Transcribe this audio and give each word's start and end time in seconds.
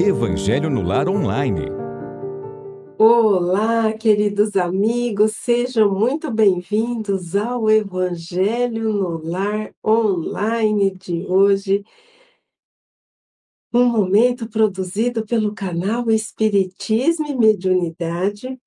Evangelho 0.00 0.68
no 0.68 0.82
Lar 0.82 1.08
Online. 1.08 1.66
Olá, 2.98 3.92
queridos 3.92 4.56
amigos, 4.56 5.32
sejam 5.36 5.94
muito 5.94 6.32
bem-vindos 6.32 7.36
ao 7.36 7.70
Evangelho 7.70 8.92
no 8.92 9.22
Lar 9.24 9.72
Online 9.86 10.90
de 10.90 11.24
hoje. 11.26 11.84
Um 13.72 13.84
momento 13.86 14.48
produzido 14.48 15.24
pelo 15.24 15.54
canal 15.54 16.10
Espiritismo 16.10 17.26
e 17.28 17.36
Mediunidade, 17.36 18.58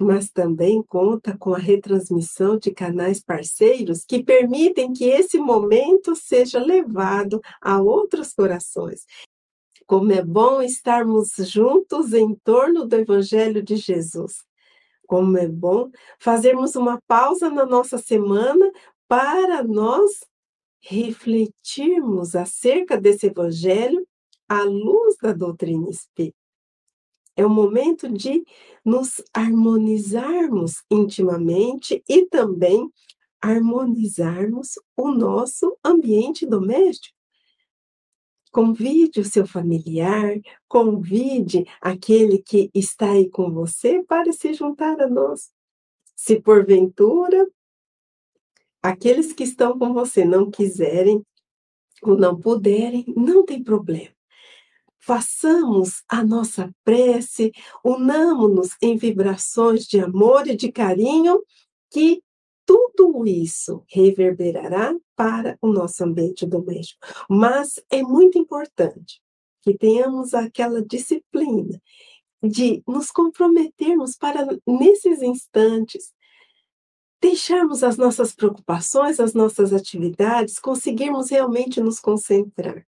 mas 0.00 0.30
também 0.30 0.82
conta 0.82 1.36
com 1.36 1.54
a 1.54 1.58
retransmissão 1.58 2.58
de 2.58 2.70
canais 2.70 3.22
parceiros 3.22 4.04
que 4.04 4.24
permitem 4.24 4.92
que 4.94 5.04
esse 5.04 5.38
momento 5.38 6.16
seja 6.16 6.58
levado 6.58 7.40
a 7.60 7.80
outros 7.80 8.32
corações. 8.32 9.04
Como 9.90 10.12
é 10.12 10.22
bom 10.22 10.62
estarmos 10.62 11.32
juntos 11.36 12.12
em 12.12 12.32
torno 12.44 12.86
do 12.86 12.94
Evangelho 12.94 13.60
de 13.60 13.74
Jesus. 13.74 14.44
Como 15.04 15.36
é 15.36 15.48
bom 15.48 15.90
fazermos 16.16 16.76
uma 16.76 17.02
pausa 17.08 17.50
na 17.50 17.66
nossa 17.66 17.98
semana 17.98 18.70
para 19.08 19.64
nós 19.64 20.20
refletirmos 20.80 22.36
acerca 22.36 23.00
desse 23.00 23.26
Evangelho 23.26 24.06
à 24.48 24.62
luz 24.62 25.16
da 25.20 25.32
doutrina 25.32 25.90
espírita. 25.90 26.38
É 27.34 27.44
o 27.44 27.50
momento 27.50 28.08
de 28.08 28.44
nos 28.84 29.20
harmonizarmos 29.34 30.84
intimamente 30.88 32.00
e 32.08 32.26
também 32.26 32.88
harmonizarmos 33.42 34.74
o 34.96 35.10
nosso 35.10 35.76
ambiente 35.84 36.46
doméstico. 36.46 37.19
Convide 38.50 39.20
o 39.20 39.24
seu 39.24 39.46
familiar, 39.46 40.40
convide 40.66 41.64
aquele 41.80 42.38
que 42.38 42.70
está 42.74 43.12
aí 43.12 43.28
com 43.30 43.50
você 43.50 44.02
para 44.02 44.32
se 44.32 44.52
juntar 44.54 45.00
a 45.00 45.08
nós. 45.08 45.52
Se 46.16 46.40
porventura 46.40 47.46
aqueles 48.82 49.32
que 49.32 49.44
estão 49.44 49.78
com 49.78 49.92
você 49.92 50.24
não 50.24 50.50
quiserem 50.50 51.24
ou 52.02 52.16
não 52.16 52.38
puderem, 52.38 53.04
não 53.16 53.44
tem 53.44 53.62
problema. 53.62 54.14
Façamos 54.98 56.02
a 56.08 56.24
nossa 56.24 56.70
prece, 56.84 57.52
unamos-nos 57.84 58.76
em 58.82 58.96
vibrações 58.96 59.86
de 59.86 60.00
amor 60.00 60.46
e 60.46 60.56
de 60.56 60.70
carinho 60.70 61.42
que 61.90 62.22
tudo 62.70 63.26
isso 63.26 63.82
reverberará 63.88 64.94
para 65.16 65.58
o 65.60 65.72
nosso 65.72 66.04
ambiente 66.04 66.46
doméstico. 66.46 67.04
Mas 67.28 67.82
é 67.90 68.00
muito 68.00 68.38
importante 68.38 69.20
que 69.60 69.76
tenhamos 69.76 70.34
aquela 70.34 70.80
disciplina 70.80 71.82
de 72.40 72.80
nos 72.86 73.10
comprometermos 73.10 74.16
para, 74.16 74.46
nesses 74.64 75.20
instantes, 75.20 76.14
deixarmos 77.20 77.82
as 77.82 77.96
nossas 77.96 78.32
preocupações, 78.36 79.18
as 79.18 79.34
nossas 79.34 79.72
atividades, 79.72 80.60
conseguirmos 80.60 81.28
realmente 81.28 81.80
nos 81.80 81.98
concentrar. 81.98 82.86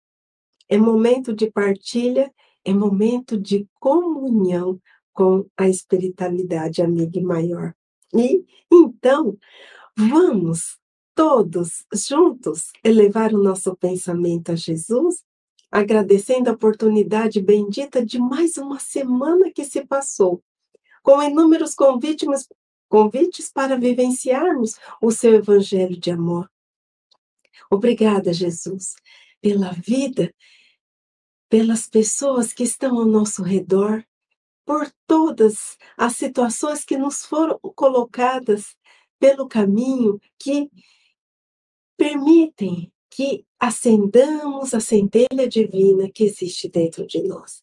É 0.69 0.77
momento 0.77 1.33
de 1.33 1.49
partilha, 1.49 2.31
é 2.63 2.71
momento 2.71 3.35
de 3.35 3.67
comunhão 3.79 4.79
com 5.11 5.43
a 5.57 5.67
espiritualidade 5.67 6.83
amiga 6.83 7.19
e 7.19 7.23
maior. 7.23 7.73
E 8.13 8.45
então, 8.71 9.37
vamos 9.97 10.79
todos 11.15 11.85
juntos 11.93 12.71
elevar 12.83 13.33
o 13.33 13.41
nosso 13.41 13.75
pensamento 13.75 14.51
a 14.51 14.55
Jesus, 14.55 15.23
agradecendo 15.69 16.49
a 16.49 16.53
oportunidade 16.53 17.41
bendita 17.41 18.05
de 18.05 18.19
mais 18.19 18.57
uma 18.57 18.79
semana 18.79 19.51
que 19.51 19.63
se 19.63 19.85
passou, 19.85 20.43
com 21.01 21.21
inúmeros 21.21 21.73
convites, 21.73 22.47
convites 22.89 23.51
para 23.51 23.77
vivenciarmos 23.77 24.77
o 25.01 25.11
seu 25.11 25.33
evangelho 25.35 25.97
de 25.97 26.11
amor. 26.11 26.49
Obrigada, 27.69 28.33
Jesus, 28.33 28.95
pela 29.41 29.71
vida, 29.71 30.33
pelas 31.47 31.87
pessoas 31.87 32.51
que 32.51 32.63
estão 32.63 32.97
ao 32.97 33.05
nosso 33.05 33.43
redor, 33.43 34.05
por 34.65 34.91
todas 35.07 35.77
as 35.97 36.15
situações 36.15 36.83
que 36.83 36.97
nos 36.97 37.25
foram 37.25 37.59
colocadas 37.75 38.75
pelo 39.19 39.47
caminho 39.47 40.19
que 40.39 40.69
permitem 41.97 42.91
que 43.09 43.45
acendamos 43.59 44.73
a 44.73 44.79
centelha 44.79 45.47
divina 45.47 46.09
que 46.09 46.23
existe 46.23 46.69
dentro 46.69 47.05
de 47.05 47.21
nós. 47.21 47.61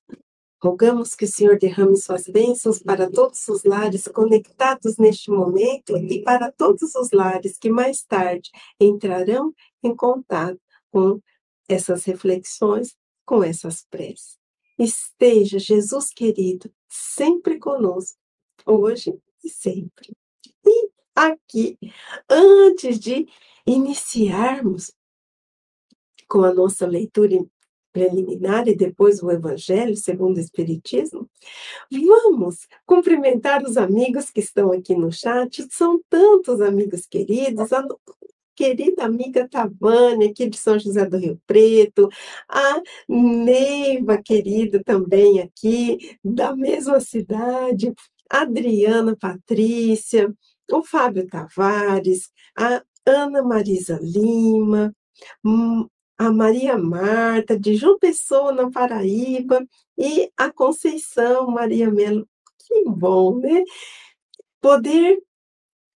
Rogamos 0.62 1.14
que 1.14 1.24
o 1.24 1.28
Senhor 1.28 1.58
derrame 1.58 1.96
suas 1.96 2.24
bênçãos 2.24 2.80
para 2.80 3.10
todos 3.10 3.46
os 3.48 3.64
lares 3.64 4.06
conectados 4.08 4.96
neste 4.96 5.30
momento 5.30 5.96
e 5.96 6.22
para 6.22 6.50
todos 6.50 6.94
os 6.94 7.12
lares 7.12 7.56
que 7.56 7.70
mais 7.70 8.02
tarde 8.02 8.50
entrarão 8.80 9.54
em 9.82 9.94
contato 9.94 10.60
com 10.90 11.20
essas 11.68 12.04
reflexões, 12.04 12.96
com 13.24 13.42
essas 13.42 13.84
preces. 13.88 14.36
Esteja, 14.78 15.58
Jesus 15.58 16.10
querido, 16.10 16.70
sempre 16.88 17.58
conosco, 17.58 18.18
hoje 18.66 19.18
e 19.44 19.48
sempre. 19.48 20.16
E 20.64 20.90
aqui, 21.14 21.78
antes 22.28 22.98
de 22.98 23.26
iniciarmos 23.66 24.92
com 26.28 26.42
a 26.42 26.52
nossa 26.52 26.86
leitura 26.86 27.44
preliminar 27.92 28.68
e 28.68 28.76
depois 28.76 29.22
o 29.22 29.30
Evangelho 29.30 29.96
segundo 29.96 30.36
o 30.36 30.40
Espiritismo, 30.40 31.28
vamos 31.90 32.68
cumprimentar 32.86 33.64
os 33.64 33.76
amigos 33.76 34.30
que 34.30 34.40
estão 34.40 34.72
aqui 34.72 34.94
no 34.94 35.10
chat. 35.10 35.66
São 35.70 36.00
tantos 36.08 36.60
amigos 36.60 37.06
queridos, 37.06 37.70
querida 38.58 39.04
amiga 39.04 39.48
Tavânia, 39.48 40.28
aqui 40.28 40.48
de 40.48 40.58
São 40.58 40.76
José 40.76 41.06
do 41.06 41.16
Rio 41.16 41.40
Preto, 41.46 42.08
a 42.48 42.82
Neiva, 43.08 44.20
querida, 44.20 44.82
também 44.82 45.40
aqui, 45.40 46.18
da 46.24 46.56
mesma 46.56 46.98
cidade, 46.98 47.94
Adriana 48.28 49.16
Patrícia, 49.16 50.34
o 50.72 50.82
Fábio 50.82 51.24
Tavares, 51.28 52.30
a 52.56 52.82
Ana 53.06 53.44
Marisa 53.44 54.00
Lima, 54.02 54.92
hum, 55.44 55.86
a 56.18 56.32
Maria 56.32 56.76
Marta, 56.76 57.56
de 57.56 57.76
João 57.76 57.96
Pessoa, 57.96 58.50
na 58.52 58.68
Paraíba, 58.72 59.64
e 59.96 60.32
a 60.36 60.52
Conceição 60.52 61.46
Maria 61.48 61.92
Melo. 61.92 62.28
Que 62.66 62.84
bom, 62.86 63.38
né? 63.38 63.62
Poder 64.60 65.22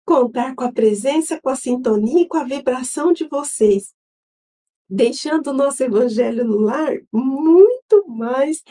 contar 0.05 0.55
com 0.55 0.65
a 0.65 0.73
presença, 0.73 1.41
com 1.41 1.49
a 1.49 1.57
sintonia 1.57 2.23
e 2.23 2.29
com 2.29 2.37
a 2.37 2.45
vibração 2.45 3.13
de 3.13 3.27
vocês, 3.29 3.95
deixando 4.89 5.49
o 5.49 5.55
nosso 5.55 5.83
evangelho 5.83 6.45
no 6.45 6.59
lar 6.59 6.99
muito 7.13 8.07
mais 8.09 8.63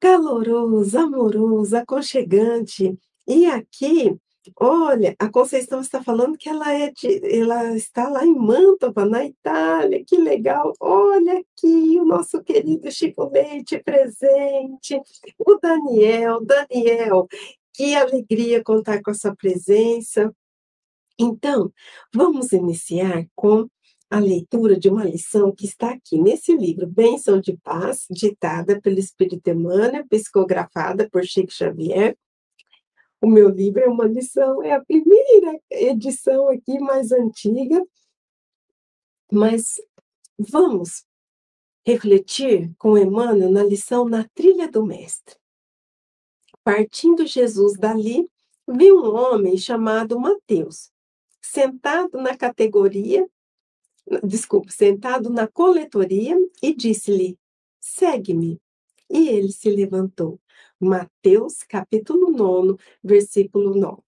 caloroso, 0.00 0.98
amoroso, 0.98 1.76
aconchegante. 1.76 2.98
E 3.26 3.46
aqui, 3.46 4.16
olha, 4.56 5.14
a 5.18 5.28
Conceição 5.28 5.80
está 5.80 6.02
falando 6.02 6.38
que 6.38 6.48
ela 6.48 6.72
é 6.72 6.90
de, 6.90 7.20
ela 7.38 7.76
está 7.76 8.08
lá 8.08 8.24
em 8.24 8.34
Mantova, 8.34 9.04
na 9.04 9.24
Itália. 9.24 10.02
Que 10.04 10.16
legal! 10.16 10.72
Olha 10.80 11.34
aqui 11.38 11.98
o 12.00 12.04
nosso 12.04 12.42
querido 12.42 12.90
Chico 12.90 13.30
Leite 13.30 13.78
presente, 13.78 15.00
o 15.38 15.58
Daniel, 15.60 16.40
Daniel, 16.44 17.28
que 17.72 17.94
alegria 17.94 18.62
contar 18.62 19.02
com 19.02 19.10
a 19.10 19.14
sua 19.14 19.34
presença. 19.34 20.34
Então, 21.18 21.72
vamos 22.14 22.52
iniciar 22.52 23.26
com 23.34 23.68
a 24.10 24.18
leitura 24.18 24.78
de 24.78 24.88
uma 24.88 25.04
lição 25.04 25.54
que 25.54 25.64
está 25.64 25.92
aqui 25.92 26.18
nesse 26.18 26.56
livro, 26.56 26.86
Benção 26.86 27.40
de 27.40 27.56
Paz, 27.58 28.06
ditada 28.10 28.80
pelo 28.80 28.98
Espírito 28.98 29.48
Emmanuel, 29.48 30.04
psicografada 30.08 31.08
por 31.08 31.24
Chico 31.24 31.52
Xavier. 31.52 32.16
O 33.20 33.28
meu 33.28 33.48
livro 33.48 33.80
é 33.80 33.88
uma 33.88 34.06
lição, 34.06 34.62
é 34.62 34.72
a 34.72 34.84
primeira 34.84 35.60
edição 35.70 36.48
aqui, 36.48 36.80
mais 36.80 37.12
antiga, 37.12 37.86
mas 39.30 39.74
vamos 40.36 41.04
refletir 41.86 42.72
com 42.78 42.98
Emmanuel 42.98 43.50
na 43.50 43.62
lição 43.62 44.08
Na 44.08 44.26
Trilha 44.34 44.68
do 44.68 44.84
Mestre. 44.84 45.39
Partindo 46.62 47.26
Jesus 47.26 47.78
dali, 47.78 48.28
viu 48.68 48.96
um 48.96 49.14
homem 49.14 49.56
chamado 49.56 50.18
Mateus, 50.20 50.90
sentado 51.40 52.18
na 52.18 52.36
categoria, 52.36 53.28
desculpe, 54.22 54.72
sentado 54.72 55.30
na 55.30 55.46
coletoria 55.46 56.36
e 56.62 56.74
disse-lhe: 56.74 57.38
Segue-me. 57.80 58.60
E 59.08 59.28
ele 59.28 59.50
se 59.50 59.70
levantou. 59.70 60.40
Mateus, 60.78 61.62
capítulo 61.62 62.30
9, 62.30 62.78
versículo 63.02 63.74
9. 63.74 64.02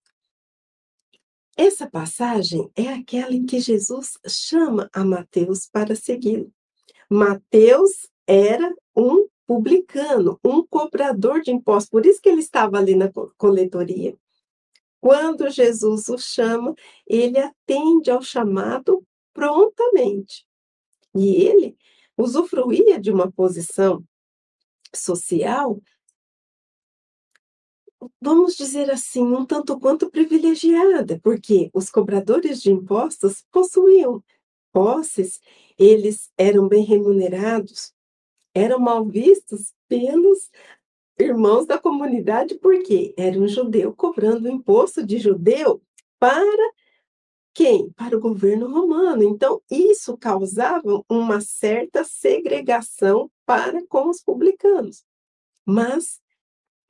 Essa 1.56 1.88
passagem 1.88 2.70
é 2.74 2.88
aquela 2.88 3.34
em 3.34 3.44
que 3.44 3.60
Jesus 3.60 4.18
chama 4.26 4.88
a 4.92 5.04
Mateus 5.04 5.66
para 5.66 5.94
segui-lo. 5.94 6.52
Mateus 7.10 8.08
era 8.26 8.74
um 8.96 9.28
publicano, 9.46 10.38
um 10.44 10.66
cobrador 10.66 11.40
de 11.40 11.50
impostos. 11.50 11.90
Por 11.90 12.06
isso 12.06 12.20
que 12.20 12.28
ele 12.28 12.40
estava 12.40 12.78
ali 12.78 12.94
na 12.94 13.10
coletoria. 13.36 14.16
Quando 15.00 15.50
Jesus 15.50 16.08
o 16.08 16.16
chama, 16.16 16.74
ele 17.06 17.38
atende 17.38 18.10
ao 18.10 18.22
chamado 18.22 19.04
prontamente. 19.32 20.46
E 21.14 21.42
ele 21.42 21.76
usufruía 22.16 23.00
de 23.00 23.10
uma 23.10 23.30
posição 23.30 24.04
social, 24.94 25.80
vamos 28.20 28.54
dizer 28.54 28.90
assim, 28.90 29.22
um 29.22 29.44
tanto 29.44 29.78
quanto 29.78 30.10
privilegiada, 30.10 31.18
porque 31.22 31.70
os 31.72 31.90
cobradores 31.90 32.60
de 32.60 32.70
impostos 32.70 33.44
possuíam 33.50 34.22
posses, 34.72 35.40
eles 35.78 36.30
eram 36.36 36.68
bem 36.68 36.84
remunerados, 36.84 37.92
eram 38.54 38.78
mal 38.78 39.04
vistos 39.04 39.72
pelos 39.88 40.50
irmãos 41.18 41.66
da 41.66 41.78
comunidade, 41.78 42.54
porque 42.56 43.14
era 43.16 43.38
um 43.38 43.48
judeu 43.48 43.94
cobrando 43.94 44.48
imposto 44.48 45.04
de 45.04 45.18
judeu 45.18 45.82
para 46.18 46.72
quem? 47.54 47.90
Para 47.90 48.16
o 48.16 48.20
governo 48.20 48.70
romano. 48.72 49.22
Então, 49.22 49.60
isso 49.70 50.16
causava 50.16 51.04
uma 51.08 51.40
certa 51.40 52.02
segregação 52.02 53.30
para 53.44 53.86
com 53.86 54.08
os 54.08 54.22
publicanos. 54.22 55.04
Mas 55.66 56.20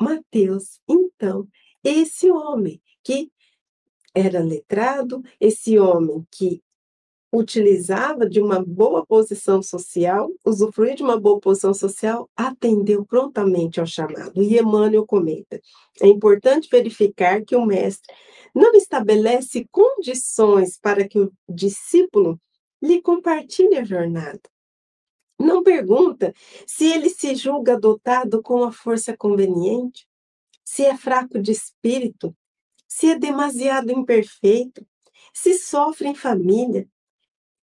Mateus, 0.01 0.81
então, 0.89 1.49
esse 1.83 2.31
homem 2.31 2.81
que 3.03 3.31
era 4.15 4.41
letrado, 4.41 5.23
esse 5.41 5.79
homem 5.79 6.27
que 6.31 6.63
utilizava 7.33 8.29
de 8.29 8.41
uma 8.41 8.63
boa 8.63 9.07
posição 9.07 9.63
social, 9.63 10.31
usufruía 10.45 10.95
de 10.95 11.03
uma 11.03 11.19
boa 11.19 11.41
posição 11.41 11.73
social, 11.73 12.29
atendeu 12.37 13.05
prontamente 13.07 13.81
ao 13.81 13.87
chamado. 13.87 14.43
E 14.43 14.59
Emmanuel 14.59 15.07
comenta: 15.07 15.61
é 16.01 16.07
importante 16.07 16.69
verificar 16.71 17.43
que 17.43 17.57
o 17.57 17.65
mestre 17.65 18.15
não 18.55 18.75
estabelece 18.75 19.67
condições 19.71 20.79
para 20.79 21.09
que 21.09 21.19
o 21.19 21.33
discípulo 21.49 22.39
lhe 22.83 23.01
compartilhe 23.01 23.79
a 23.79 23.85
jornada. 23.85 24.41
Não 25.39 25.63
pergunta 25.63 26.35
se 26.67 26.85
ele 26.85 27.09
se 27.09 27.35
julga 27.35 27.79
dotado 27.79 28.43
com 28.43 28.63
a 28.63 28.71
força 28.71 29.17
conveniente, 29.17 30.07
se 30.65 30.85
é 30.85 30.97
fraco 30.97 31.41
de 31.41 31.51
espírito, 31.51 32.37
se 32.87 33.11
é 33.11 33.19
demasiado 33.19 33.91
imperfeito, 33.91 34.87
se 35.33 35.55
sofre 35.55 36.09
em 36.09 36.15
família, 36.15 36.87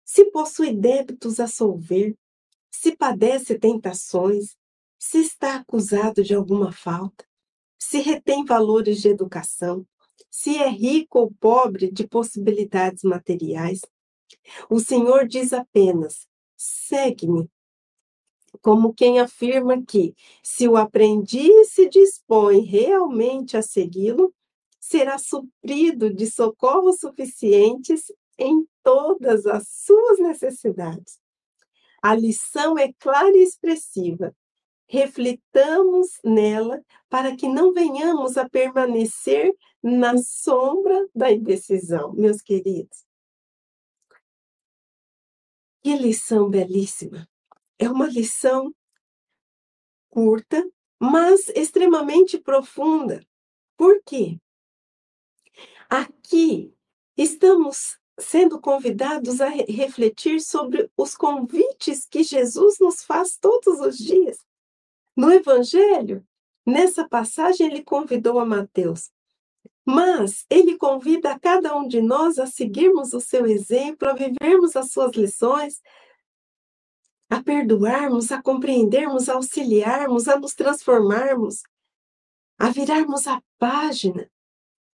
se 0.07 0.23
possui 0.31 0.73
débitos 0.73 1.37
a 1.37 1.47
solver, 1.47 2.17
se 2.71 2.95
padece 2.95 3.59
tentações, 3.59 4.55
se 4.97 5.19
está 5.19 5.57
acusado 5.57 6.23
de 6.23 6.33
alguma 6.33 6.71
falta, 6.71 7.27
se 7.77 7.99
retém 7.99 8.45
valores 8.45 9.01
de 9.01 9.09
educação, 9.09 9.85
se 10.31 10.57
é 10.57 10.69
rico 10.69 11.19
ou 11.19 11.33
pobre 11.33 11.91
de 11.91 12.07
possibilidades 12.07 13.03
materiais. 13.03 13.81
O 14.69 14.79
Senhor 14.79 15.27
diz 15.27 15.51
apenas: 15.51 16.25
segue-me. 16.55 17.49
Como 18.61 18.93
quem 18.93 19.19
afirma 19.19 19.83
que, 19.83 20.15
se 20.41 20.69
o 20.69 20.77
aprendiz 20.77 21.73
se 21.73 21.89
dispõe 21.89 22.61
realmente 22.61 23.57
a 23.57 23.61
segui-lo, 23.61 24.33
será 24.79 25.17
suprido 25.17 26.11
de 26.11 26.25
socorros 26.31 27.01
suficientes 27.01 28.09
em 28.37 28.67
todas 28.83 29.45
as 29.45 29.67
suas 29.67 30.19
necessidades. 30.19 31.19
A 32.01 32.15
lição 32.15 32.77
é 32.77 32.93
clara 32.93 33.35
e 33.35 33.43
expressiva. 33.43 34.35
Reflitamos 34.87 36.19
nela 36.23 36.81
para 37.09 37.35
que 37.35 37.47
não 37.47 37.73
venhamos 37.73 38.37
a 38.37 38.47
permanecer 38.47 39.53
na 39.83 40.17
sombra 40.17 41.07
da 41.13 41.31
indecisão, 41.31 42.13
meus 42.13 42.41
queridos. 42.41 43.05
Que 45.83 45.95
lição 45.95 46.49
belíssima! 46.49 47.27
É 47.79 47.89
uma 47.89 48.07
lição 48.07 48.73
curta, 50.09 50.67
mas 50.99 51.47
extremamente 51.49 52.39
profunda. 52.39 53.25
Por 53.77 54.01
quê? 54.03 54.39
Aqui 55.89 56.73
estamos 57.15 57.99
sendo 58.19 58.59
convidados 58.59 59.41
a 59.41 59.47
refletir 59.47 60.41
sobre 60.41 60.89
os 60.97 61.15
convites 61.15 62.05
que 62.05 62.23
Jesus 62.23 62.79
nos 62.79 63.03
faz 63.03 63.37
todos 63.37 63.79
os 63.79 63.97
dias. 63.97 64.43
No 65.15 65.31
Evangelho, 65.31 66.25
nessa 66.65 67.07
passagem, 67.07 67.67
ele 67.67 67.83
convidou 67.83 68.39
a 68.39 68.45
Mateus, 68.45 69.11
mas 69.85 70.45
ele 70.49 70.77
convida 70.77 71.31
a 71.31 71.39
cada 71.39 71.75
um 71.75 71.87
de 71.87 72.01
nós 72.01 72.39
a 72.39 72.47
seguirmos 72.47 73.13
o 73.13 73.21
seu 73.21 73.45
exemplo, 73.45 74.09
a 74.09 74.13
vivermos 74.13 74.75
as 74.75 74.91
suas 74.91 75.15
lições, 75.15 75.81
a 77.29 77.41
perdoarmos, 77.41 78.31
a 78.31 78.41
compreendermos, 78.41 79.29
a 79.29 79.33
auxiliarmos, 79.33 80.27
a 80.27 80.39
nos 80.39 80.53
transformarmos, 80.53 81.61
a 82.57 82.69
virarmos 82.69 83.27
a 83.27 83.41
página 83.59 84.29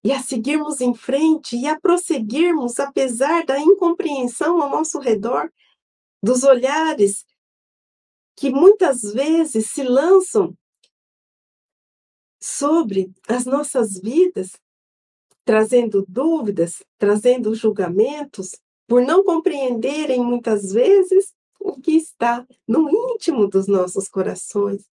e 0.03 0.11
a 0.11 0.21
seguirmos 0.21 0.81
em 0.81 0.93
frente 0.93 1.55
e 1.55 1.65
a 1.65 1.79
prosseguirmos 1.79 2.79
apesar 2.79 3.45
da 3.45 3.59
incompreensão 3.59 4.61
ao 4.61 4.69
nosso 4.69 4.99
redor, 4.99 5.51
dos 6.21 6.43
olhares 6.43 7.25
que 8.35 8.49
muitas 8.49 9.01
vezes 9.01 9.71
se 9.71 9.83
lançam 9.83 10.55
sobre 12.41 13.13
as 13.27 13.45
nossas 13.45 13.99
vidas, 13.99 14.51
trazendo 15.45 16.05
dúvidas, 16.07 16.83
trazendo 16.97 17.55
julgamentos, 17.55 18.51
por 18.87 19.01
não 19.01 19.23
compreenderem 19.23 20.21
muitas 20.21 20.71
vezes 20.73 21.33
o 21.59 21.79
que 21.79 21.91
está 21.91 22.45
no 22.67 22.89
íntimo 22.89 23.47
dos 23.47 23.67
nossos 23.67 24.09
corações. 24.09 24.92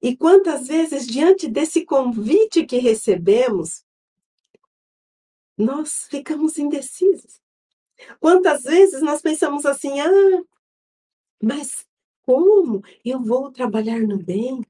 E 0.00 0.16
quantas 0.16 0.68
vezes, 0.68 1.06
diante 1.06 1.48
desse 1.48 1.84
convite 1.84 2.64
que 2.64 2.78
recebemos, 2.78 3.84
nós 5.56 6.06
ficamos 6.08 6.56
indecisos. 6.56 7.40
Quantas 8.20 8.62
vezes 8.62 9.02
nós 9.02 9.20
pensamos 9.20 9.66
assim: 9.66 10.00
ah, 10.00 10.42
mas 11.42 11.84
como 12.22 12.82
eu 13.04 13.20
vou 13.20 13.50
trabalhar 13.50 14.00
no 14.00 14.18
bem? 14.18 14.64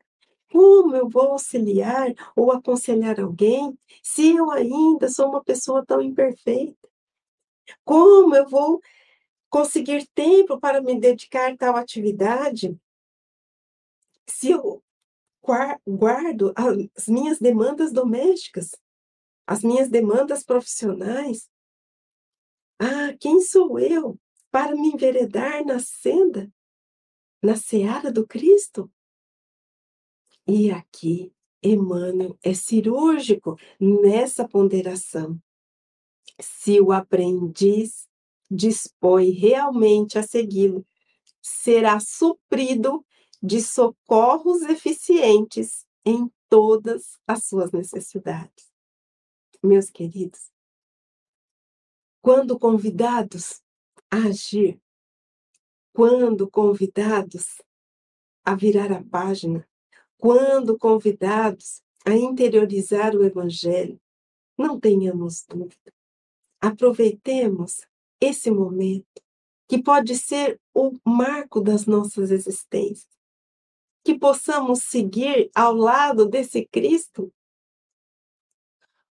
Como 0.50 0.96
eu 0.96 1.08
vou 1.08 1.32
auxiliar 1.32 2.14
ou 2.34 2.50
aconselhar 2.50 3.20
alguém 3.20 3.78
se 4.02 4.34
eu 4.34 4.50
ainda 4.50 5.08
sou 5.10 5.28
uma 5.28 5.44
pessoa 5.44 5.84
tão 5.84 6.00
imperfeita? 6.00 6.88
Como 7.84 8.34
eu 8.34 8.48
vou 8.48 8.80
conseguir 9.50 10.06
tempo 10.14 10.58
para 10.58 10.80
me 10.80 10.98
dedicar 10.98 11.52
a 11.52 11.56
tal 11.56 11.76
atividade 11.76 12.78
se 14.26 14.50
eu 14.50 14.82
guardo 15.86 16.52
as 16.96 17.08
minhas 17.08 17.38
demandas 17.38 17.92
domésticas, 17.92 18.70
as 19.46 19.62
minhas 19.62 19.88
demandas 19.88 20.44
profissionais. 20.44 21.48
Ah, 22.78 23.14
quem 23.18 23.40
sou 23.40 23.78
eu 23.78 24.18
para 24.50 24.74
me 24.74 24.88
enveredar 24.88 25.64
na 25.64 25.78
senda, 25.78 26.52
na 27.42 27.56
seara 27.56 28.12
do 28.12 28.26
Cristo? 28.26 28.90
E 30.46 30.70
aqui, 30.70 31.32
Emmanuel 31.62 32.38
é 32.42 32.54
cirúrgico 32.54 33.56
nessa 33.80 34.46
ponderação. 34.46 35.40
Se 36.40 36.80
o 36.80 36.92
aprendiz 36.92 38.08
dispõe 38.50 39.30
realmente 39.30 40.18
a 40.18 40.22
segui-lo, 40.22 40.86
será 41.42 41.98
suprido 42.00 43.04
de 43.42 43.62
socorros 43.62 44.62
eficientes 44.62 45.86
em 46.04 46.30
todas 46.48 47.18
as 47.26 47.44
suas 47.44 47.70
necessidades. 47.72 48.72
Meus 49.62 49.90
queridos, 49.90 50.50
quando 52.20 52.58
convidados 52.58 53.62
a 54.10 54.16
agir, 54.28 54.80
quando 55.92 56.48
convidados 56.50 57.62
a 58.44 58.54
virar 58.54 58.92
a 58.92 59.02
página, 59.02 59.68
quando 60.16 60.78
convidados 60.78 61.82
a 62.04 62.14
interiorizar 62.14 63.14
o 63.14 63.24
Evangelho, 63.24 64.00
não 64.56 64.80
tenhamos 64.80 65.44
dúvida. 65.46 65.92
Aproveitemos 66.60 67.86
esse 68.20 68.50
momento, 68.50 69.22
que 69.68 69.80
pode 69.80 70.16
ser 70.16 70.60
o 70.74 70.92
marco 71.04 71.60
das 71.60 71.86
nossas 71.86 72.30
existências 72.30 73.17
que 74.04 74.18
possamos 74.18 74.84
seguir 74.84 75.50
ao 75.54 75.74
lado 75.74 76.28
desse 76.28 76.66
Cristo? 76.66 77.32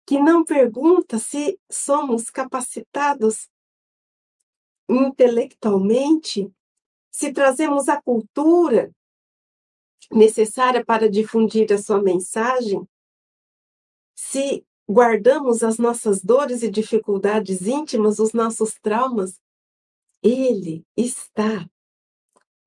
Que 0.07 0.19
não 0.19 0.45
pergunta 0.45 1.19
se 1.19 1.59
somos 1.71 2.31
capacitados 2.31 3.49
intelectualmente, 4.89 6.53
se 7.13 7.33
trazemos 7.33 7.89
a 7.89 8.01
cultura 8.03 8.93
necessária 10.11 10.85
para 10.85 11.09
difundir 11.09 11.73
a 11.73 11.79
sua 11.79 12.03
mensagem, 12.03 12.85
se 14.17 14.65
guardamos 14.89 15.63
as 15.63 15.79
nossas 15.79 16.21
dores 16.21 16.63
e 16.65 16.71
dificuldades 16.71 17.63
íntimas, 17.63 18.19
os 18.19 18.33
nossos 18.33 18.75
traumas, 18.83 19.41
ele 20.23 20.85
está 20.97 21.69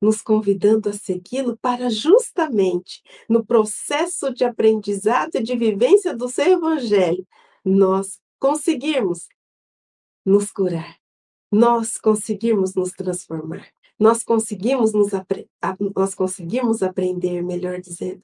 nos 0.03 0.21
convidando 0.21 0.89
a 0.89 0.93
segui-lo 0.93 1.57
para 1.57 1.89
justamente 1.89 3.01
no 3.29 3.45
processo 3.45 4.33
de 4.33 4.43
aprendizado 4.43 5.35
e 5.35 5.41
de 5.41 5.55
vivência 5.55 6.13
do 6.13 6.27
seu 6.27 6.45
evangelho, 6.45 7.25
nós 7.63 8.19
conseguirmos 8.37 9.29
nos 10.25 10.51
curar, 10.51 10.97
nós 11.49 11.97
conseguirmos 11.97 12.75
nos 12.75 12.91
transformar, 12.91 13.65
nós 13.97 14.23
conseguimos 14.23 14.91
nos 14.91 15.11
nós 15.95 16.13
conseguimos 16.13 16.83
aprender, 16.83 17.41
melhor 17.41 17.79
dizendo. 17.79 18.21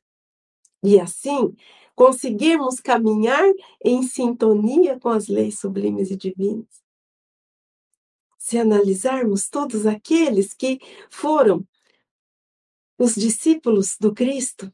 E 0.84 1.00
assim, 1.00 1.56
conseguirmos 1.96 2.82
caminhar 2.82 3.46
em 3.84 4.04
sintonia 4.04 5.00
com 5.00 5.08
as 5.08 5.30
leis 5.30 5.60
sublimes 5.60 6.12
e 6.12 6.18
divinas 6.18 6.89
se 8.50 8.58
analisarmos 8.58 9.48
todos 9.48 9.86
aqueles 9.86 10.56
que 10.56 10.80
foram 11.12 11.64
os 12.98 13.14
discípulos 13.14 13.96
do 14.00 14.12
Cristo, 14.12 14.74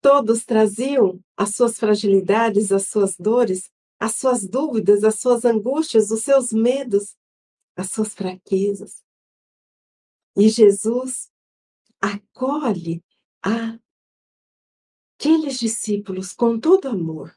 todos 0.00 0.44
traziam 0.44 1.20
as 1.36 1.56
suas 1.56 1.76
fragilidades, 1.76 2.70
as 2.70 2.86
suas 2.86 3.16
dores, 3.16 3.68
as 3.98 4.14
suas 4.14 4.46
dúvidas, 4.46 5.02
as 5.02 5.16
suas 5.16 5.44
angústias, 5.44 6.12
os 6.12 6.22
seus 6.22 6.52
medos, 6.52 7.16
as 7.74 7.90
suas 7.90 8.14
fraquezas. 8.14 9.04
E 10.36 10.48
Jesus 10.48 11.28
acolhe 12.00 13.02
aqueles 15.18 15.58
discípulos 15.58 16.32
com 16.32 16.56
todo 16.60 16.88
amor. 16.88 17.36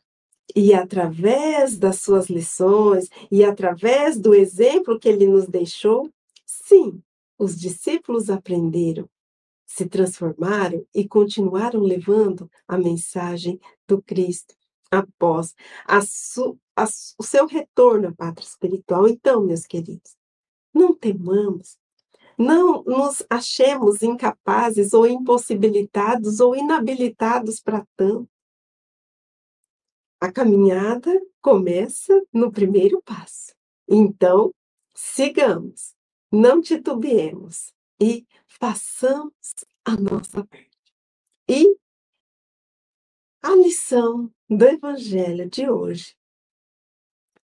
E 0.55 0.73
através 0.73 1.77
das 1.77 1.99
suas 1.99 2.29
lições 2.29 3.09
e 3.31 3.43
através 3.43 4.19
do 4.19 4.33
exemplo 4.33 4.99
que 4.99 5.09
ele 5.09 5.27
nos 5.27 5.47
deixou, 5.47 6.09
sim, 6.45 7.01
os 7.37 7.59
discípulos 7.59 8.29
aprenderam, 8.29 9.09
se 9.65 9.87
transformaram 9.87 10.85
e 10.93 11.07
continuaram 11.07 11.81
levando 11.81 12.49
a 12.67 12.77
mensagem 12.77 13.59
do 13.87 14.01
Cristo 14.01 14.53
após 14.91 15.55
a 15.87 16.01
a, 16.75 16.85
o 17.17 17.23
seu 17.23 17.45
retorno 17.45 18.09
à 18.09 18.13
pátria 18.13 18.47
espiritual. 18.47 19.07
Então, 19.07 19.43
meus 19.43 19.65
queridos, 19.65 20.15
não 20.73 20.93
temamos, 20.93 21.77
não 22.37 22.83
nos 22.83 23.23
achemos 23.29 24.01
incapazes 24.01 24.93
ou 24.93 25.05
impossibilitados 25.05 26.39
ou 26.39 26.55
inabilitados 26.55 27.61
para 27.61 27.85
tanto. 27.95 28.27
A 30.23 30.31
caminhada 30.31 31.11
começa 31.41 32.25
no 32.31 32.49
primeiro 32.49 33.01
passo. 33.01 33.53
Então, 33.85 34.55
sigamos, 34.95 35.93
não 36.31 36.61
titubeemos 36.61 37.73
e 38.01 38.25
façamos 38.47 39.33
a 39.83 39.97
nossa 39.97 40.45
parte. 40.45 40.93
E 41.49 41.77
a 43.41 43.53
lição 43.53 44.33
do 44.49 44.63
Evangelho 44.63 45.49
de 45.49 45.69
hoje 45.69 46.15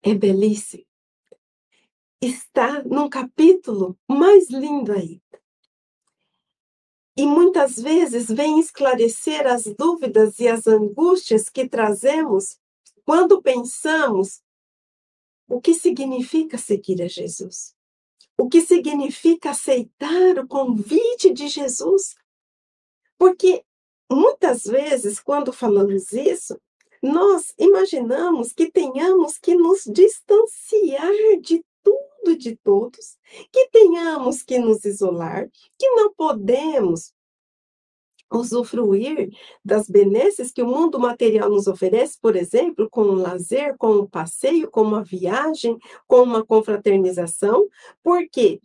é 0.03 0.15
belíssima. 0.15 0.87
Está 2.23 2.83
num 2.85 3.11
capítulo 3.11 3.99
mais 4.09 4.49
lindo 4.49 4.93
ainda. 4.93 5.21
E 7.19 7.27
muitas 7.27 7.77
vezes 7.77 8.29
vem 8.29 8.59
esclarecer 8.59 9.47
as 9.47 9.65
dúvidas 9.65 10.39
e 10.39 10.49
as 10.49 10.67
angústias 10.67 11.51
que 11.51 11.69
trazemos 11.69 12.62
quando 13.05 13.43
pensamos 13.43 14.43
o 15.49 15.61
que 15.61 15.75
significa 15.75 16.57
seguir 16.57 17.03
a 17.03 17.09
Jesus, 17.09 17.75
o 18.39 18.49
que 18.49 18.61
significa 18.61 19.51
aceitar 19.51 20.39
o 20.39 20.47
convite 20.47 21.33
de 21.33 21.49
Jesus. 21.49 22.15
Porque 23.19 23.65
muitas 24.11 24.65
vezes, 24.65 25.21
quando 25.21 25.53
falamos 25.53 26.13
isso, 26.13 26.59
nós 27.03 27.53
imaginamos 27.59 28.53
que 28.53 28.71
tenhamos 28.71 29.39
que 29.39 29.55
nos 29.55 29.85
distanciar 29.85 31.13
de 31.41 31.65
tudo 31.83 32.31
e 32.31 32.37
de 32.37 32.57
todos, 32.57 33.19
que 33.51 33.69
tenhamos 33.71 34.43
que 34.43 34.59
nos 34.59 34.85
isolar, 34.85 35.51
que 35.79 35.89
não 35.91 36.13
podemos 36.15 37.13
usufruir 38.33 39.31
das 39.65 39.89
benesses 39.89 40.51
que 40.51 40.63
o 40.63 40.67
mundo 40.67 40.99
material 40.99 41.51
nos 41.51 41.67
oferece, 41.67 42.19
por 42.21 42.37
exemplo, 42.37 42.89
com 42.91 43.03
o 43.03 43.15
lazer, 43.15 43.77
com 43.77 43.93
o 43.99 44.09
passeio, 44.09 44.71
com 44.71 44.83
uma 44.83 45.05
viagem, 45.05 45.79
com 46.07 46.23
uma 46.23 46.45
confraternização, 46.45 47.69
por 48.03 48.27
quê? 48.31 48.61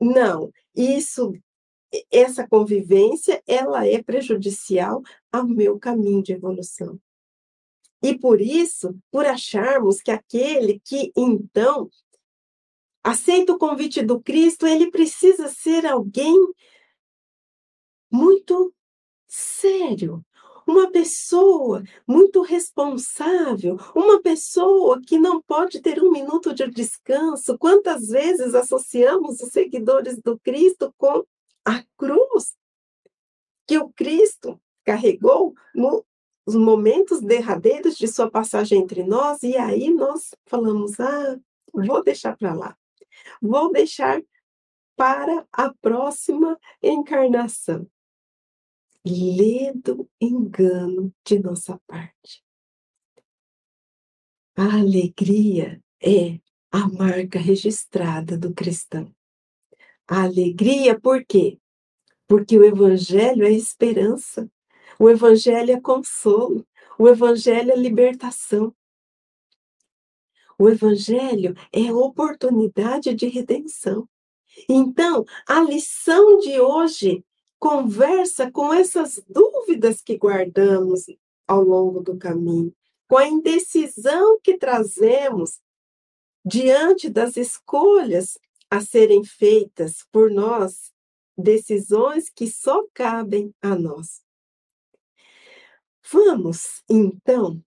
Não, 0.00 0.50
isso 0.76 1.32
essa 2.10 2.46
convivência, 2.46 3.42
ela 3.46 3.86
é 3.86 4.02
prejudicial 4.02 5.02
ao 5.32 5.46
meu 5.46 5.78
caminho 5.78 6.22
de 6.22 6.32
evolução. 6.32 7.00
E 8.02 8.16
por 8.16 8.40
isso, 8.40 8.96
por 9.10 9.26
acharmos 9.26 10.00
que 10.00 10.10
aquele 10.10 10.80
que 10.80 11.10
então 11.16 11.90
aceita 13.02 13.52
o 13.52 13.58
convite 13.58 14.02
do 14.02 14.20
Cristo, 14.20 14.66
ele 14.66 14.90
precisa 14.90 15.48
ser 15.48 15.86
alguém 15.86 16.36
muito 18.10 18.72
sério, 19.28 20.24
uma 20.66 20.90
pessoa 20.90 21.82
muito 22.06 22.42
responsável, 22.42 23.78
uma 23.94 24.20
pessoa 24.20 25.00
que 25.00 25.18
não 25.18 25.40
pode 25.40 25.80
ter 25.80 26.02
um 26.02 26.10
minuto 26.10 26.54
de 26.54 26.68
descanso. 26.70 27.56
Quantas 27.58 28.08
vezes 28.08 28.54
associamos 28.54 29.40
os 29.40 29.50
seguidores 29.50 30.20
do 30.20 30.38
Cristo 30.38 30.94
com 30.98 31.24
a 31.64 31.82
cruz 31.96 32.54
que 33.66 33.78
o 33.78 33.90
Cristo 33.90 34.60
carregou 34.84 35.54
nos 35.74 36.54
momentos 36.54 37.20
derradeiros 37.20 37.96
de 37.96 38.08
sua 38.08 38.30
passagem 38.30 38.80
entre 38.80 39.02
nós, 39.02 39.42
e 39.42 39.56
aí 39.56 39.92
nós 39.92 40.34
falamos: 40.46 40.98
ah, 41.00 41.38
vou 41.72 42.02
deixar 42.02 42.36
para 42.36 42.54
lá, 42.54 42.76
vou 43.40 43.72
deixar 43.72 44.22
para 44.96 45.46
a 45.52 45.72
próxima 45.80 46.58
encarnação 46.82 47.86
ledo 49.04 50.08
engano 50.20 51.12
de 51.24 51.38
nossa 51.38 51.80
parte. 51.86 52.44
A 54.56 54.78
alegria 54.78 55.82
é 56.02 56.40
a 56.70 56.88
marca 56.88 57.38
registrada 57.38 58.36
do 58.36 58.52
cristão. 58.52 59.14
A 60.06 60.22
alegria, 60.24 60.98
por 60.98 61.24
quê? 61.24 61.58
Porque 62.26 62.58
o 62.58 62.64
Evangelho 62.64 63.44
é 63.44 63.52
esperança, 63.52 64.50
o 64.98 65.08
Evangelho 65.08 65.72
é 65.72 65.80
consolo, 65.80 66.66
o 66.98 67.08
Evangelho 67.08 67.72
é 67.72 67.76
libertação. 67.76 68.74
O 70.58 70.68
Evangelho 70.68 71.54
é 71.72 71.92
oportunidade 71.92 73.14
de 73.14 73.28
redenção. 73.28 74.08
Então, 74.68 75.24
a 75.46 75.60
lição 75.60 76.38
de 76.38 76.58
hoje 76.58 77.24
conversa 77.58 78.50
com 78.50 78.72
essas 78.72 79.22
dúvidas 79.28 80.00
que 80.00 80.16
guardamos 80.16 81.06
ao 81.46 81.62
longo 81.62 82.00
do 82.00 82.16
caminho, 82.16 82.74
com 83.08 83.16
a 83.16 83.26
indecisão 83.26 84.38
que 84.40 84.56
trazemos 84.56 85.60
diante 86.44 87.08
das 87.08 87.36
escolhas 87.36 88.38
a 88.70 88.80
serem 88.80 89.24
feitas 89.24 90.06
por 90.12 90.30
nós, 90.30 90.92
decisões 91.36 92.28
que 92.30 92.46
só 92.46 92.84
cabem 92.92 93.54
a 93.62 93.74
nós. 93.74 94.22
Vamos, 96.10 96.82
então, 96.88 97.62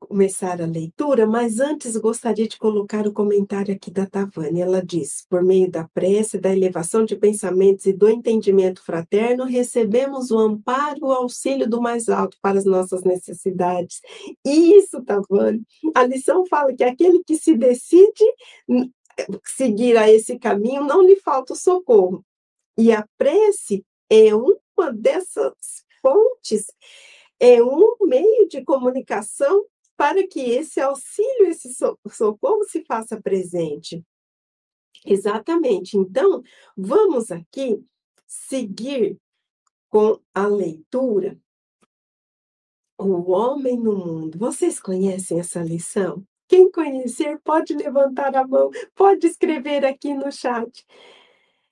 começar 0.00 0.60
a 0.60 0.66
leitura, 0.66 1.26
mas 1.26 1.60
antes 1.60 1.96
gostaria 1.96 2.48
de 2.48 2.58
colocar 2.58 3.06
o 3.06 3.12
comentário 3.12 3.74
aqui 3.74 3.90
da 3.90 4.06
Tavani. 4.06 4.60
Ela 4.60 4.84
diz: 4.84 5.24
por 5.28 5.42
meio 5.42 5.70
da 5.70 5.86
prece, 5.92 6.38
da 6.38 6.50
elevação 6.50 7.04
de 7.04 7.14
pensamentos 7.14 7.86
e 7.86 7.92
do 7.92 8.08
entendimento 8.08 8.82
fraterno, 8.82 9.44
recebemos 9.44 10.30
o 10.30 10.38
amparo 10.38 11.06
o 11.06 11.12
auxílio 11.12 11.68
do 11.68 11.80
mais 11.80 12.08
alto 12.08 12.36
para 12.40 12.58
as 12.58 12.64
nossas 12.64 13.04
necessidades. 13.04 14.00
Isso, 14.44 15.02
Tavani. 15.04 15.62
A 15.94 16.04
lição 16.04 16.44
fala 16.46 16.74
que 16.74 16.82
aquele 16.82 17.22
que 17.24 17.36
se 17.36 17.56
decide 17.56 18.24
seguir 19.44 19.96
a 19.96 20.10
esse 20.10 20.38
caminho, 20.38 20.82
não 20.82 21.02
lhe 21.02 21.16
falta 21.16 21.52
o 21.52 21.56
socorro. 21.56 22.24
E 22.76 22.90
a 22.90 23.06
prece 23.18 23.84
é 24.08 24.34
uma 24.34 24.92
dessas 24.92 25.54
fontes 26.00 26.66
é 27.40 27.62
um 27.62 27.96
meio 28.02 28.46
de 28.48 28.62
comunicação 28.62 29.64
para 30.00 30.26
que 30.26 30.40
esse 30.40 30.80
auxílio, 30.80 31.48
esse 31.48 31.74
socorro 31.74 32.64
se 32.64 32.82
faça 32.86 33.20
presente. 33.20 34.02
Exatamente. 35.04 35.98
Então, 35.98 36.42
vamos 36.74 37.30
aqui 37.30 37.84
seguir 38.26 39.18
com 39.90 40.18
a 40.32 40.46
leitura 40.46 41.38
O 42.96 43.30
Homem 43.30 43.78
no 43.78 43.94
Mundo. 43.94 44.38
Vocês 44.38 44.80
conhecem 44.80 45.38
essa 45.38 45.62
lição? 45.62 46.26
Quem 46.48 46.70
conhecer 46.72 47.38
pode 47.40 47.74
levantar 47.74 48.34
a 48.34 48.46
mão, 48.46 48.70
pode 48.94 49.26
escrever 49.26 49.84
aqui 49.84 50.14
no 50.14 50.32
chat. 50.32 50.82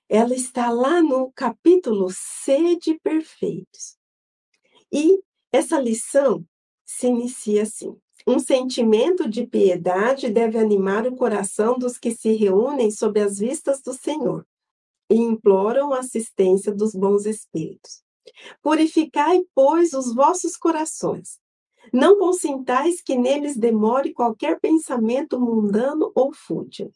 Ela 0.07 0.35
está 0.35 0.69
lá 0.69 1.01
no 1.01 1.31
capítulo 1.31 2.11
Sede 2.11 2.93
Perfeitos. 2.99 3.97
E 4.91 5.19
essa 5.51 5.81
lição 5.81 6.45
se 6.85 7.07
inicia 7.07 7.63
assim: 7.63 7.99
um 8.27 8.39
sentimento 8.39 9.29
de 9.29 9.45
piedade 9.45 10.29
deve 10.29 10.57
animar 10.57 11.07
o 11.07 11.15
coração 11.15 11.77
dos 11.77 11.97
que 11.97 12.11
se 12.11 12.33
reúnem 12.33 12.91
sob 12.91 13.19
as 13.19 13.39
vistas 13.39 13.81
do 13.81 13.93
Senhor 13.93 14.45
e 15.09 15.15
imploram 15.15 15.93
a 15.93 15.99
assistência 15.99 16.73
dos 16.73 16.93
bons 16.93 17.25
espíritos. 17.25 18.03
Purificai, 18.61 19.41
pois, 19.55 19.93
os 19.93 20.13
vossos 20.13 20.55
corações. 20.55 21.39
Não 21.91 22.19
consintais 22.19 23.01
que 23.01 23.17
neles 23.17 23.57
demore 23.57 24.13
qualquer 24.13 24.59
pensamento 24.59 25.39
mundano 25.39 26.11
ou 26.13 26.31
fútil. 26.33 26.91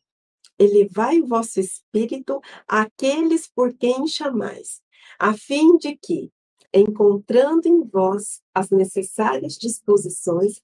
Elevai 0.60 1.20
o 1.20 1.26
vosso 1.26 1.60
espírito 1.60 2.40
àqueles 2.68 3.48
por 3.48 3.74
quem 3.74 4.06
chamais, 4.06 4.82
a 5.18 5.34
fim 5.34 5.78
de 5.78 5.98
que, 5.98 6.32
encontrando 6.72 7.68
em 7.68 7.84
vós 7.84 8.42
as 8.54 8.70
necessárias 8.70 9.54
disposições, 9.54 10.62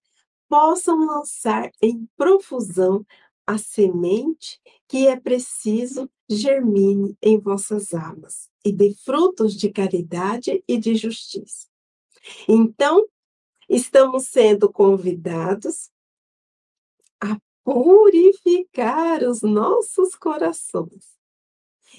possam 0.50 1.06
lançar 1.06 1.72
em 1.82 2.10
profusão 2.18 3.06
a 3.46 3.58
semente 3.58 4.60
que 4.88 5.08
é 5.08 5.20
preciso 5.20 6.10
germine 6.28 7.18
em 7.22 7.40
vossas 7.40 7.94
almas 7.94 8.50
e 8.66 8.72
dê 8.72 8.94
frutos 8.94 9.56
de 9.56 9.72
caridade 9.72 10.64
e 10.68 10.78
de 10.78 10.96
justiça. 10.96 11.68
Então, 12.48 13.08
estamos 13.68 14.26
sendo 14.26 14.72
convidados 14.72 15.90
a 17.22 17.40
purificar 17.64 19.24
os 19.24 19.42
nossos 19.42 20.16
corações. 20.16 21.18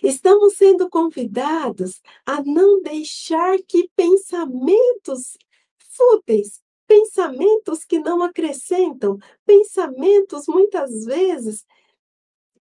Estamos 0.02 0.54
sendo 0.54 0.88
convidados 0.88 2.00
a 2.24 2.42
não 2.42 2.80
deixar 2.82 3.58
que 3.62 3.90
pensamentos 3.96 5.36
fúteis, 5.78 6.62
pensamentos 6.90 7.84
que 7.84 8.00
não 8.00 8.20
acrescentam, 8.20 9.16
pensamentos 9.46 10.48
muitas 10.48 11.04
vezes 11.04 11.64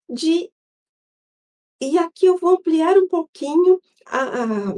de. 0.09 0.49
E 1.81 1.97
aqui 1.97 2.25
eu 2.25 2.37
vou 2.37 2.51
ampliar 2.51 2.97
um 2.97 3.09
pouquinho 3.09 3.77
a, 4.05 4.21
a, 4.21 4.73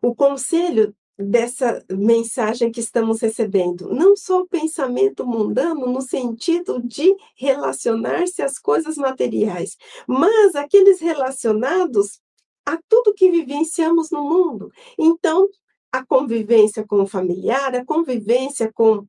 o 0.00 0.14
conselho 0.14 0.94
dessa 1.18 1.84
mensagem 1.90 2.70
que 2.70 2.78
estamos 2.78 3.20
recebendo. 3.20 3.92
Não 3.92 4.16
só 4.16 4.42
o 4.42 4.48
pensamento 4.48 5.26
mundano 5.26 5.88
no 5.88 6.00
sentido 6.00 6.80
de 6.80 7.16
relacionar-se 7.34 8.42
às 8.42 8.60
coisas 8.60 8.96
materiais, 8.96 9.76
mas 10.06 10.54
aqueles 10.54 11.00
relacionados 11.00 12.20
a 12.64 12.78
tudo 12.88 13.12
que 13.12 13.28
vivenciamos 13.28 14.12
no 14.12 14.22
mundo. 14.22 14.70
Então, 14.96 15.48
a 15.94 16.04
convivência 16.04 16.84
com 16.84 17.02
o 17.02 17.06
familiar, 17.06 17.72
a 17.72 17.84
convivência 17.84 18.68
com 18.72 19.06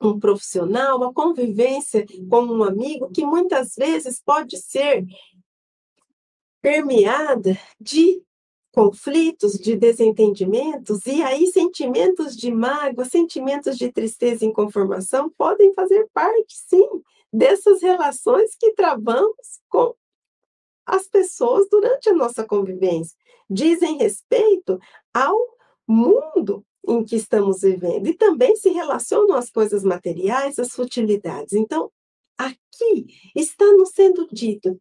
um 0.00 0.20
profissional, 0.20 1.02
a 1.02 1.12
convivência 1.12 2.06
com 2.30 2.42
um 2.42 2.62
amigo, 2.62 3.10
que 3.10 3.26
muitas 3.26 3.74
vezes 3.74 4.22
pode 4.24 4.56
ser 4.56 5.04
permeada 6.62 7.58
de 7.80 8.22
conflitos, 8.72 9.54
de 9.54 9.74
desentendimentos, 9.74 11.04
e 11.06 11.24
aí 11.24 11.48
sentimentos 11.48 12.36
de 12.36 12.52
mágoa, 12.52 13.04
sentimentos 13.04 13.76
de 13.76 13.90
tristeza 13.90 14.44
e 14.44 14.48
inconformação 14.48 15.28
podem 15.28 15.74
fazer 15.74 16.08
parte, 16.14 16.54
sim, 16.54 16.88
dessas 17.32 17.82
relações 17.82 18.54
que 18.54 18.74
travamos 18.74 19.60
com 19.68 19.92
as 20.86 21.08
pessoas 21.08 21.68
durante 21.68 22.10
a 22.10 22.14
nossa 22.14 22.44
convivência. 22.44 23.18
Dizem 23.50 23.98
respeito 23.98 24.78
ao 25.12 25.36
mundo 25.90 26.64
em 26.86 27.04
que 27.04 27.16
estamos 27.16 27.60
vivendo 27.62 28.06
e 28.06 28.14
também 28.14 28.56
se 28.56 28.70
relacionam 28.70 29.36
às 29.36 29.50
coisas 29.50 29.82
materiais, 29.82 30.58
às 30.58 30.70
futilidades. 30.72 31.52
Então, 31.52 31.90
aqui 32.38 33.06
está 33.34 33.66
nos 33.72 33.90
sendo 33.90 34.26
dito 34.32 34.80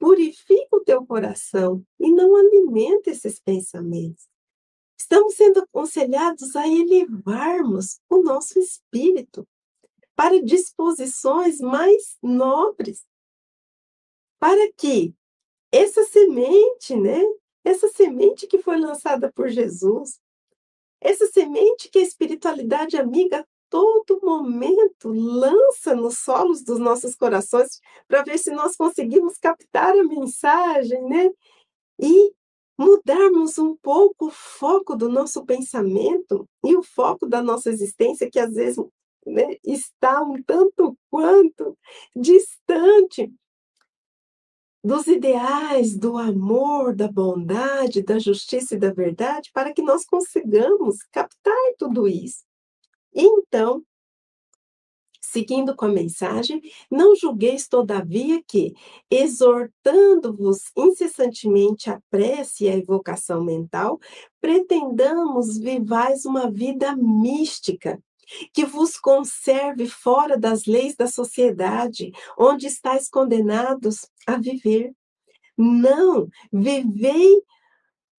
Purifica 0.00 0.76
o 0.76 0.80
teu 0.80 1.04
coração 1.04 1.84
e 2.00 2.10
não 2.10 2.34
alimenta 2.34 3.10
esses 3.10 3.38
pensamentos. 3.38 4.26
Estamos 4.98 5.34
sendo 5.34 5.60
aconselhados 5.60 6.56
a 6.56 6.66
elevarmos 6.66 8.00
o 8.08 8.22
nosso 8.22 8.58
espírito 8.58 9.46
para 10.16 10.42
disposições 10.42 11.60
mais 11.60 12.16
nobres, 12.22 13.04
para 14.38 14.72
que 14.72 15.14
essa 15.70 16.02
semente, 16.04 16.96
né? 16.96 17.20
Essa 17.62 17.88
semente 17.88 18.46
que 18.46 18.56
foi 18.56 18.78
lançada 18.78 19.30
por 19.30 19.50
Jesus, 19.50 20.18
essa 21.00 21.26
semente 21.26 21.88
que 21.90 21.98
a 21.98 22.02
espiritualidade 22.02 22.96
amiga 22.96 23.46
todo 23.70 24.20
momento 24.22 25.08
lança 25.12 25.94
nos 25.94 26.18
solos 26.18 26.62
dos 26.62 26.78
nossos 26.78 27.14
corações 27.14 27.80
para 28.08 28.22
ver 28.22 28.38
se 28.38 28.50
nós 28.50 28.76
conseguimos 28.76 29.38
captar 29.38 29.96
a 29.96 30.04
mensagem, 30.04 31.02
né? 31.04 31.30
E 31.98 32.32
mudarmos 32.76 33.58
um 33.58 33.76
pouco 33.76 34.26
o 34.26 34.30
foco 34.30 34.96
do 34.96 35.08
nosso 35.08 35.44
pensamento 35.44 36.48
e 36.64 36.76
o 36.76 36.82
foco 36.82 37.26
da 37.26 37.42
nossa 37.42 37.68
existência, 37.70 38.28
que 38.30 38.38
às 38.38 38.54
vezes 38.54 38.82
né, 39.26 39.56
está 39.62 40.22
um 40.22 40.42
tanto 40.42 40.96
quanto 41.10 41.76
distante 42.16 43.30
dos 44.82 45.06
ideais 45.06 45.96
do 45.96 46.16
amor, 46.16 46.94
da 46.94 47.08
bondade, 47.08 48.02
da 48.02 48.18
justiça 48.18 48.74
e 48.74 48.78
da 48.78 48.92
verdade, 48.92 49.50
para 49.52 49.72
que 49.72 49.82
nós 49.82 50.04
consigamos 50.04 51.02
captar 51.12 51.54
tudo 51.78 52.08
isso. 52.08 52.44
Então, 53.14 53.84
seguindo 55.20 55.76
com 55.76 55.84
a 55.84 55.88
mensagem, 55.88 56.60
não 56.90 57.14
julgueis, 57.14 57.68
todavia, 57.68 58.42
que, 58.46 58.74
exortando-vos 59.10 60.72
incessantemente 60.76 61.88
a 61.90 62.00
prece 62.10 62.64
e 62.64 62.68
a 62.68 62.76
evocação 62.76 63.44
mental, 63.44 64.00
pretendamos 64.40 65.58
vivais 65.58 66.24
uma 66.24 66.50
vida 66.50 66.96
mística, 66.96 68.02
que 68.52 68.64
vos 68.64 68.98
conserve 68.98 69.88
fora 69.88 70.36
das 70.38 70.64
leis 70.66 70.96
da 70.96 71.06
sociedade, 71.06 72.12
onde 72.38 72.66
estáis 72.66 73.08
condenados 73.08 74.06
a 74.26 74.36
viver. 74.36 74.92
Não, 75.56 76.28
vivei 76.52 77.42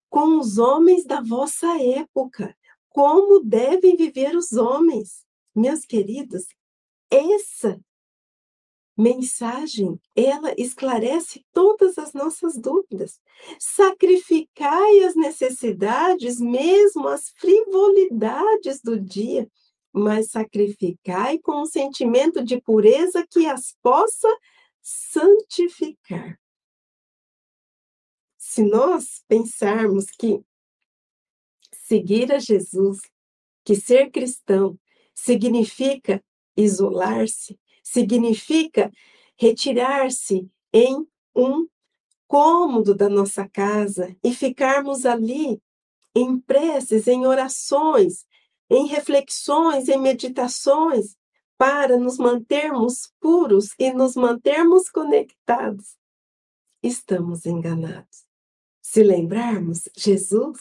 com 0.08 0.38
os 0.38 0.58
homens 0.58 1.04
da 1.04 1.20
vossa 1.20 1.80
época, 1.80 2.56
como 2.90 3.42
devem 3.42 3.96
viver 3.96 4.36
os 4.36 4.52
homens. 4.52 5.24
Meus 5.54 5.84
queridos, 5.84 6.44
essa 7.10 7.80
mensagem, 8.96 9.98
ela 10.14 10.54
esclarece 10.56 11.44
todas 11.52 11.98
as 11.98 12.12
nossas 12.12 12.56
dúvidas. 12.56 13.20
Sacrificai 13.58 15.00
as 15.00 15.14
necessidades, 15.14 16.38
mesmo 16.38 17.08
as 17.08 17.30
frivolidades 17.30 18.80
do 18.82 19.00
dia, 19.00 19.48
mas 19.92 20.30
sacrificai 20.30 21.38
com 21.38 21.62
um 21.62 21.66
sentimento 21.66 22.42
de 22.42 22.60
pureza 22.60 23.26
que 23.28 23.46
as 23.46 23.76
possa 23.82 24.28
santificar. 24.80 26.38
Se 28.38 28.62
nós 28.64 29.22
pensarmos 29.28 30.06
que 30.06 30.42
seguir 31.72 32.32
a 32.32 32.38
Jesus, 32.38 33.00
que 33.64 33.74
ser 33.74 34.10
cristão 34.10 34.78
significa 35.14 36.22
isolar-se, 36.56 37.58
significa 37.82 38.90
retirar-se 39.36 40.50
em 40.72 41.06
um 41.34 41.66
cômodo 42.26 42.94
da 42.94 43.08
nossa 43.08 43.48
casa 43.48 44.16
e 44.24 44.34
ficarmos 44.34 45.04
ali 45.04 45.60
em 46.14 46.38
preces, 46.38 47.06
em 47.06 47.26
orações, 47.26 48.26
em 48.70 48.86
reflexões, 48.86 49.88
em 49.88 49.98
meditações, 49.98 51.16
para 51.56 51.96
nos 51.96 52.18
mantermos 52.18 53.12
puros 53.20 53.74
e 53.78 53.92
nos 53.92 54.16
mantermos 54.16 54.88
conectados. 54.88 55.96
Estamos 56.82 57.46
enganados. 57.46 58.24
Se 58.80 59.02
lembrarmos, 59.02 59.88
Jesus 59.96 60.58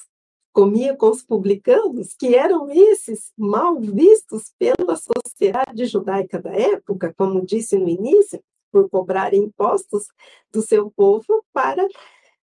comia 0.54 0.96
com 0.96 1.10
os 1.10 1.24
publicanos, 1.24 2.14
que 2.14 2.36
eram 2.36 2.70
esses 2.70 3.32
mal 3.38 3.80
vistos 3.80 4.54
pela 4.60 4.96
sociedade 4.96 5.86
judaica 5.86 6.40
da 6.40 6.52
época, 6.52 7.14
como 7.18 7.46
disse 7.46 7.78
no 7.78 7.88
início, 7.88 8.44
por 8.72 8.90
cobrarem 8.90 9.44
impostos 9.44 10.08
do 10.52 10.62
seu 10.62 10.92
povo 10.92 11.44
para 11.52 11.88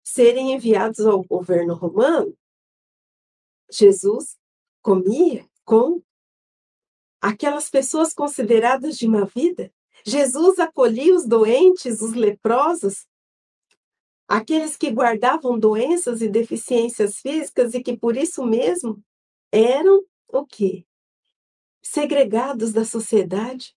serem 0.04 0.54
enviados 0.54 1.06
ao 1.06 1.24
governo 1.24 1.74
romano. 1.76 2.36
Jesus 3.72 4.38
comia 4.84 5.50
com 5.64 6.04
aquelas 7.22 7.70
pessoas 7.70 8.14
consideradas 8.14 8.98
de 8.98 9.08
má 9.08 9.24
vida. 9.24 9.74
Jesus 10.06 10.60
acolhia 10.60 11.16
os 11.16 11.26
doentes, 11.26 12.02
os 12.02 12.14
leprosos, 12.14 13.08
aqueles 14.28 14.76
que 14.76 14.92
guardavam 14.92 15.58
doenças 15.58 16.22
e 16.22 16.28
deficiências 16.28 17.20
físicas 17.20 17.74
e 17.74 17.82
que 17.82 17.96
por 17.96 18.18
isso 18.18 18.46
mesmo 18.46 19.02
eram 19.52 20.04
o 20.28 20.46
quê? 20.46 20.86
Segregados 21.82 22.74
da 22.74 22.84
sociedade. 22.84 23.74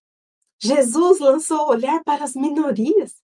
Jesus 0.59 1.19
lançou 1.19 1.59
o 1.59 1.69
olhar 1.69 2.03
para 2.03 2.25
as 2.25 2.33
minorias, 2.33 3.23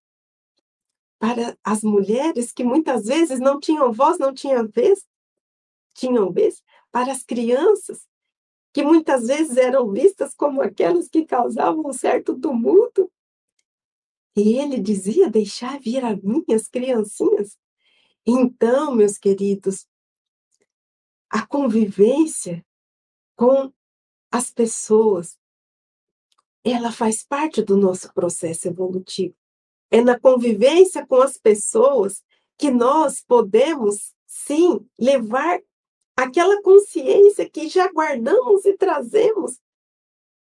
para 1.19 1.57
as 1.63 1.81
mulheres 1.81 2.53
que 2.53 2.63
muitas 2.63 3.05
vezes 3.05 3.39
não 3.39 3.59
tinham 3.59 3.91
voz, 3.91 4.17
não 4.19 4.33
tinham 4.33 4.67
vez, 4.67 5.05
tinham 5.93 6.31
vez, 6.31 6.61
para 6.93 7.11
as 7.11 7.23
crianças, 7.23 8.07
que 8.71 8.83
muitas 8.83 9.25
vezes 9.25 9.57
eram 9.57 9.91
vistas 9.91 10.35
como 10.35 10.61
aquelas 10.61 11.09
que 11.09 11.25
causavam 11.25 11.87
um 11.87 11.91
certo 11.91 12.39
tumulto. 12.39 13.11
E 14.35 14.59
ele 14.59 14.79
dizia: 14.79 15.29
Deixar 15.29 15.79
vir 15.79 16.03
as 16.05 16.67
criancinhas. 16.67 17.57
Então, 18.25 18.95
meus 18.95 19.17
queridos, 19.17 19.87
a 21.29 21.45
convivência 21.45 22.63
com 23.35 23.73
as 24.31 24.51
pessoas, 24.51 25.37
ela 26.63 26.91
faz 26.91 27.23
parte 27.23 27.61
do 27.61 27.75
nosso 27.75 28.13
processo 28.13 28.67
evolutivo. 28.67 29.35
É 29.89 29.99
na 30.01 30.19
convivência 30.19 31.05
com 31.05 31.21
as 31.21 31.37
pessoas 31.37 32.23
que 32.57 32.69
nós 32.69 33.21
podemos, 33.21 34.13
sim, 34.27 34.87
levar 34.97 35.59
aquela 36.15 36.61
consciência 36.61 37.49
que 37.49 37.67
já 37.67 37.91
guardamos 37.91 38.65
e 38.65 38.73
trazemos 38.73 39.59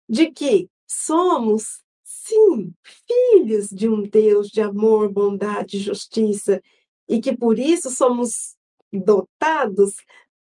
de 0.09 0.31
que 0.31 0.69
somos, 0.87 1.83
sim, 2.03 2.75
filhos 2.83 3.69
de 3.69 3.89
um 3.89 4.03
Deus 4.03 4.49
de 4.49 4.61
amor, 4.61 5.11
bondade, 5.11 5.79
justiça, 5.79 6.63
e 7.09 7.21
que 7.21 7.37
por 7.37 7.59
isso 7.59 7.91
somos 7.91 8.57
dotados, 8.93 9.95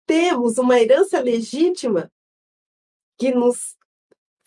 temos 0.06 0.58
uma 0.58 0.78
herança 0.80 1.20
legítima 1.20 2.12
que 3.16 3.32
nos 3.32 3.76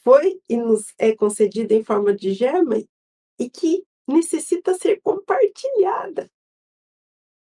foi 0.03 0.39
e 0.47 0.55
nos 0.55 0.93
é 0.97 1.15
concedida 1.15 1.73
em 1.73 1.83
forma 1.83 2.13
de 2.13 2.33
germe 2.33 2.87
e 3.39 3.49
que 3.49 3.83
necessita 4.07 4.73
ser 4.75 5.01
compartilhada 5.01 6.29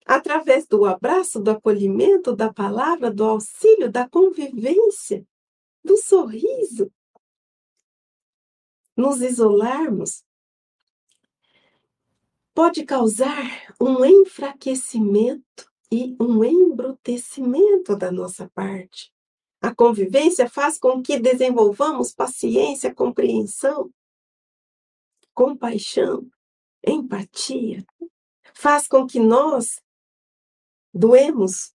através 0.04 0.66
do 0.66 0.84
abraço, 0.84 1.40
do 1.40 1.50
acolhimento, 1.50 2.34
da 2.34 2.52
palavra, 2.52 3.10
do 3.10 3.24
auxílio, 3.24 3.90
da 3.90 4.08
convivência, 4.08 5.26
do 5.82 5.96
sorriso. 5.96 6.92
Nos 8.96 9.22
isolarmos 9.22 10.22
pode 12.54 12.84
causar 12.84 13.74
um 13.80 14.04
enfraquecimento 14.04 15.72
e 15.90 16.16
um 16.20 16.44
embrutecimento 16.44 17.96
da 17.96 18.12
nossa 18.12 18.48
parte. 18.54 19.12
A 19.60 19.74
convivência 19.74 20.48
faz 20.48 20.78
com 20.78 21.02
que 21.02 21.18
desenvolvamos 21.18 22.12
paciência, 22.12 22.94
compreensão, 22.94 23.90
compaixão, 25.32 26.28
empatia. 26.86 27.84
Faz 28.52 28.86
com 28.86 29.06
que 29.06 29.18
nós 29.18 29.82
doemos 30.94 31.74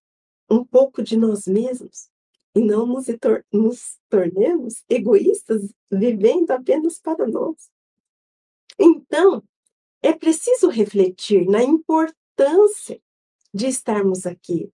um 0.50 0.64
pouco 0.64 1.02
de 1.02 1.16
nós 1.16 1.46
mesmos 1.46 2.08
e 2.54 2.60
não 2.60 2.86
nos, 2.86 3.06
tor 3.20 3.44
nos 3.52 3.98
tornemos 4.08 4.82
egoístas 4.88 5.72
vivendo 5.90 6.50
apenas 6.50 6.98
para 6.98 7.26
nós. 7.26 7.70
Então, 8.78 9.42
é 10.02 10.12
preciso 10.12 10.68
refletir 10.68 11.46
na 11.46 11.62
importância 11.62 13.00
de 13.52 13.66
estarmos 13.66 14.26
aqui. 14.26 14.72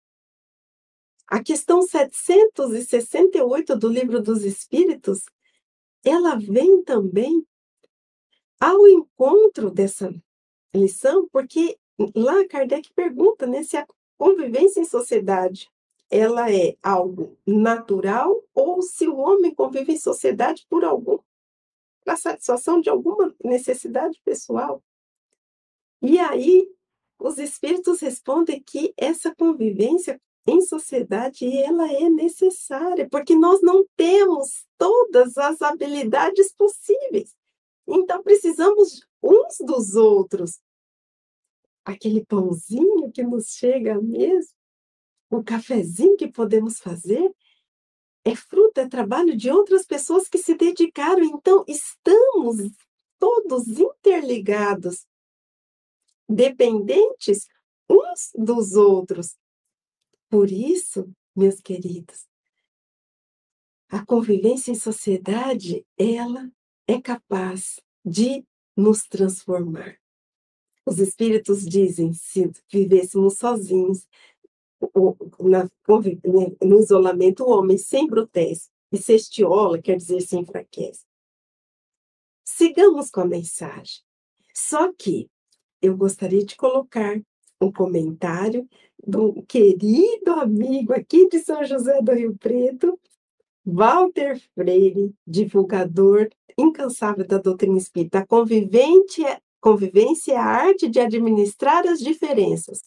A 1.26 1.42
questão 1.42 1.82
768 1.82 3.76
do 3.76 3.88
Livro 3.88 4.22
dos 4.22 4.44
Espíritos, 4.44 5.24
ela 6.04 6.36
vem 6.36 6.84
também 6.84 7.44
ao 8.60 8.86
encontro 8.86 9.70
dessa 9.70 10.14
lição, 10.72 11.28
porque 11.32 11.76
lá 12.14 12.46
Kardec 12.46 12.92
pergunta 12.94 13.46
né, 13.46 13.64
se 13.64 13.76
a 13.76 13.86
convivência 14.18 14.80
em 14.80 14.84
sociedade 14.84 15.70
ela 16.10 16.52
é 16.52 16.76
algo 16.82 17.36
natural 17.46 18.42
ou 18.54 18.80
se 18.80 19.08
o 19.08 19.16
homem 19.16 19.54
convive 19.54 19.92
em 19.92 19.98
sociedade 19.98 20.64
por 20.68 20.84
algum 20.84 21.18
para 22.04 22.16
satisfação 22.16 22.80
de 22.80 22.88
alguma 22.88 23.34
necessidade 23.42 24.20
pessoal. 24.24 24.80
E 26.00 26.20
aí 26.20 26.70
os 27.18 27.36
espíritos 27.38 28.00
respondem 28.00 28.62
que 28.62 28.94
essa 28.96 29.34
convivência 29.34 30.20
em 30.46 30.60
sociedade 30.60 31.44
ela 31.58 31.92
é 31.92 32.08
necessária, 32.08 33.08
porque 33.10 33.34
nós 33.34 33.60
não 33.60 33.84
temos 33.96 34.64
todas 34.78 35.36
as 35.36 35.60
habilidades 35.60 36.52
possíveis. 36.52 37.34
Então 37.88 38.22
precisamos 38.22 39.04
uns 39.20 39.56
dos 39.60 39.96
outros 39.96 40.60
aquele 41.86 42.26
pãozinho 42.26 43.12
que 43.12 43.22
nos 43.22 43.50
chega 43.50 44.02
mesa, 44.02 44.52
o 45.30 45.42
cafezinho 45.42 46.16
que 46.16 46.26
podemos 46.26 46.78
fazer, 46.78 47.32
é 48.24 48.34
fruto, 48.34 48.80
é 48.80 48.88
trabalho 48.88 49.36
de 49.36 49.48
outras 49.50 49.86
pessoas 49.86 50.28
que 50.28 50.36
se 50.36 50.56
dedicaram. 50.56 51.22
Então, 51.22 51.64
estamos 51.68 52.72
todos 53.20 53.68
interligados, 53.68 55.06
dependentes 56.28 57.46
uns 57.88 58.32
dos 58.34 58.74
outros. 58.74 59.36
Por 60.28 60.50
isso, 60.50 61.08
meus 61.36 61.60
queridos, 61.60 62.26
a 63.88 64.04
convivência 64.04 64.72
em 64.72 64.74
sociedade, 64.74 65.86
ela 65.96 66.50
é 66.88 67.00
capaz 67.00 67.78
de 68.04 68.44
nos 68.76 69.04
transformar. 69.04 69.96
Os 70.86 71.00
espíritos 71.00 71.66
dizem: 71.66 72.12
se 72.12 72.50
vivêssemos 72.70 73.38
sozinhos, 73.38 74.06
na, 75.40 75.64
né, 75.64 76.56
no 76.62 76.78
isolamento, 76.78 77.42
o 77.42 77.50
homem 77.50 77.76
se 77.76 77.98
embrutece 77.98 78.70
e 78.92 78.96
se 78.96 79.14
estiola, 79.14 79.82
quer 79.82 79.96
dizer, 79.96 80.20
se 80.20 80.36
enfraquece. 80.36 81.04
Sigamos 82.44 83.10
com 83.10 83.22
a 83.22 83.26
mensagem. 83.26 84.02
Só 84.54 84.92
que 84.92 85.28
eu 85.82 85.96
gostaria 85.96 86.44
de 86.44 86.56
colocar 86.56 87.20
um 87.60 87.72
comentário 87.72 88.68
do 89.04 89.42
querido 89.42 90.32
amigo 90.32 90.92
aqui 90.92 91.28
de 91.28 91.40
São 91.40 91.64
José 91.64 92.00
do 92.00 92.12
Rio 92.12 92.36
Preto, 92.36 92.98
Walter 93.64 94.40
Freire, 94.54 95.14
divulgador 95.26 96.28
incansável 96.56 97.26
da 97.26 97.38
doutrina 97.38 97.76
espírita. 97.76 98.26
Convivente 98.26 99.22
Convivência 99.66 100.34
é 100.34 100.36
a 100.36 100.44
arte 100.44 100.88
de 100.88 101.00
administrar 101.00 101.84
as 101.88 101.98
diferenças. 101.98 102.82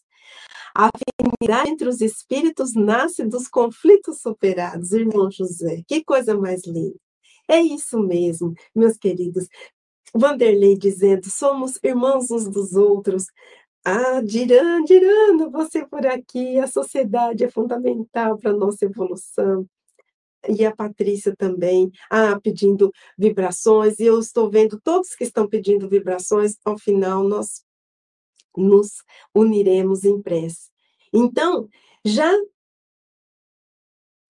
A 0.73 0.87
afinidade 0.87 1.71
entre 1.71 1.89
os 1.89 1.99
espíritos 1.99 2.73
nasce 2.73 3.25
dos 3.25 3.49
conflitos 3.49 4.21
superados, 4.21 4.93
irmão 4.93 5.29
José. 5.29 5.83
Que 5.85 6.01
coisa 6.01 6.39
mais 6.39 6.65
linda. 6.65 6.95
É 7.49 7.59
isso 7.59 7.99
mesmo, 7.99 8.53
meus 8.73 8.95
queridos. 8.95 9.49
Vanderlei 10.15 10.77
dizendo: 10.77 11.29
somos 11.29 11.77
irmãos 11.83 12.31
uns 12.31 12.47
dos 12.47 12.73
outros. 12.73 13.25
Ah, 13.83 14.21
Diran, 14.21 14.81
Dirana, 14.85 15.49
você 15.49 15.85
por 15.85 16.07
aqui, 16.07 16.59
a 16.59 16.67
sociedade 16.67 17.43
é 17.43 17.51
fundamental 17.51 18.37
para 18.37 18.51
a 18.51 18.55
nossa 18.55 18.85
evolução 18.85 19.67
e 20.47 20.65
a 20.65 20.75
Patrícia 20.75 21.35
também, 21.35 21.91
ah, 22.09 22.39
pedindo 22.39 22.91
vibrações, 23.17 23.99
e 23.99 24.05
eu 24.05 24.19
estou 24.19 24.49
vendo 24.49 24.79
todos 24.79 25.15
que 25.15 25.23
estão 25.23 25.47
pedindo 25.47 25.89
vibrações, 25.89 26.55
ao 26.63 26.77
final 26.77 27.23
nós 27.23 27.63
nos 28.55 29.03
uniremos 29.33 30.03
em 30.03 30.21
prece. 30.21 30.69
Então, 31.13 31.67
já 32.05 32.31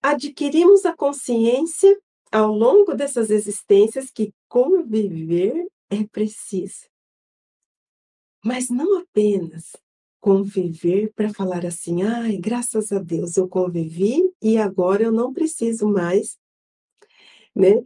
adquirimos 0.02 0.84
a 0.84 0.94
consciência 0.94 1.98
ao 2.32 2.52
longo 2.52 2.94
dessas 2.94 3.30
existências 3.30 4.10
que 4.10 4.32
conviver 4.48 5.66
é 5.90 6.04
preciso. 6.04 6.88
Mas 8.44 8.70
não 8.70 8.98
apenas 8.98 9.72
conviver 10.20 11.12
para 11.14 11.32
falar 11.32 11.64
assim, 11.64 12.02
ai, 12.02 12.36
graças 12.36 12.92
a 12.92 12.98
Deus 12.98 13.36
eu 13.36 13.48
convivi 13.48 14.30
e 14.40 14.58
agora 14.58 15.02
eu 15.02 15.12
não 15.12 15.32
preciso 15.32 15.88
mais, 15.88 16.38
né, 17.54 17.82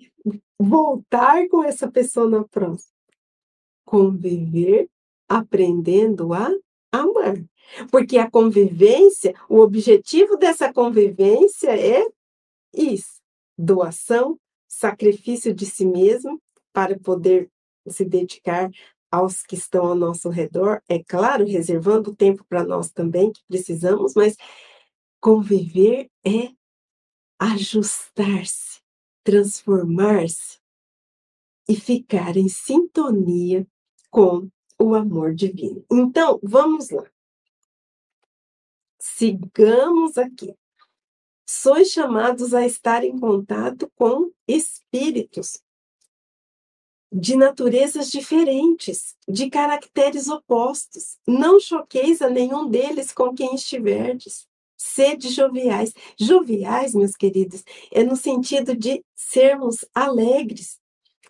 voltar 0.59 1.49
com 1.49 1.63
essa 1.63 1.91
pessoa 1.91 2.29
na 2.29 2.45
próxima. 2.45 2.93
Conviver 3.85 4.89
aprendendo 5.29 6.33
a 6.33 6.51
amar. 6.93 7.37
Porque 7.91 8.19
a 8.19 8.31
convivência, 8.31 9.35
o 9.49 9.59
objetivo 9.59 10.37
dessa 10.37 10.73
convivência 10.73 11.71
é 11.71 12.07
isso: 12.73 13.21
doação, 13.57 14.39
sacrifício 14.69 15.55
de 15.55 15.67
si 15.67 15.87
mesmo 15.87 16.41
para 16.73 16.99
poder 16.99 17.51
se 17.89 18.05
dedicar 18.05 18.71
aos 19.15 19.45
que 19.45 19.55
estão 19.55 19.87
ao 19.87 19.95
nosso 19.95 20.29
redor, 20.29 20.83
é 20.89 20.99
claro, 20.99 21.47
reservando 21.47 22.17
tempo 22.17 22.45
para 22.49 22.65
nós 22.65 22.91
também, 22.91 23.31
que 23.31 23.41
precisamos, 23.47 24.13
mas 24.15 24.37
conviver 25.21 26.11
é 26.27 26.53
ajustar-se, 27.39 28.81
transformar-se 29.23 30.59
e 31.69 31.77
ficar 31.77 32.37
em 32.37 32.49
sintonia 32.49 33.65
com 34.11 34.51
o 34.81 34.95
amor 34.97 35.33
divino. 35.33 35.85
Então, 35.93 36.41
vamos 36.43 36.91
lá. 36.91 37.09
Sigamos 38.99 40.19
aqui. 40.19 40.57
Sois 41.47 41.89
chamados 41.91 42.53
a 42.53 42.67
estar 42.67 43.05
em 43.05 43.17
contato 43.17 43.89
com 43.95 44.33
espíritos 44.49 45.64
de 47.17 47.37
naturezas 47.37 48.11
diferentes, 48.11 49.15
de 49.29 49.49
caracteres 49.49 50.27
opostos. 50.27 51.17
Não 51.25 51.61
choqueis 51.61 52.21
a 52.21 52.29
nenhum 52.29 52.69
deles 52.69 53.13
com 53.13 53.33
quem 53.33 53.55
estiverdes. 53.55 54.49
Sede 54.77 55.29
joviais. 55.29 55.95
Joviais, 56.19 56.93
meus 56.93 57.15
queridos, 57.15 57.63
é 57.93 58.03
no 58.03 58.17
sentido 58.17 58.77
de 58.77 59.05
sermos 59.15 59.85
alegres. 59.95 60.81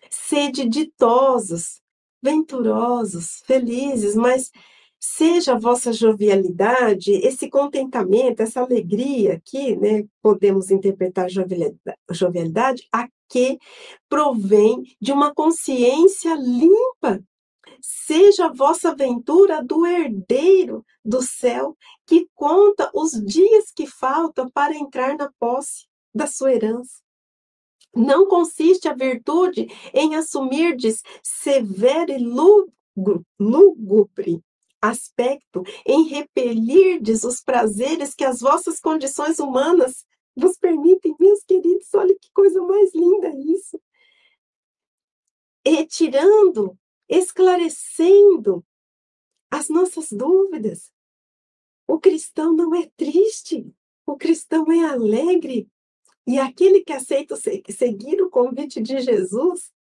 Sede 0.09 0.67
ditosos, 0.67 1.83
venturosos, 2.23 3.43
felizes, 3.45 4.15
mas 4.15 4.51
seja 4.99 5.53
a 5.53 5.59
vossa 5.59 5.93
jovialidade, 5.93 7.13
esse 7.13 7.51
contentamento, 7.51 8.41
essa 8.41 8.63
alegria 8.63 9.35
aqui, 9.35 9.77
né, 9.77 10.07
podemos 10.23 10.71
interpretar 10.71 11.29
jovialidade, 11.29 11.99
jovialidade 12.11 12.89
a 12.91 13.07
que 13.29 13.59
provém 14.09 14.83
de 15.01 15.13
uma 15.13 15.35
consciência 15.35 16.35
limpa. 16.35 17.23
Seja 17.81 18.47
a 18.47 18.53
vossa 18.53 18.91
aventura 18.91 19.63
do 19.63 19.87
herdeiro 19.87 20.85
do 21.05 21.23
céu, 21.23 21.77
que 22.07 22.29
conta 22.35 22.91
os 22.95 23.13
dias 23.13 23.71
que 23.75 23.87
faltam 23.87 24.49
para 24.51 24.75
entrar 24.75 25.17
na 25.17 25.31
posse 25.39 25.87
da 26.15 26.27
sua 26.27 26.53
herança. 26.55 27.03
Não 27.95 28.27
consiste 28.27 28.89
a 28.89 28.95
virtude 28.95 29.69
em 29.93 30.17
assumirdes 30.17 31.03
severo 31.23 32.11
e 32.13 32.19
lúgubre 33.39 34.43
aspecto 34.81 35.63
em 35.87 36.05
repelirdes 36.05 37.25
os 37.25 37.41
prazeres 37.41 38.15
que 38.15 38.25
as 38.25 38.41
vossas 38.41 38.79
condições 38.81 39.39
humanas 39.39 40.05
vos 40.37 40.59
permitem, 40.59 41.15
meus 41.19 41.43
queridos, 41.45 41.93
olha 41.95 42.15
que 42.19 42.31
coisa 42.33 42.61
mais 42.63 42.95
linda 42.95 43.29
isso. 43.31 43.81
E 45.65 45.87
tirando, 45.87 46.79
esclarecendo 47.09 48.65
as 49.51 49.69
nossas 49.69 50.11
dúvidas. 50.11 50.93
O 51.87 51.99
cristão 51.99 52.55
não 52.55 52.75
é 52.75 52.91
triste, 52.97 53.67
o 54.07 54.17
cristão 54.17 54.71
é 54.71 54.85
alegre. 54.85 55.69
E 56.27 56.39
aquele 56.39 56.83
que 56.83 56.93
aceita 56.93 57.37
seguir 57.37 58.21
o 58.23 58.31
convite 58.31 58.81
de 58.81 58.99
Jesus, 59.01 59.73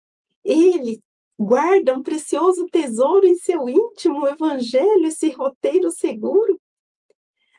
ele 0.45 1.03
guarda 1.38 1.95
um 1.95 2.03
precioso 2.03 2.67
tesouro 2.67 3.27
em 3.27 3.37
seu 3.37 3.69
íntimo, 3.69 4.21
o 4.21 4.29
Evangelho, 4.29 5.07
esse 5.07 5.31
roteiro 5.31 5.90
seguro. 5.90 6.61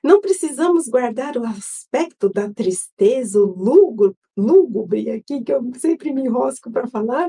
Não 0.06 0.22
precisamos 0.22 0.88
guardar 0.88 1.36
o 1.36 1.44
aspecto 1.44 2.30
da 2.30 2.48
tristeza, 2.48 3.40
o 3.40 4.16
lúgubre 4.38 5.10
aqui, 5.10 5.44
que 5.44 5.52
eu 5.52 5.64
sempre 5.80 6.14
me 6.14 6.22
enrosco 6.22 6.72
para 6.72 6.86
falar. 6.86 7.28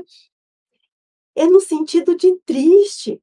É 1.33 1.47
no 1.47 1.59
sentido 1.59 2.15
de 2.15 2.37
triste. 2.45 3.19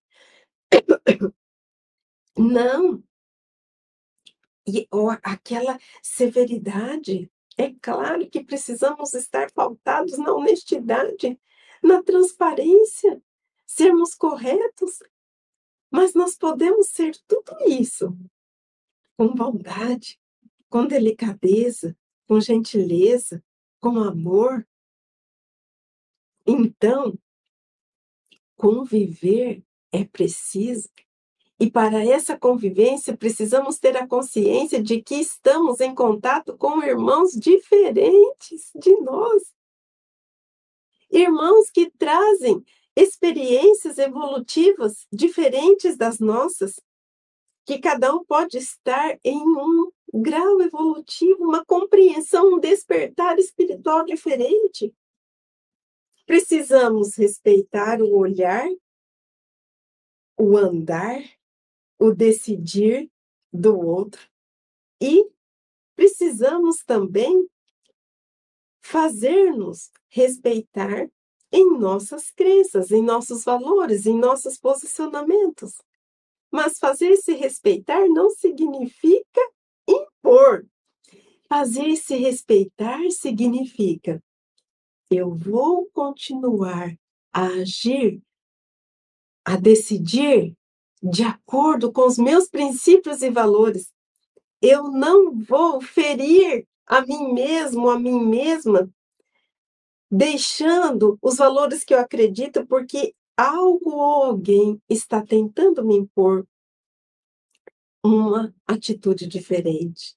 Não. 2.36 3.00
E 4.66 4.88
ou, 4.90 5.08
aquela 5.22 5.78
severidade. 6.02 7.30
É 7.56 7.72
claro 7.80 8.28
que 8.28 8.42
precisamos 8.42 9.14
estar 9.14 9.52
pautados 9.52 10.18
na 10.18 10.34
honestidade, 10.34 11.40
na 11.80 12.02
transparência, 12.02 13.22
sermos 13.64 14.16
corretos, 14.16 14.98
mas 15.92 16.12
nós 16.12 16.36
podemos 16.36 16.88
ser 16.88 17.16
tudo 17.28 17.56
isso 17.68 18.18
com 19.16 19.34
bondade, 19.34 20.18
com 20.68 20.86
delicadeza, 20.86 21.96
com 22.26 22.40
gentileza, 22.40 23.42
com 23.80 23.98
amor. 23.98 24.66
Então, 26.46 27.18
conviver 28.56 29.62
é 29.92 30.04
preciso. 30.04 30.88
E 31.60 31.70
para 31.70 32.04
essa 32.04 32.36
convivência, 32.36 33.16
precisamos 33.16 33.78
ter 33.78 33.96
a 33.96 34.06
consciência 34.06 34.82
de 34.82 35.00
que 35.00 35.14
estamos 35.14 35.80
em 35.80 35.94
contato 35.94 36.56
com 36.56 36.82
irmãos 36.82 37.32
diferentes 37.32 38.70
de 38.74 38.90
nós 39.00 39.54
irmãos 41.16 41.70
que 41.70 41.90
trazem 41.90 42.64
experiências 42.96 43.98
evolutivas 43.98 45.06
diferentes 45.12 45.96
das 45.96 46.18
nossas, 46.18 46.80
que 47.64 47.78
cada 47.78 48.14
um 48.14 48.24
pode 48.24 48.58
estar 48.58 49.18
em 49.24 49.38
um 49.38 49.90
grau 50.12 50.60
evolutivo, 50.60 51.44
uma 51.44 51.64
compreensão, 51.64 52.54
um 52.54 52.60
despertar 52.60 53.38
espiritual 53.38 54.04
diferente. 54.04 54.94
Precisamos 56.26 57.16
respeitar 57.16 58.00
o 58.00 58.16
olhar, 58.16 58.68
o 60.38 60.56
andar, 60.56 61.22
o 61.98 62.12
decidir 62.12 63.10
do 63.52 63.78
outro 63.78 64.20
e 65.00 65.28
precisamos 65.94 66.82
também 66.84 67.48
fazer-nos 68.82 69.90
respeitar 70.08 71.08
em 71.50 71.78
nossas 71.78 72.30
crenças, 72.30 72.90
em 72.90 73.02
nossos 73.02 73.44
valores, 73.44 74.06
em 74.06 74.18
nossos 74.18 74.58
posicionamentos. 74.58 75.80
Mas 76.54 76.78
fazer-se 76.78 77.32
respeitar 77.32 78.06
não 78.06 78.30
significa 78.30 79.40
impor. 79.88 80.64
Fazer-se 81.48 82.14
respeitar 82.14 83.10
significa 83.10 84.22
eu 85.10 85.34
vou 85.34 85.90
continuar 85.92 86.96
a 87.32 87.46
agir, 87.46 88.22
a 89.44 89.56
decidir 89.56 90.56
de 91.02 91.24
acordo 91.24 91.92
com 91.92 92.06
os 92.06 92.16
meus 92.18 92.48
princípios 92.48 93.20
e 93.22 93.30
valores. 93.30 93.92
Eu 94.62 94.84
não 94.84 95.34
vou 95.34 95.80
ferir 95.80 96.68
a 96.86 97.00
mim 97.00 97.32
mesmo, 97.32 97.90
a 97.90 97.98
mim 97.98 98.24
mesma, 98.24 98.88
deixando 100.08 101.18
os 101.20 101.36
valores 101.36 101.82
que 101.82 101.92
eu 101.92 101.98
acredito, 101.98 102.64
porque 102.64 103.12
algo 103.36 103.90
ou 103.90 104.22
alguém 104.24 104.80
está 104.88 105.24
tentando 105.24 105.84
me 105.84 105.96
impor 105.96 106.46
uma 108.02 108.54
atitude 108.66 109.26
diferente. 109.26 110.14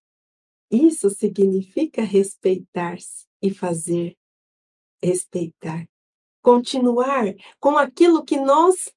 Isso 0.69 1.09
significa 1.09 2.03
respeitar-se 2.03 3.25
e 3.41 3.49
fazer 3.53 4.17
respeitar. 5.01 5.87
Continuar 6.41 7.33
com 7.59 7.77
aquilo 7.77 8.23
que 8.23 8.37
nós 8.37 8.91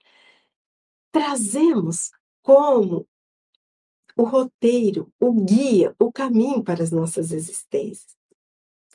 trazemos 1.12 2.11
como 2.42 3.06
o 4.16 4.24
roteiro, 4.24 5.12
o 5.20 5.33
guia, 5.33 5.94
o 5.98 6.12
caminho 6.12 6.62
para 6.62 6.83
as 6.83 6.90
nossas 6.90 7.33
existências. 7.33 8.16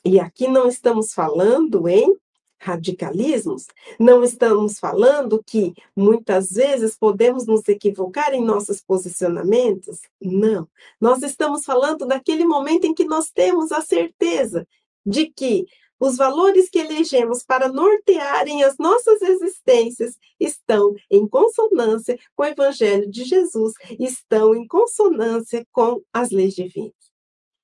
E 0.04 0.20
aqui 0.20 0.46
não 0.46 0.68
estamos 0.68 1.12
falando 1.12 1.88
em 1.88 2.16
radicalismos, 2.58 3.66
não 3.98 4.24
estamos 4.24 4.78
falando 4.78 5.42
que 5.44 5.74
muitas 5.94 6.50
vezes 6.50 6.96
podemos 6.96 7.46
nos 7.46 7.66
equivocar 7.68 8.34
em 8.34 8.44
nossos 8.44 8.80
posicionamentos. 8.80 10.00
Não. 10.20 10.68
Nós 11.00 11.22
estamos 11.22 11.64
falando 11.64 12.06
daquele 12.06 12.44
momento 12.44 12.86
em 12.86 12.94
que 12.94 13.04
nós 13.04 13.30
temos 13.30 13.72
a 13.72 13.80
certeza 13.80 14.66
de 15.04 15.26
que 15.26 15.66
os 15.98 16.16
valores 16.16 16.68
que 16.68 16.78
elegemos 16.78 17.42
para 17.42 17.68
nortearem 17.68 18.62
as 18.62 18.76
nossas 18.76 19.22
existências 19.22 20.18
estão 20.38 20.94
em 21.10 21.26
consonância 21.26 22.18
com 22.34 22.42
o 22.42 22.46
Evangelho 22.46 23.10
de 23.10 23.24
Jesus, 23.24 23.72
estão 23.98 24.54
em 24.54 24.66
consonância 24.66 25.66
com 25.72 26.02
as 26.12 26.30
leis 26.30 26.54
divinas. 26.54 26.92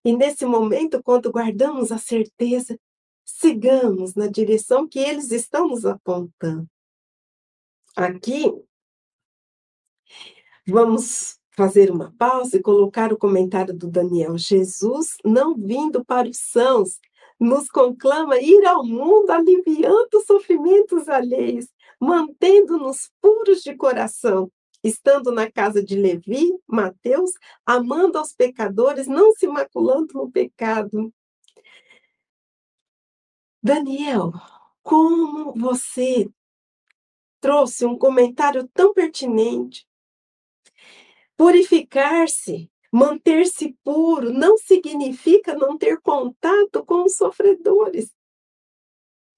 E 0.05 0.17
nesse 0.17 0.45
momento, 0.47 1.03
quando 1.03 1.31
guardamos 1.31 1.93
a 1.93 1.99
certeza, 1.99 2.79
sigamos 3.43 4.15
na 4.15 4.29
direção 4.29 4.87
que 4.89 5.01
eles 5.01 5.33
estão 5.33 5.67
nos 5.67 5.85
apontando. 5.85 6.69
Aqui, 7.97 8.51
vamos 10.67 11.41
fazer 11.57 11.91
uma 11.91 12.15
pausa 12.17 12.57
e 12.57 12.63
colocar 12.63 13.13
o 13.13 13.19
comentário 13.19 13.75
do 13.75 13.89
Daniel. 13.89 14.39
Jesus, 14.39 15.17
não 15.25 15.57
vindo 15.57 16.05
para 16.05 16.29
os 16.29 16.39
sãos, 16.39 17.01
nos 17.39 17.69
conclama 17.69 18.39
ir 18.39 18.65
ao 18.65 18.85
mundo 18.85 19.31
aliviando 19.31 20.09
os 20.15 20.25
sofrimentos 20.25 21.09
alheios, 21.09 21.67
mantendo-nos 22.01 23.11
puros 23.21 23.61
de 23.63 23.75
coração, 23.75 24.51
estando 24.85 25.33
na 25.33 25.51
casa 25.51 25.83
de 25.83 25.97
Levi, 25.97 26.53
Mateus, 26.67 27.33
amando 27.67 28.19
aos 28.19 28.33
pecadores, 28.33 29.09
não 29.09 29.33
se 29.33 29.49
maculando 29.49 30.15
no 30.15 30.31
pecado. 30.31 31.13
Daniel, 33.63 34.33
como 34.83 35.53
você 35.55 36.29
trouxe 37.41 37.87
um 37.87 37.97
comentário 37.97 38.69
tão 38.75 38.93
pertinente. 38.93 39.87
Purificar-se, 41.37 42.69
manter-se 42.93 43.77
puro, 43.85 44.33
não 44.33 44.59
significa 44.59 45.55
não 45.55 45.79
ter 45.79 46.01
contato 46.01 46.85
com 46.85 47.05
os 47.05 47.17
sofredores. 47.17 48.11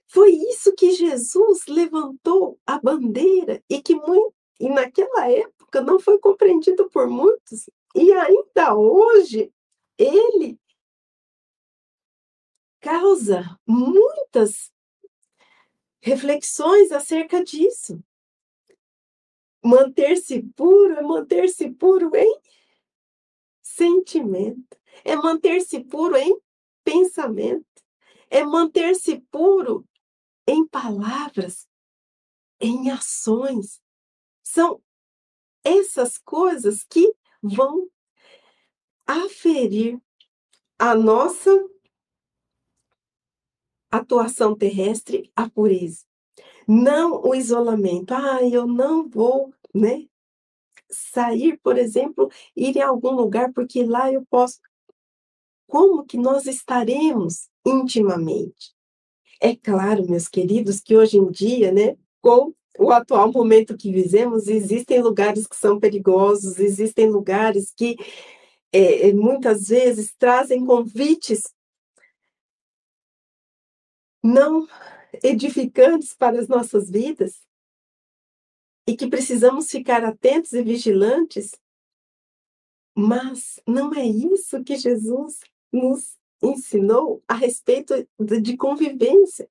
Foi 0.09 0.31
isso 0.31 0.75
que 0.75 0.93
Jesus 0.93 1.67
levantou 1.67 2.59
a 2.67 2.79
bandeira 2.79 3.63
e 3.69 3.83
que 3.83 3.95
muito, 3.95 4.35
e 4.59 4.71
naquela 4.71 5.31
época 5.31 5.83
não 5.83 6.01
foi 6.01 6.19
compreendido 6.19 6.89
por 6.89 7.09
muitos. 7.09 7.69
E 7.95 8.11
ainda 8.13 8.75
hoje, 8.75 9.53
ele 9.99 10.59
causa 12.85 13.59
muitas 13.67 14.71
reflexões 16.03 16.93
acerca 16.93 17.43
disso. 17.43 17.99
Manter-se 19.65 20.43
puro 20.55 20.93
é 20.93 21.01
manter-se 21.01 21.71
puro 21.71 22.15
em 22.15 22.41
sentimento, 23.63 24.77
é 25.03 25.17
manter-se 25.17 25.81
puro 25.83 26.15
em 26.15 26.39
pensamento, 26.85 27.83
é 28.29 28.45
manter-se 28.45 29.19
puro 29.31 29.89
em 30.47 30.67
palavras, 30.67 31.67
em 32.61 32.91
ações. 32.91 33.81
São 34.43 34.83
essas 35.65 36.19
coisas 36.19 36.85
que 36.85 37.15
vão 37.43 37.89
aferir 39.07 39.99
a 40.79 40.95
nossa 40.95 41.51
atuação 43.99 44.57
terrestre, 44.57 45.31
a 45.35 45.49
pureza. 45.49 46.05
Não 46.67 47.23
o 47.23 47.35
isolamento. 47.35 48.13
Ah, 48.13 48.41
eu 48.43 48.67
não 48.67 49.09
vou, 49.09 49.53
né? 49.75 50.07
Sair, 50.91 51.59
por 51.63 51.77
exemplo, 51.77 52.31
ir 52.57 52.77
em 52.77 52.83
algum 52.83 53.11
lugar 53.11 53.53
porque 53.53 53.85
lá 53.85 54.13
eu 54.13 54.25
posso. 54.31 54.59
Como 55.67 56.05
que 56.05 56.17
nós 56.17 56.47
estaremos 56.47 57.49
intimamente? 57.67 58.75
É 59.41 59.55
claro, 59.55 60.09
meus 60.09 60.29
queridos, 60.29 60.81
que 60.81 60.97
hoje 60.97 61.19
em 61.19 61.31
dia, 61.31 61.73
né, 61.73 61.97
com 62.21 62.55
o 62.79 62.91
atual 62.91 63.31
momento 63.33 63.77
que 63.77 63.93
vivemos, 63.93 64.49
existem 64.49 65.01
lugares 65.01 65.47
que 65.47 65.57
são 65.57 65.79
perigosos, 65.79 66.59
existem 66.59 67.09
lugares 67.09 67.73
que 67.77 67.97
é, 68.73 69.13
muitas 69.13 69.69
vezes 69.69 70.15
trazem 70.19 70.65
convites 70.65 71.45
não 74.25 74.67
edificantes 75.23 76.15
para 76.15 76.41
as 76.41 76.49
nossas 76.49 76.89
vidas 76.91 77.47
e 78.89 78.97
que 78.97 79.07
precisamos 79.07 79.71
ficar 79.71 80.03
atentos 80.03 80.55
e 80.55 80.63
vigilantes, 80.63 81.53
mas 82.97 83.61
não 83.67 83.93
é 83.93 84.07
isso 84.07 84.65
que 84.65 84.77
Jesus 84.77 85.41
nos 85.71 86.17
ensinou 86.43 87.23
a 87.29 87.35
respeito 87.35 88.07
de 88.19 88.57
convivência. 88.57 89.49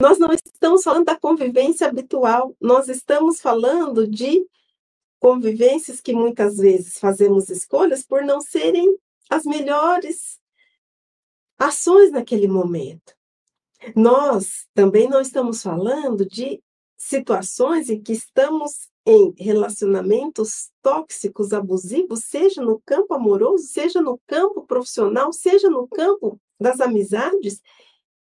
Nós 0.00 0.18
não 0.18 0.30
estamos 0.32 0.84
falando 0.84 1.06
da 1.06 1.18
convivência 1.18 1.88
habitual, 1.88 2.54
nós 2.60 2.88
estamos 2.88 3.40
falando 3.40 4.06
de 4.06 4.46
convivências 5.18 6.00
que 6.00 6.12
muitas 6.12 6.56
vezes 6.58 6.98
fazemos 6.98 7.48
escolhas 7.48 8.04
por 8.04 8.22
não 8.22 8.40
serem 8.40 8.96
as 9.30 9.44
melhores 9.44 10.38
ações 11.58 12.10
naquele 12.10 12.48
momento. 12.48 13.16
Nós 13.96 14.66
também 14.74 15.08
não 15.08 15.20
estamos 15.20 15.62
falando 15.62 16.26
de 16.26 16.62
situações 16.96 17.90
em 17.90 18.00
que 18.00 18.12
estamos 18.12 18.90
em 19.04 19.34
relacionamentos 19.36 20.70
tóxicos, 20.80 21.52
abusivos, 21.52 22.24
seja 22.24 22.62
no 22.62 22.80
campo 22.86 23.14
amoroso, 23.14 23.66
seja 23.66 24.00
no 24.00 24.20
campo 24.26 24.64
profissional, 24.64 25.32
seja 25.32 25.68
no 25.68 25.88
campo 25.88 26.40
das 26.60 26.80
amizades, 26.80 27.60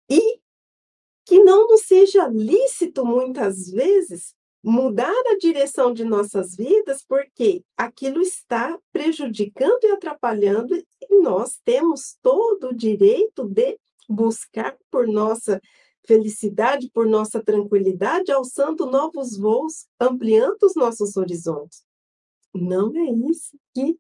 e 0.09 0.39
que 1.25 1.41
não 1.43 1.67
nos 1.67 1.83
seja 1.83 2.27
lícito 2.27 3.05
muitas 3.05 3.69
vezes 3.69 4.35
mudar 4.61 5.13
a 5.27 5.37
direção 5.37 5.93
de 5.93 6.03
nossas 6.03 6.55
vidas, 6.55 7.03
porque 7.07 7.63
aquilo 7.77 8.21
está 8.21 8.77
prejudicando 8.91 9.83
e 9.83 9.91
atrapalhando, 9.91 10.75
e 10.75 11.21
nós 11.21 11.59
temos 11.63 12.17
todo 12.21 12.69
o 12.69 12.75
direito 12.75 13.45
de 13.45 13.79
buscar 14.09 14.77
por 14.91 15.07
nossa 15.07 15.61
felicidade, 16.05 16.89
por 16.93 17.07
nossa 17.07 17.43
tranquilidade, 17.43 18.31
alçando 18.31 18.85
novos 18.85 19.37
voos, 19.37 19.87
ampliando 19.99 20.63
os 20.63 20.75
nossos 20.75 21.17
horizontes. 21.17 21.83
Não 22.53 22.95
é 22.95 23.31
isso 23.31 23.57
que 23.73 23.97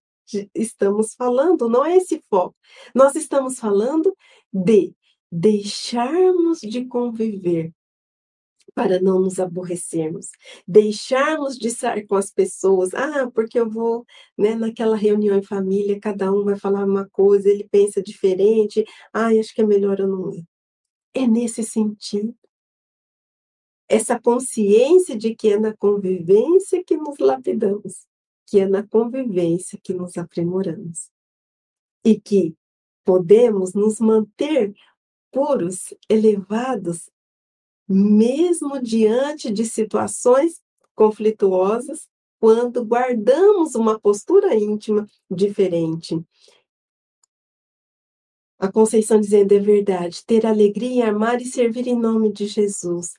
estamos 0.53 1.13
falando, 1.13 1.67
não 1.67 1.85
é 1.85 1.97
esse 1.97 2.23
foco. 2.29 2.55
Nós 2.93 3.15
estamos 3.15 3.59
falando 3.59 4.15
de 4.53 4.95
deixarmos 5.31 6.59
de 6.59 6.85
conviver 6.85 7.71
para 8.75 8.99
não 9.01 9.21
nos 9.21 9.39
aborrecermos, 9.39 10.27
deixarmos 10.67 11.57
de 11.57 11.69
estar 11.69 12.05
com 12.05 12.15
as 12.15 12.29
pessoas, 12.29 12.93
ah, 12.93 13.31
porque 13.33 13.57
eu 13.57 13.69
vou, 13.69 14.05
né, 14.37 14.53
naquela 14.53 14.97
reunião 14.97 15.37
em 15.37 15.41
família, 15.41 15.99
cada 15.99 16.31
um 16.31 16.43
vai 16.43 16.57
falar 16.57 16.83
uma 16.85 17.07
coisa, 17.09 17.49
ele 17.49 17.67
pensa 17.67 18.03
diferente, 18.03 18.83
ah, 19.13 19.27
acho 19.27 19.55
que 19.55 19.61
é 19.61 19.65
melhor 19.65 19.99
eu 20.01 20.07
não 20.07 20.29
ir. 20.33 20.45
É 21.13 21.25
nesse 21.25 21.63
sentido. 21.63 22.35
Essa 23.87 24.19
consciência 24.19 25.17
de 25.17 25.33
que 25.33 25.53
é 25.53 25.59
na 25.59 25.75
convivência 25.75 26.83
que 26.83 26.97
nos 26.97 27.17
lapidamos, 27.17 28.05
que 28.45 28.59
é 28.59 28.67
na 28.67 28.85
convivência 28.85 29.79
que 29.81 29.93
nos 29.93 30.17
aprimoramos. 30.17 31.09
E 32.03 32.19
que 32.19 32.55
podemos 33.05 33.73
nos 33.73 33.99
manter 33.99 34.73
puros, 35.31 35.93
elevados 36.09 37.09
mesmo 37.87 38.81
diante 38.81 39.51
de 39.51 39.65
situações 39.65 40.61
conflituosas, 40.95 42.07
quando 42.39 42.83
guardamos 42.85 43.75
uma 43.75 43.99
postura 43.99 44.55
íntima 44.55 45.07
diferente. 45.29 46.23
A 48.57 48.71
Conceição 48.71 49.19
dizendo 49.19 49.53
é 49.53 49.59
verdade, 49.59 50.23
ter 50.25 50.45
alegria, 50.45 51.09
amar 51.09 51.41
e 51.41 51.45
servir 51.45 51.87
em 51.87 51.95
nome 51.97 52.31
de 52.31 52.47
Jesus. 52.47 53.13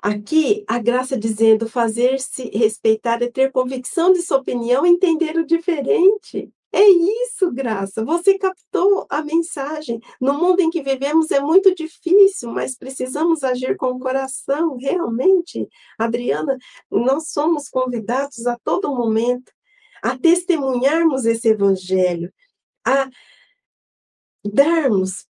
Aqui, 0.00 0.64
a 0.66 0.78
graça 0.78 1.18
dizendo 1.18 1.68
fazer-se 1.68 2.48
respeitar 2.50 3.20
é 3.22 3.30
ter 3.30 3.50
convicção 3.50 4.12
de 4.12 4.22
sua 4.22 4.38
opinião 4.38 4.86
e 4.86 4.90
entender 4.90 5.36
o 5.36 5.44
diferente. 5.44 6.50
É 6.72 6.82
isso, 6.86 7.50
Graça. 7.50 8.04
Você 8.04 8.38
captou 8.38 9.06
a 9.08 9.22
mensagem. 9.22 10.00
No 10.20 10.34
mundo 10.34 10.60
em 10.60 10.68
que 10.68 10.82
vivemos 10.82 11.30
é 11.30 11.40
muito 11.40 11.74
difícil, 11.74 12.52
mas 12.52 12.76
precisamos 12.76 13.42
agir 13.42 13.76
com 13.76 13.92
o 13.92 13.98
coração, 13.98 14.76
realmente. 14.76 15.66
Adriana, 15.98 16.58
nós 16.90 17.30
somos 17.30 17.68
convidados 17.68 18.46
a 18.46 18.58
todo 18.62 18.94
momento 18.94 19.50
a 20.02 20.16
testemunharmos 20.16 21.26
esse 21.26 21.48
evangelho, 21.48 22.32
a 22.86 23.08
darmos 24.44 25.26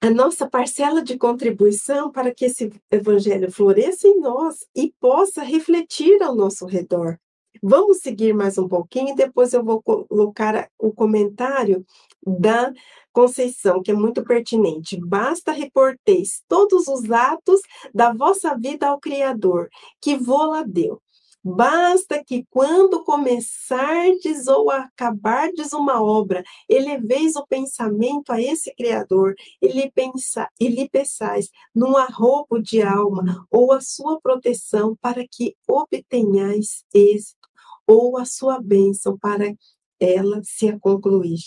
a 0.00 0.10
nossa 0.10 0.48
parcela 0.48 1.02
de 1.02 1.16
contribuição 1.16 2.12
para 2.12 2.32
que 2.34 2.44
esse 2.44 2.70
evangelho 2.90 3.50
floresça 3.50 4.06
em 4.06 4.20
nós 4.20 4.66
e 4.74 4.92
possa 5.00 5.42
refletir 5.42 6.22
ao 6.22 6.34
nosso 6.34 6.66
redor. 6.66 7.18
Vamos 7.66 8.00
seguir 8.00 8.34
mais 8.34 8.58
um 8.58 8.68
pouquinho 8.68 9.14
e 9.14 9.16
depois 9.16 9.54
eu 9.54 9.64
vou 9.64 9.82
colocar 9.82 10.68
o 10.78 10.92
comentário 10.92 11.82
da 12.22 12.70
Conceição, 13.10 13.82
que 13.82 13.90
é 13.90 13.94
muito 13.94 14.22
pertinente. 14.22 15.00
Basta 15.00 15.50
reporteis 15.50 16.42
todos 16.46 16.86
os 16.88 17.10
atos 17.10 17.62
da 17.94 18.12
vossa 18.12 18.54
vida 18.54 18.88
ao 18.88 19.00
Criador, 19.00 19.70
que 19.98 20.14
vô-la 20.14 20.62
deu. 20.62 21.00
Basta 21.42 22.22
que 22.22 22.44
quando 22.50 23.02
começardes 23.02 24.46
ou 24.46 24.70
acabardes 24.70 25.72
uma 25.72 26.02
obra, 26.02 26.44
eleveis 26.68 27.34
o 27.34 27.46
pensamento 27.46 28.30
a 28.30 28.42
esse 28.42 28.74
Criador 28.74 29.34
e 29.62 29.68
lhe, 29.68 29.90
pensa, 29.90 30.50
e 30.60 30.68
lhe 30.68 30.86
peçais 30.86 31.48
num 31.74 31.96
arrobo 31.96 32.60
de 32.60 32.82
alma 32.82 33.46
ou 33.50 33.72
a 33.72 33.80
sua 33.80 34.20
proteção 34.20 34.94
para 35.00 35.24
que 35.26 35.56
obtenhais 35.66 36.84
êxito 36.92 37.44
ou 37.86 38.18
a 38.18 38.24
sua 38.24 38.60
bênção 38.60 39.18
para 39.18 39.54
ela 40.00 40.40
se 40.42 40.78
concluir. 40.78 41.38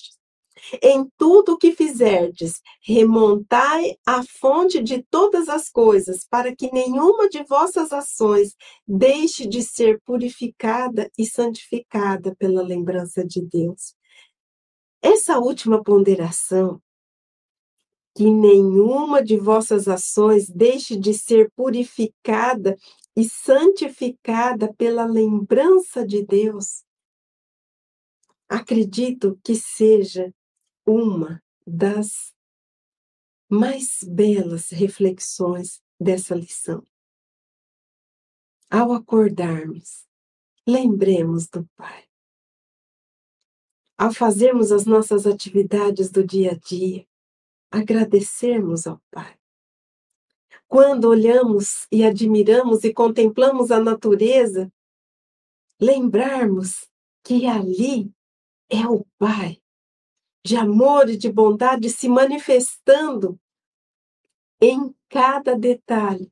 Em 0.82 1.08
tudo 1.18 1.54
o 1.54 1.58
que 1.58 1.72
fizerdes, 1.72 2.62
remontai 2.82 3.96
a 4.06 4.24
fonte 4.24 4.82
de 4.82 5.04
todas 5.04 5.50
as 5.50 5.70
coisas, 5.70 6.26
para 6.28 6.56
que 6.56 6.72
nenhuma 6.72 7.30
de 7.30 7.44
vossas 7.44 7.94
ações 7.94 8.56
deixe 8.88 9.48
de 9.48 9.62
ser 9.62 10.02
purificada 10.04 11.10
e 11.18 11.26
santificada 11.26 12.36
pela 12.36 12.64
lembrança 12.64 13.24
de 13.24 13.42
Deus. 13.42 13.96
Essa 15.02 15.38
última 15.38 15.84
ponderação, 15.84 16.82
que 18.18 18.32
nenhuma 18.32 19.24
de 19.24 19.38
vossas 19.38 19.88
ações 19.88 20.50
deixe 20.50 20.98
de 20.98 21.14
ser 21.14 21.52
purificada 21.52 22.76
e 23.16 23.24
santificada 23.24 24.74
pela 24.74 25.06
lembrança 25.06 26.04
de 26.04 26.26
Deus, 26.26 26.84
acredito 28.50 29.40
que 29.44 29.54
seja 29.54 30.34
uma 30.84 31.44
das 31.64 32.34
mais 33.48 34.00
belas 34.02 34.72
reflexões 34.72 35.80
dessa 36.00 36.34
lição. 36.34 36.84
Ao 38.68 38.94
acordarmos, 38.94 40.08
lembremos 40.68 41.48
do 41.48 41.68
Pai. 41.76 42.08
Ao 43.96 44.12
fazermos 44.12 44.72
as 44.72 44.86
nossas 44.88 45.28
atividades 45.28 46.10
do 46.10 46.26
dia 46.26 46.54
a 46.54 46.56
dia, 46.56 47.08
agradecermos 47.72 48.88
ao 48.88 49.02
Pai. 49.12 49.38
Quando 50.68 51.06
olhamos 51.06 51.88
e 51.92 52.04
admiramos 52.04 52.84
e 52.84 52.94
contemplamos 52.94 53.72
a 53.72 53.80
natureza, 53.80 54.72
lembrarmos 55.80 56.90
que 57.24 57.46
ali 57.46 58.12
é 58.70 58.86
o 58.88 59.06
Pai 59.18 59.62
de 60.46 60.56
amor 60.56 61.10
e 61.10 61.18
de 61.18 61.30
bondade 61.30 61.90
se 61.90 62.08
manifestando 62.08 63.38
em 64.62 64.96
cada 65.10 65.58
detalhe 65.58 66.32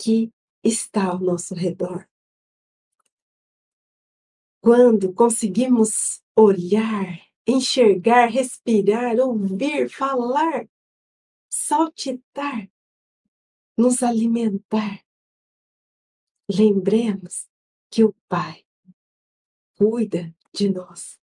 que 0.00 0.32
está 0.64 1.08
ao 1.08 1.18
nosso 1.18 1.54
redor. 1.54 2.08
Quando 4.62 5.12
conseguimos 5.12 6.22
olhar, 6.34 7.27
enxergar, 7.48 8.26
respirar, 8.26 9.18
ouvir, 9.18 9.88
falar, 9.88 10.68
saltitar, 11.48 12.70
nos 13.76 14.02
alimentar, 14.02 15.02
lembremos 16.46 17.48
que 17.90 18.04
o 18.04 18.12
Pai 18.28 18.66
cuida 19.78 20.34
de 20.52 20.68
nós. 20.68 21.18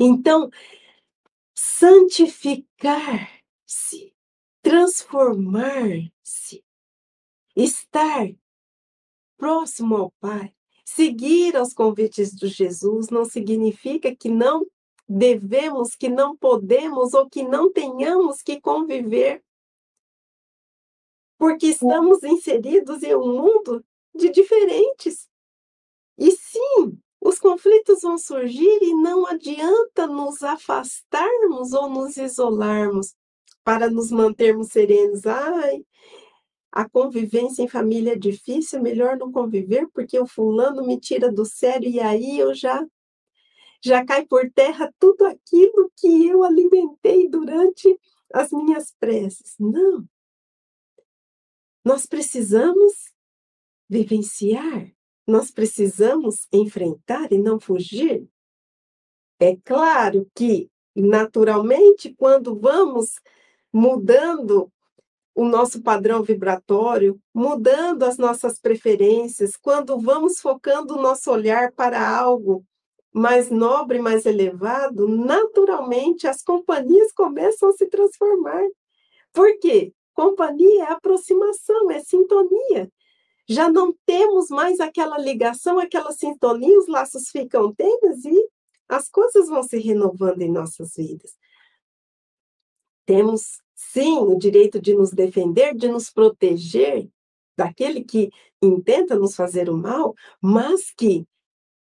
Então, 0.00 0.50
santificar-se, 1.54 4.12
transformar-se, 4.60 6.64
estar 7.54 8.34
próximo 9.36 9.96
ao 9.96 10.10
Pai, 10.12 10.52
seguir 10.84 11.56
aos 11.56 11.72
convites 11.72 12.34
de 12.34 12.48
Jesus 12.48 13.10
não 13.10 13.24
significa 13.24 14.16
que 14.16 14.28
não 14.28 14.66
devemos, 15.08 15.96
que 15.96 16.08
não 16.08 16.36
podemos 16.36 17.14
ou 17.14 17.28
que 17.28 17.42
não 17.42 17.72
tenhamos 17.72 18.42
que 18.42 18.60
conviver. 18.60 19.42
Porque 21.38 21.68
estamos 21.68 22.22
inseridos 22.22 23.02
em 23.02 23.14
um 23.14 23.32
mundo 23.32 23.84
de 24.14 24.28
diferentes. 24.28 25.28
E 26.18 26.32
sim, 26.32 27.00
os 27.20 27.38
conflitos 27.38 28.02
vão 28.02 28.18
surgir 28.18 28.78
e 28.82 28.92
não 28.94 29.26
adianta 29.26 30.06
nos 30.06 30.42
afastarmos 30.42 31.72
ou 31.72 31.88
nos 31.88 32.16
isolarmos 32.16 33.14
para 33.64 33.88
nos 33.88 34.10
mantermos 34.10 34.68
serenos. 34.68 35.26
Ai, 35.26 35.84
a 36.72 36.88
convivência 36.88 37.62
em 37.62 37.68
família 37.68 38.12
é 38.12 38.16
difícil, 38.16 38.78
é 38.78 38.82
melhor 38.82 39.16
não 39.16 39.32
conviver 39.32 39.88
porque 39.92 40.18
o 40.18 40.26
fulano 40.26 40.84
me 40.84 40.98
tira 40.98 41.30
do 41.30 41.44
sério 41.44 41.88
e 41.88 42.00
aí 42.00 42.38
eu 42.38 42.52
já 42.52 42.84
já 43.80 44.04
cai 44.04 44.26
por 44.26 44.50
terra 44.50 44.92
tudo 44.98 45.24
aquilo 45.26 45.90
que 45.96 46.26
eu 46.26 46.42
alimentei 46.42 47.28
durante 47.28 47.98
as 48.32 48.50
minhas 48.50 48.94
preces. 48.98 49.54
Não. 49.58 50.04
Nós 51.84 52.06
precisamos 52.06 52.92
vivenciar 53.88 54.92
nós 55.28 55.50
precisamos 55.50 56.48
enfrentar 56.50 57.30
e 57.30 57.36
não 57.36 57.60
fugir? 57.60 58.26
É 59.38 59.54
claro 59.56 60.26
que, 60.34 60.70
naturalmente, 60.96 62.14
quando 62.14 62.58
vamos 62.58 63.20
mudando 63.70 64.72
o 65.34 65.44
nosso 65.44 65.82
padrão 65.82 66.22
vibratório, 66.22 67.20
mudando 67.32 68.04
as 68.04 68.16
nossas 68.16 68.58
preferências, 68.58 69.54
quando 69.54 70.00
vamos 70.00 70.40
focando 70.40 70.96
o 70.96 71.02
nosso 71.02 71.30
olhar 71.30 71.72
para 71.72 72.18
algo 72.18 72.64
mais 73.18 73.50
nobre, 73.50 73.98
mais 73.98 74.26
elevado, 74.26 75.08
naturalmente 75.08 76.26
as 76.26 76.42
companhias 76.42 77.12
começam 77.12 77.68
a 77.70 77.72
se 77.72 77.86
transformar. 77.86 78.64
Por 79.32 79.58
quê? 79.58 79.92
Companhia 80.14 80.84
é 80.84 80.92
aproximação, 80.92 81.90
é 81.90 82.00
sintonia 82.00 82.90
já 83.48 83.70
não 83.70 83.94
temos 84.04 84.50
mais 84.50 84.78
aquela 84.78 85.18
ligação, 85.18 85.78
aquela 85.78 86.12
sintonia, 86.12 86.78
os 86.78 86.86
laços 86.86 87.30
ficam 87.30 87.74
tênues 87.74 88.24
e 88.26 88.48
as 88.86 89.08
coisas 89.08 89.48
vão 89.48 89.62
se 89.62 89.78
renovando 89.78 90.42
em 90.42 90.52
nossas 90.52 90.94
vidas. 90.94 91.34
Temos, 93.06 93.62
sim, 93.74 94.18
o 94.18 94.36
direito 94.36 94.78
de 94.78 94.94
nos 94.94 95.12
defender, 95.12 95.74
de 95.74 95.88
nos 95.88 96.10
proteger 96.10 97.08
daquele 97.56 98.04
que 98.04 98.30
intenta 98.62 99.16
nos 99.16 99.34
fazer 99.34 99.70
o 99.70 99.76
mal, 99.76 100.14
mas 100.42 100.90
que 100.90 101.26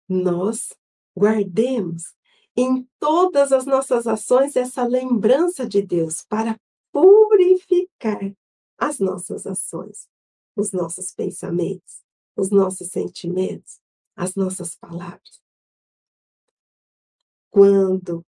nós 0.09 0.72
guardemos 1.17 2.14
em 2.57 2.89
todas 2.99 3.53
as 3.53 3.67
nossas 3.67 4.07
ações 4.07 4.57
essa 4.57 4.85
lembrança 4.87 5.67
de 5.67 5.83
Deus 5.83 6.23
para 6.23 6.59
purificar 6.93 8.33
as 8.79 8.99
nossas 8.99 9.47
ações 9.47 10.09
os 10.57 10.73
nossos 10.73 11.12
pensamentos, 11.12 12.03
os 12.35 12.51
nossos 12.51 12.89
sentimentos, 12.89 13.79
as 14.17 14.35
nossas 14.35 14.75
palavras. 14.75 15.43
Quando 17.51 18.25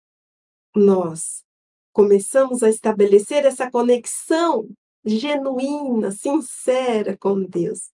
nós 0.74 1.44
começamos 1.92 2.62
a 2.62 2.70
estabelecer 2.70 3.44
essa 3.44 3.70
conexão 3.70 4.68
genuína, 5.04 6.10
sincera 6.10 7.16
com 7.16 7.44
Deus, 7.44 7.90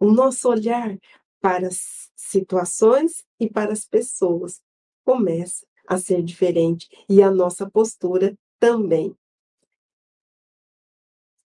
o 0.00 0.10
nosso 0.10 0.48
olhar 0.48 0.98
para 1.42 1.66
as 1.66 2.10
situações 2.16 3.22
e 3.38 3.50
para 3.50 3.72
as 3.72 3.84
pessoas 3.84 4.62
começa 5.04 5.66
a 5.86 5.98
ser 5.98 6.22
diferente 6.22 6.88
e 7.08 7.22
a 7.22 7.30
nossa 7.30 7.68
postura 7.68 8.34
também. 8.58 9.14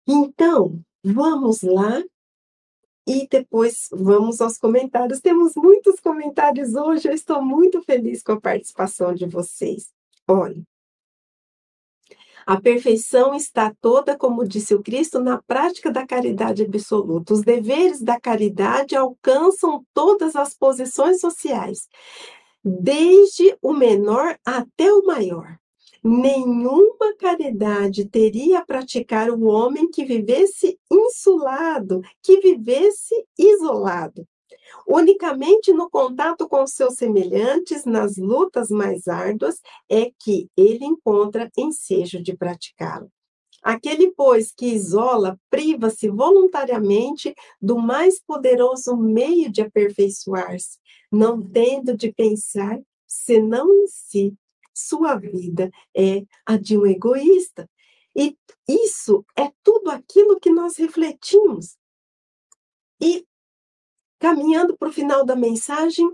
Então, 0.05 0.83
Vamos 1.03 1.61
lá 1.63 2.01
e 3.05 3.27
depois 3.27 3.89
vamos 3.91 4.39
aos 4.39 4.57
comentários. 4.57 5.19
Temos 5.19 5.53
muitos 5.53 5.99
comentários 5.99 6.75
hoje, 6.75 7.09
eu 7.09 7.13
estou 7.13 7.43
muito 7.43 7.81
feliz 7.81 8.23
com 8.23 8.31
a 8.31 8.39
participação 8.39 9.13
de 9.13 9.25
vocês. 9.25 9.91
Olha, 10.25 10.63
a 12.45 12.59
perfeição 12.59 13.33
está 13.33 13.73
toda, 13.81 14.17
como 14.17 14.47
disse 14.47 14.73
o 14.75 14.81
Cristo, 14.81 15.19
na 15.19 15.41
prática 15.41 15.91
da 15.91 16.05
caridade 16.05 16.63
absoluta. 16.63 17.33
Os 17.33 17.41
deveres 17.41 18.01
da 18.01 18.19
caridade 18.19 18.95
alcançam 18.95 19.85
todas 19.93 20.35
as 20.35 20.53
posições 20.53 21.19
sociais, 21.19 21.87
desde 22.63 23.57
o 23.61 23.73
menor 23.73 24.37
até 24.45 24.91
o 24.91 25.05
maior 25.05 25.57
nenhuma 26.03 27.15
caridade 27.17 28.05
teria 28.05 28.59
a 28.59 28.65
praticar 28.65 29.29
o 29.29 29.45
homem 29.45 29.89
que 29.89 30.03
vivesse 30.03 30.77
insulado, 30.91 32.01
que 32.21 32.41
vivesse 32.41 33.15
isolado. 33.39 34.27
Unicamente 34.87 35.71
no 35.71 35.89
contato 35.89 36.47
com 36.47 36.65
seus 36.67 36.95
semelhantes, 36.95 37.85
nas 37.85 38.17
lutas 38.17 38.69
mais 38.69 39.07
árduas, 39.07 39.59
é 39.89 40.11
que 40.19 40.49
ele 40.55 40.85
encontra 40.85 41.49
ensejo 41.57 42.21
de 42.21 42.35
praticá-lo. 42.35 43.09
Aquele, 43.61 44.11
pois, 44.11 44.51
que 44.51 44.65
isola, 44.65 45.39
priva-se 45.49 46.09
voluntariamente 46.09 47.33
do 47.61 47.77
mais 47.77 48.21
poderoso 48.21 48.97
meio 48.97 49.49
de 49.49 49.61
aperfeiçoar-se, 49.61 50.77
não 51.09 51.41
tendo 51.41 51.95
de 51.95 52.11
pensar 52.11 52.81
senão 53.07 53.71
em 53.73 53.87
si 53.87 54.37
sua 54.73 55.15
vida 55.15 55.71
é 55.95 56.23
a 56.45 56.57
de 56.57 56.77
um 56.77 56.85
egoísta. 56.85 57.69
E 58.15 58.37
isso 58.67 59.25
é 59.35 59.51
tudo 59.63 59.89
aquilo 59.89 60.39
que 60.39 60.49
nós 60.49 60.77
refletimos. 60.77 61.77
E, 63.01 63.25
caminhando 64.23 64.77
para 64.77 64.87
o 64.87 64.93
final 64.93 65.25
da 65.25 65.35
mensagem, 65.35 66.09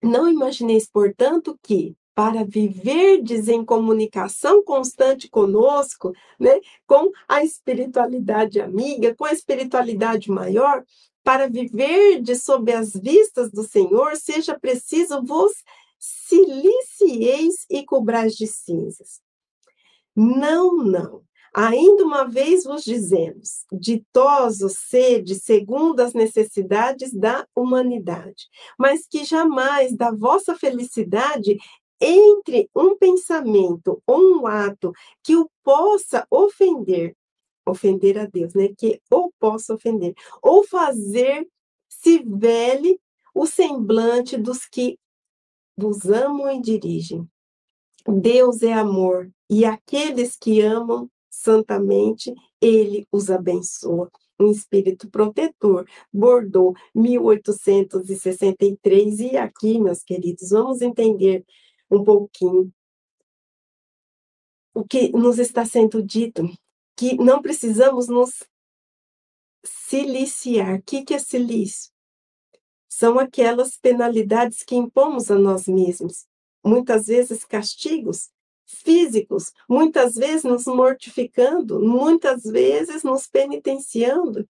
Não 0.00 0.28
imagineis, 0.28 0.86
portanto, 0.86 1.58
que 1.60 1.96
para 2.14 2.44
viverdes 2.44 3.48
em 3.48 3.64
comunicação 3.64 4.62
constante 4.62 5.28
conosco, 5.28 6.12
né, 6.38 6.60
com 6.86 7.10
a 7.26 7.42
espiritualidade 7.42 8.60
amiga, 8.60 9.12
com 9.16 9.24
a 9.24 9.32
espiritualidade 9.32 10.30
maior, 10.30 10.84
para 11.24 11.48
viverdes 11.48 12.44
sob 12.44 12.72
as 12.72 12.92
vistas 12.92 13.50
do 13.50 13.64
Senhor, 13.64 14.14
seja 14.14 14.56
preciso 14.56 15.20
vos 15.24 15.52
silicieis 15.98 17.66
e 17.68 17.84
cobrais 17.84 18.36
de 18.36 18.46
cinzas. 18.46 19.20
Não, 20.14 20.76
não. 20.76 21.24
Ainda 21.58 22.04
uma 22.04 22.24
vez 22.24 22.64
vos 22.64 22.84
dizemos: 22.84 23.64
ditosos 23.72 24.74
sede 24.78 25.36
segundo 25.36 26.00
as 26.00 26.12
necessidades 26.12 27.14
da 27.14 27.46
humanidade, 27.56 28.46
mas 28.78 29.06
que 29.06 29.24
jamais 29.24 29.96
da 29.96 30.10
vossa 30.10 30.54
felicidade 30.54 31.56
entre 31.98 32.68
um 32.76 32.94
pensamento 32.98 34.02
ou 34.06 34.20
um 34.20 34.46
ato 34.46 34.92
que 35.24 35.34
o 35.34 35.48
possa 35.64 36.26
ofender, 36.30 37.16
ofender 37.66 38.18
a 38.18 38.26
Deus, 38.26 38.52
né? 38.52 38.68
Que 38.76 39.00
ou 39.10 39.32
possa 39.40 39.72
ofender, 39.72 40.14
ou 40.42 40.62
fazer 40.62 41.48
se 41.88 42.22
vele 42.22 43.00
o 43.34 43.46
semblante 43.46 44.36
dos 44.36 44.66
que 44.66 44.98
vos 45.74 46.04
amam 46.04 46.50
e 46.50 46.60
dirigem. 46.60 47.26
Deus 48.06 48.62
é 48.62 48.74
amor, 48.74 49.30
e 49.48 49.64
aqueles 49.64 50.36
que 50.36 50.60
amam 50.60 51.10
santamente, 51.36 52.34
ele 52.60 53.06
os 53.12 53.30
abençoa. 53.30 54.10
Um 54.38 54.50
espírito 54.50 55.08
protetor, 55.10 55.88
Bordeaux, 56.12 56.78
1863. 56.94 59.20
E 59.20 59.34
aqui, 59.36 59.78
meus 59.78 60.02
queridos, 60.02 60.50
vamos 60.50 60.82
entender 60.82 61.44
um 61.90 62.04
pouquinho 62.04 62.70
o 64.74 64.84
que 64.84 65.10
nos 65.12 65.38
está 65.38 65.64
sendo 65.64 66.02
dito, 66.02 66.42
que 66.96 67.16
não 67.16 67.40
precisamos 67.40 68.08
nos 68.08 68.42
siliciar. 69.64 70.78
O 70.78 70.82
que 70.82 71.14
é 71.14 71.18
silício? 71.18 71.90
São 72.88 73.18
aquelas 73.18 73.78
penalidades 73.78 74.62
que 74.62 74.74
impomos 74.74 75.30
a 75.30 75.38
nós 75.38 75.66
mesmos, 75.66 76.26
muitas 76.64 77.06
vezes 77.06 77.44
castigos 77.44 78.30
físicos, 78.66 79.52
muitas 79.68 80.14
vezes 80.14 80.44
nos 80.44 80.66
mortificando, 80.66 81.80
muitas 81.80 82.42
vezes 82.42 83.02
nos 83.02 83.26
penitenciando. 83.26 84.48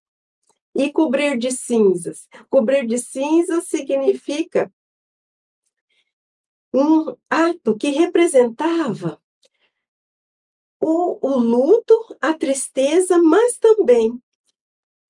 E 0.74 0.92
cobrir 0.92 1.38
de 1.38 1.50
cinzas. 1.52 2.28
Cobrir 2.50 2.86
de 2.86 2.98
cinzas 2.98 3.66
significa 3.66 4.70
um 6.72 7.16
ato 7.30 7.76
que 7.76 7.88
representava 7.88 9.18
o, 10.78 11.18
o 11.26 11.38
luto, 11.38 11.94
a 12.20 12.34
tristeza, 12.34 13.16
mas 13.18 13.56
também 13.56 14.20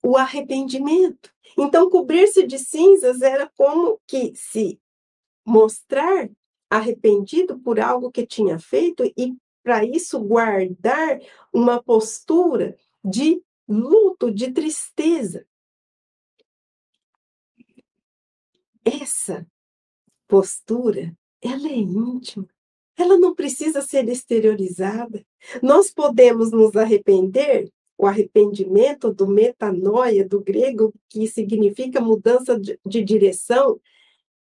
o 0.02 0.16
arrependimento. 0.16 1.34
Então, 1.59 1.90
cobrir-se 1.90 2.46
de 2.46 2.59
cinzas 2.59 3.20
era 3.20 3.50
como 3.57 4.00
que 4.07 4.34
se 4.36 4.80
mostrar 5.44 6.30
arrependido 6.70 7.58
por 7.58 7.80
algo 7.80 8.10
que 8.10 8.26
tinha 8.26 8.58
feito 8.58 9.04
e, 9.16 9.34
para 9.62 9.84
isso, 9.84 10.18
guardar 10.20 11.18
uma 11.52 11.82
postura 11.82 12.76
de 13.04 13.42
luto, 13.68 14.30
de 14.30 14.52
tristeza. 14.52 15.46
Essa 18.84 19.46
postura, 20.28 21.16
ela 21.40 21.68
é 21.68 21.76
íntima. 21.76 22.48
Ela 22.96 23.18
não 23.18 23.34
precisa 23.34 23.82
ser 23.82 24.08
exteriorizada. 24.08 25.24
Nós 25.62 25.92
podemos 25.92 26.50
nos 26.50 26.76
arrepender, 26.76 27.70
o 27.98 28.06
arrependimento 28.06 29.12
do 29.12 29.26
metanoia, 29.26 30.26
do 30.26 30.40
grego, 30.40 30.94
que 31.08 31.26
significa 31.26 32.00
mudança 32.00 32.58
de, 32.58 32.78
de 32.84 33.02
direção, 33.02 33.80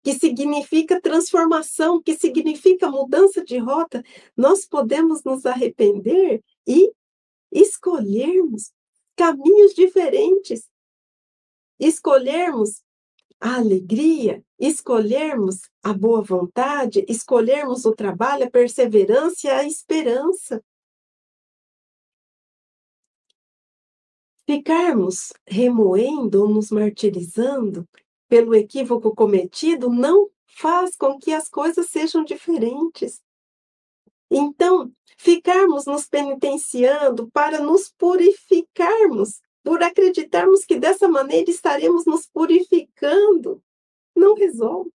que 0.03 0.15
significa 0.15 1.01
transformação, 1.01 2.03
que 2.03 2.15
significa 2.17 2.91
mudança 2.91 3.45
de 3.45 3.59
rota, 3.59 4.03
nós 4.37 4.67
podemos 4.67 5.23
nos 5.23 5.47
arrepender 5.47 6.43
e 6.67 6.93
escolhermos 7.51 8.73
caminhos 9.15 9.75
diferentes. 9.75 10.69
Escolhermos 11.79 12.83
a 13.41 13.57
alegria, 13.57 14.45
escolhermos 14.59 15.63
a 15.83 15.93
boa 15.93 16.23
vontade, 16.23 17.05
escolhermos 17.09 17.85
o 17.85 17.93
trabalho, 17.93 18.47
a 18.47 18.51
perseverança 18.51 19.47
e 19.47 19.51
a 19.51 19.65
esperança. 19.65 20.65
Ficarmos 24.47 25.33
remoendo 25.47 26.43
ou 26.43 26.49
nos 26.49 26.71
martirizando 26.71 27.89
pelo 28.33 28.55
equívoco 28.55 29.15
cometido 29.15 29.91
não 29.91 30.31
faz 30.47 30.97
com 30.97 31.19
que 31.19 31.35
as 31.35 31.51
coisas 31.51 31.91
sejam 31.91 32.25
diferentes. 32.25 33.21
Então, 34.31 34.91
ficarmos 35.19 35.85
nos 35.85 36.09
penitenciando 36.09 37.31
para 37.31 37.61
nos 37.61 37.91
purificarmos, 37.91 39.43
por 39.63 39.83
acreditarmos 39.83 40.65
que 40.65 40.79
dessa 40.79 41.07
maneira 41.07 41.51
estaremos 41.51 42.07
nos 42.07 42.27
purificando, 42.27 43.63
não 44.17 44.35
resolve. 44.35 44.91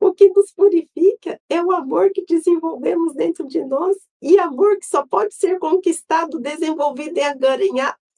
O 0.00 0.14
que 0.14 0.30
nos 0.30 0.50
purifica 0.50 1.38
é 1.50 1.62
o 1.62 1.72
amor 1.72 2.08
que 2.14 2.24
desenvolvemos 2.24 3.12
dentro 3.12 3.46
de 3.46 3.62
nós, 3.62 3.94
e 4.22 4.38
amor 4.38 4.78
que 4.78 4.86
só 4.86 5.06
pode 5.06 5.34
ser 5.34 5.58
conquistado, 5.58 6.40
desenvolvido 6.40 7.18
e 7.18 7.22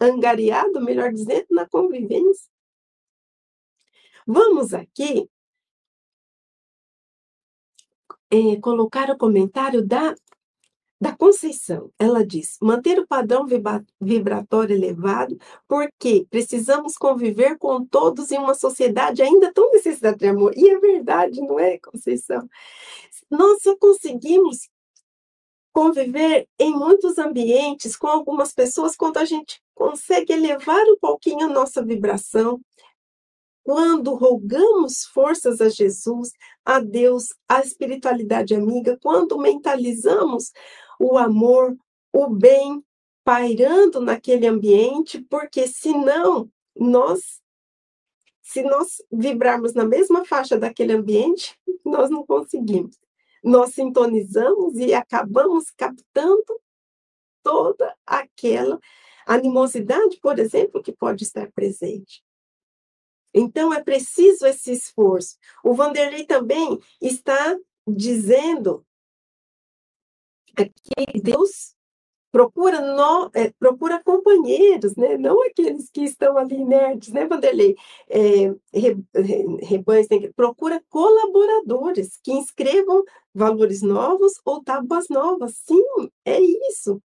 angariado, 0.00 0.80
melhor 0.80 1.12
dizendo, 1.12 1.46
na 1.50 1.68
convivência. 1.68 2.51
Vamos 4.26 4.72
aqui 4.72 5.28
é, 8.30 8.56
colocar 8.60 9.10
o 9.10 9.18
comentário 9.18 9.86
da, 9.86 10.14
da 11.00 11.14
Conceição. 11.14 11.90
Ela 11.98 12.24
diz: 12.24 12.56
manter 12.60 12.98
o 12.98 13.06
padrão 13.06 13.46
vibratório 14.00 14.74
elevado, 14.74 15.38
porque 15.68 16.26
precisamos 16.30 16.96
conviver 16.96 17.58
com 17.58 17.84
todos 17.84 18.30
em 18.30 18.38
uma 18.38 18.54
sociedade 18.54 19.22
ainda 19.22 19.52
tão 19.52 19.70
necessitada 19.72 20.16
de 20.16 20.26
amor. 20.28 20.52
E 20.56 20.70
é 20.70 20.78
verdade, 20.78 21.40
não 21.40 21.58
é, 21.58 21.78
Conceição? 21.78 22.48
Nós 23.30 23.62
só 23.62 23.76
conseguimos 23.76 24.68
conviver 25.72 26.46
em 26.58 26.70
muitos 26.70 27.18
ambientes 27.18 27.96
com 27.96 28.06
algumas 28.06 28.52
pessoas 28.52 28.94
quando 28.94 29.16
a 29.16 29.24
gente 29.24 29.60
consegue 29.74 30.32
elevar 30.32 30.84
um 30.84 30.98
pouquinho 30.98 31.46
a 31.46 31.48
nossa 31.48 31.82
vibração, 31.82 32.60
quando 33.64 34.14
rogamos 34.14 35.04
forças 35.04 35.60
a 35.60 35.68
Jesus, 35.68 36.30
a 36.64 36.80
Deus, 36.80 37.28
a 37.48 37.60
espiritualidade 37.60 38.54
amiga, 38.54 38.98
quando 39.00 39.38
mentalizamos 39.38 40.52
o 40.98 41.16
amor, 41.16 41.76
o 42.12 42.28
bem 42.28 42.84
pairando 43.24 44.00
naquele 44.00 44.46
ambiente, 44.46 45.20
porque 45.30 45.68
senão 45.68 46.50
nós 46.76 47.40
se 48.42 48.62
nós 48.62 49.02
vibrarmos 49.10 49.72
na 49.72 49.84
mesma 49.84 50.26
faixa 50.26 50.58
daquele 50.58 50.92
ambiente, 50.92 51.58
nós 51.82 52.10
não 52.10 52.26
conseguimos. 52.26 52.98
Nós 53.42 53.72
sintonizamos 53.72 54.74
e 54.74 54.92
acabamos 54.92 55.70
captando 55.70 56.60
toda 57.42 57.96
aquela 58.04 58.78
animosidade, 59.26 60.18
por 60.20 60.38
exemplo, 60.38 60.82
que 60.82 60.92
pode 60.92 61.24
estar 61.24 61.50
presente. 61.52 62.22
Então, 63.34 63.72
é 63.72 63.82
preciso 63.82 64.46
esse 64.46 64.72
esforço. 64.72 65.36
O 65.64 65.74
Vanderlei 65.74 66.26
também 66.26 66.78
está 67.00 67.56
dizendo 67.86 68.84
que 70.54 71.20
Deus 71.20 71.74
procura 72.30 72.80
no, 72.80 73.30
é, 73.34 73.50
procura 73.58 74.02
companheiros, 74.02 74.96
né? 74.96 75.18
não 75.18 75.42
aqueles 75.46 75.90
que 75.90 76.02
estão 76.02 76.38
ali 76.38 76.56
inertes, 76.56 77.12
né, 77.12 77.26
Vanderlei? 77.26 77.76
É, 78.08 78.54
rebanhos, 79.62 80.08
procura 80.34 80.82
colaboradores 80.88 82.18
que 82.22 82.32
inscrevam 82.32 83.04
valores 83.34 83.82
novos 83.82 84.32
ou 84.44 84.62
tábuas 84.62 85.08
novas. 85.10 85.56
Sim, 85.58 85.84
é 86.24 86.40
isso. 86.70 87.00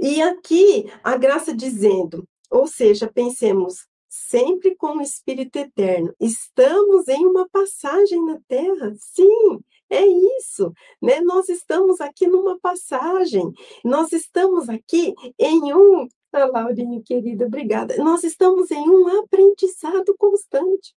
E 0.00 0.22
aqui 0.22 0.90
a 1.02 1.16
graça 1.16 1.54
dizendo, 1.54 2.24
ou 2.50 2.66
seja, 2.66 3.10
pensemos 3.12 3.87
sempre 4.28 4.74
com 4.76 4.98
o 4.98 5.02
Espírito 5.02 5.56
Eterno. 5.56 6.14
Estamos 6.20 7.08
em 7.08 7.26
uma 7.26 7.48
passagem 7.48 8.24
na 8.24 8.40
Terra, 8.46 8.94
sim, 8.96 9.60
é 9.90 10.04
isso, 10.38 10.72
né? 11.00 11.20
Nós 11.20 11.48
estamos 11.48 12.00
aqui 12.00 12.26
numa 12.26 12.58
passagem, 12.58 13.52
nós 13.84 14.12
estamos 14.12 14.68
aqui 14.68 15.14
em 15.38 15.74
um. 15.74 16.06
Ah, 16.32 16.44
Laurinha 16.44 17.02
querida, 17.02 17.46
obrigada. 17.46 17.96
Nós 17.96 18.22
estamos 18.22 18.70
em 18.70 18.88
um 18.88 19.20
aprendizado 19.20 20.14
constante. 20.18 20.94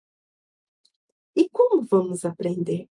E 1.36 1.48
como 1.48 1.82
vamos 1.82 2.24
aprender? 2.24 2.88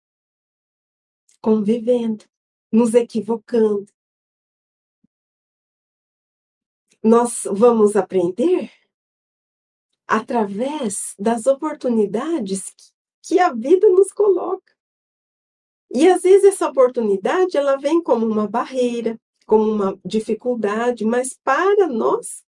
convivendo, 1.47 2.24
nos 2.72 2.93
equivocando. 2.93 3.87
Nós 7.01 7.43
vamos 7.45 7.95
aprender 7.95 8.68
através 10.07 11.15
das 11.19 11.47
oportunidades 11.47 12.73
que 13.23 13.39
a 13.41 13.53
vida 13.53 13.89
nos 13.89 14.13
coloca. 14.13 14.73
E 15.91 16.09
às 16.09 16.23
vezes 16.23 16.55
essa 16.55 16.69
oportunidade 16.69 17.57
ela 17.57 17.77
vem 17.77 18.03
como 18.03 18.27
uma 18.27 18.47
barreira, 18.47 19.19
como 19.47 19.71
uma 19.71 19.99
dificuldade, 20.05 21.05
mas 21.05 21.39
para 21.43 21.87
nós 21.87 22.45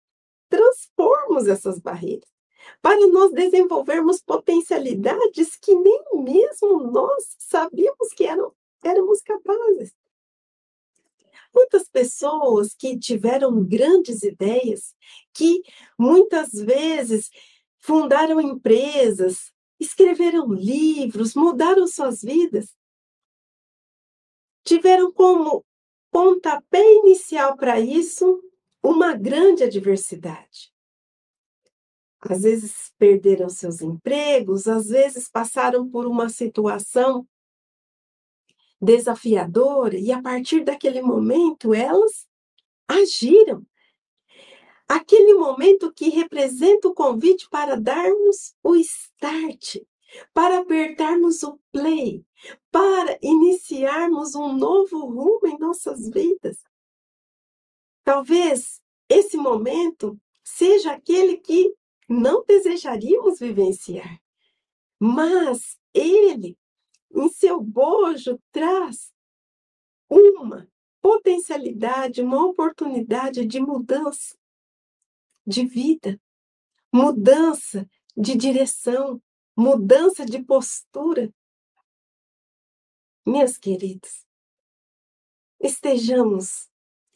transpormos 0.50 1.48
essas 1.48 1.80
barreiras, 1.80 2.30
para 2.82 3.08
nós 3.08 3.32
desenvolvermos 3.32 4.22
potencialidades 4.22 5.56
que 5.56 5.74
nem 5.76 6.04
mesmo 6.16 6.80
nós 6.92 7.36
sabíamos 7.38 8.10
que 8.16 8.26
eram, 8.26 8.54
éramos 8.84 9.22
capazes. 9.22 9.94
Muitas 11.58 11.90
pessoas 11.90 12.76
que 12.76 13.00
tiveram 13.00 13.66
grandes 13.66 14.22
ideias, 14.22 14.94
que 15.34 15.64
muitas 15.98 16.52
vezes 16.52 17.32
fundaram 17.80 18.40
empresas, 18.40 19.52
escreveram 19.80 20.54
livros, 20.54 21.34
mudaram 21.34 21.88
suas 21.88 22.22
vidas, 22.22 22.78
tiveram 24.64 25.12
como 25.12 25.66
pontapé 26.12 26.84
inicial 27.00 27.58
para 27.58 27.80
isso 27.80 28.40
uma 28.84 29.16
grande 29.16 29.64
adversidade. 29.64 30.72
Às 32.20 32.44
vezes 32.44 32.94
perderam 33.00 33.50
seus 33.50 33.82
empregos, 33.82 34.68
às 34.68 34.90
vezes 34.90 35.28
passaram 35.28 35.90
por 35.90 36.06
uma 36.06 36.30
situação 36.30 37.28
desafiadora, 38.82 39.98
e 39.98 40.12
a 40.12 40.22
partir 40.22 40.64
daquele 40.64 41.02
momento 41.02 41.74
elas 41.74 42.28
agiram. 42.88 43.66
Aquele 44.88 45.34
momento 45.34 45.92
que 45.92 46.10
representa 46.10 46.88
o 46.88 46.94
convite 46.94 47.50
para 47.50 47.76
darmos 47.76 48.56
o 48.64 48.76
start, 48.76 49.78
para 50.34 50.60
apertarmos 50.60 51.44
o 51.44 51.60
play, 51.72 52.24
para 52.72 53.18
iniciarmos 53.22 54.34
um 54.36 54.54
novo 54.54 55.06
rumo 55.06 55.42
em 55.46 55.58
nossas 55.58 56.10
vidas. 56.10 56.64
Talvez 58.04 58.82
esse 59.10 59.36
momento 59.36 60.18
seja 60.44 60.94
aquele 60.94 61.38
que 61.38 61.74
não 62.08 62.46
desejaríamos 62.46 63.40
vivenciar, 63.40 64.22
mas 64.98 65.78
ele 65.94 66.58
em 67.18 67.30
seu 67.30 67.60
bojo 67.60 68.40
traz 68.52 69.12
uma 70.08 70.70
potencialidade, 71.02 72.22
uma 72.22 72.46
oportunidade 72.46 73.46
de 73.46 73.60
mudança 73.60 74.38
de 75.46 75.66
vida, 75.66 76.20
mudança 76.94 77.90
de 78.16 78.36
direção, 78.36 79.22
mudança 79.56 80.26
de 80.26 80.44
postura. 80.44 81.34
Meus 83.26 83.58
queridos, 83.58 84.26
estejamos 85.60 86.70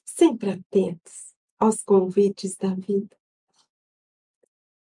sempre 0.04 0.52
atentos 0.52 1.36
aos 1.60 1.84
convites 1.84 2.56
da 2.56 2.74
vida. 2.74 3.16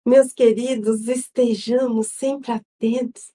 Meus 0.07 0.33
queridos, 0.33 1.09
estejamos 1.09 2.07
sempre 2.09 2.53
atentos 2.53 3.33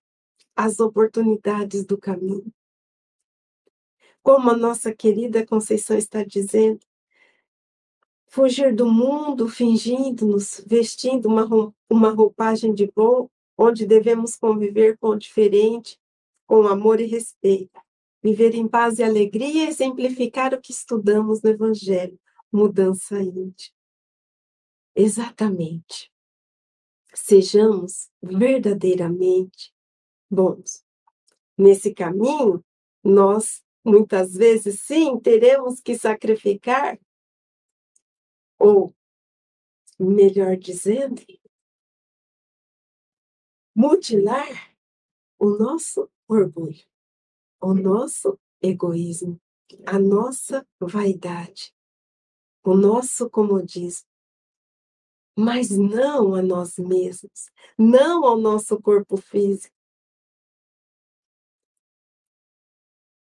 as 0.56 0.80
oportunidades 0.80 1.86
do 1.86 1.98
caminho. 1.98 2.52
Como 4.22 4.50
a 4.50 4.58
nossa 4.58 4.94
querida 4.94 5.46
Conceição 5.46 5.98
está 5.98 6.24
dizendo, 6.24 6.80
fugir 8.28 8.74
do 8.74 8.86
mundo 8.86 9.50
fingindo-nos, 9.50 10.64
vestindo 10.66 11.28
uma, 11.28 11.74
uma 11.90 12.10
roupagem 12.10 12.74
de 12.74 12.92
bom, 12.96 13.30
onde 13.58 13.86
devemos 13.86 14.36
conviver 14.36 14.98
com 14.98 15.10
o 15.10 15.18
diferente, 15.18 16.00
com 16.48 16.68
amor 16.68 17.00
e 17.00 17.06
respeito, 17.06 17.80
viver 18.22 18.56
em 18.56 18.68
paz 18.68 19.00
e 19.00 19.04
alegria 19.04 19.66
e 19.66 19.68
exemplificar 19.68 20.54
o 20.54 20.62
que 20.62 20.72
estudamos 20.72 21.42
no 21.42 21.50
Evangelho, 21.50 22.20
mudança 22.52 23.22
íntima. 23.22 23.76
Exatamente. 24.96 26.12
Sejamos 27.14 28.10
verdadeiramente 28.22 29.73
bons. 30.34 30.84
Nesse 31.58 31.94
caminho, 31.94 32.64
nós 33.04 33.64
muitas 33.86 34.34
vezes 34.34 34.82
sim 34.82 35.20
teremos 35.20 35.80
que 35.80 35.98
sacrificar, 35.98 36.98
ou 38.58 38.94
melhor 40.00 40.58
dizendo, 40.58 41.22
mutilar 43.76 44.74
o 45.38 45.50
nosso 45.50 46.10
orgulho, 46.28 46.86
o 47.62 47.74
nosso 47.74 48.40
egoísmo, 48.62 49.40
a 49.86 50.00
nossa 50.00 50.66
vaidade, 50.80 51.74
o 52.64 52.76
nosso 52.76 53.30
comodismo, 53.30 54.08
mas 55.36 55.70
não 55.72 56.36
a 56.36 56.42
nós 56.42 56.78
mesmos, 56.78 57.52
não 57.78 58.24
ao 58.24 58.38
nosso 58.38 58.80
corpo 58.82 59.18
físico, 59.18 59.73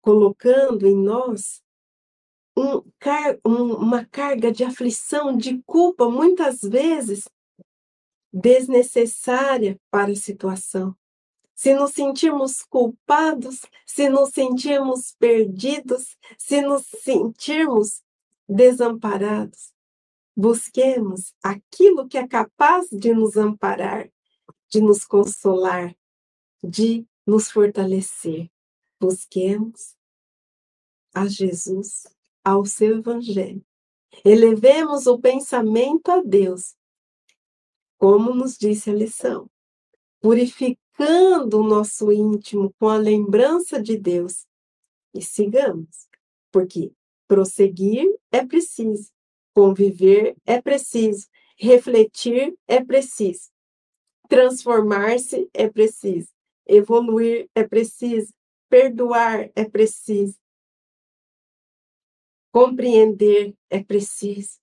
colocando 0.03 0.86
em 0.86 0.96
nós 0.96 1.62
um, 2.57 2.82
um, 3.46 3.74
uma 3.76 4.05
carga 4.05 4.53
de 4.53 4.64
aflição, 4.64 5.34
de 5.34 5.62
culpa, 5.64 6.11
muitas 6.11 6.61
vezes 6.61 7.24
desnecessária 8.30 9.80
para 9.90 10.12
a 10.12 10.16
situação. 10.16 10.94
Se 11.55 11.74
nos 11.74 11.92
sentirmos 11.92 12.62
culpados, 12.62 13.61
se 13.86 14.09
nos 14.09 14.30
sentirmos 14.30 15.14
perdidos, 15.18 16.16
se 16.36 16.61
nos 16.61 16.84
sentirmos 16.86 18.03
desamparados, 18.48 19.72
busquemos 20.36 21.32
aquilo 21.42 22.09
que 22.09 22.18
é 22.18 22.26
capaz 22.26 22.88
de 22.90 23.14
nos 23.14 23.36
amparar, 23.36 24.11
de 24.68 24.80
nos 24.80 25.05
consolar, 25.05 25.94
de 26.62 27.07
nos 27.26 27.50
fortalecer. 27.50 28.51
Busquemos 29.03 29.96
a 31.12 31.26
Jesus, 31.26 32.07
ao 32.44 32.64
seu 32.64 32.98
Evangelho. 32.98 33.61
Elevemos 34.24 35.09
o 35.09 35.18
pensamento 35.18 36.09
a 36.09 36.22
Deus, 36.22 36.76
como 37.98 38.32
nos 38.32 38.57
disse 38.57 38.90
a 38.90 38.94
lição, 38.94 39.50
purificando 40.20 41.59
o 41.59 41.66
nosso 41.66 42.12
íntimo 42.12 42.72
com 42.78 42.88
a 42.88 42.96
lembrança 42.96 43.82
de 43.82 43.98
Deus 43.98 44.46
e 45.12 45.20
sigamos, 45.20 46.09
porque 46.53 46.92
prosseguir 47.26 48.07
é 48.30 48.46
preciso, 48.46 49.11
conviver 49.53 50.36
é 50.46 50.62
preciso, 50.62 51.26
refletir 51.57 52.57
é 52.68 52.80
preciso, 52.84 53.50
transformar-se 54.28 55.50
é 55.53 55.68
preciso, 55.68 56.28
evoluir 56.68 57.50
é 57.53 57.64
preciso, 57.64 58.32
Perdoar 58.72 59.52
é 59.54 59.68
preciso. 59.68 60.40
Compreender 62.50 63.54
é 63.68 63.84
preciso. 63.84 64.58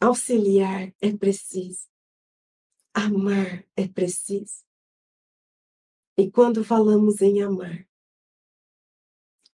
Auxiliar 0.00 0.92
é 1.00 1.16
preciso. 1.16 1.86
Amar 2.92 3.64
é 3.76 3.86
preciso. 3.86 4.64
E 6.18 6.28
quando 6.28 6.64
falamos 6.64 7.22
em 7.22 7.40
amar, 7.40 7.88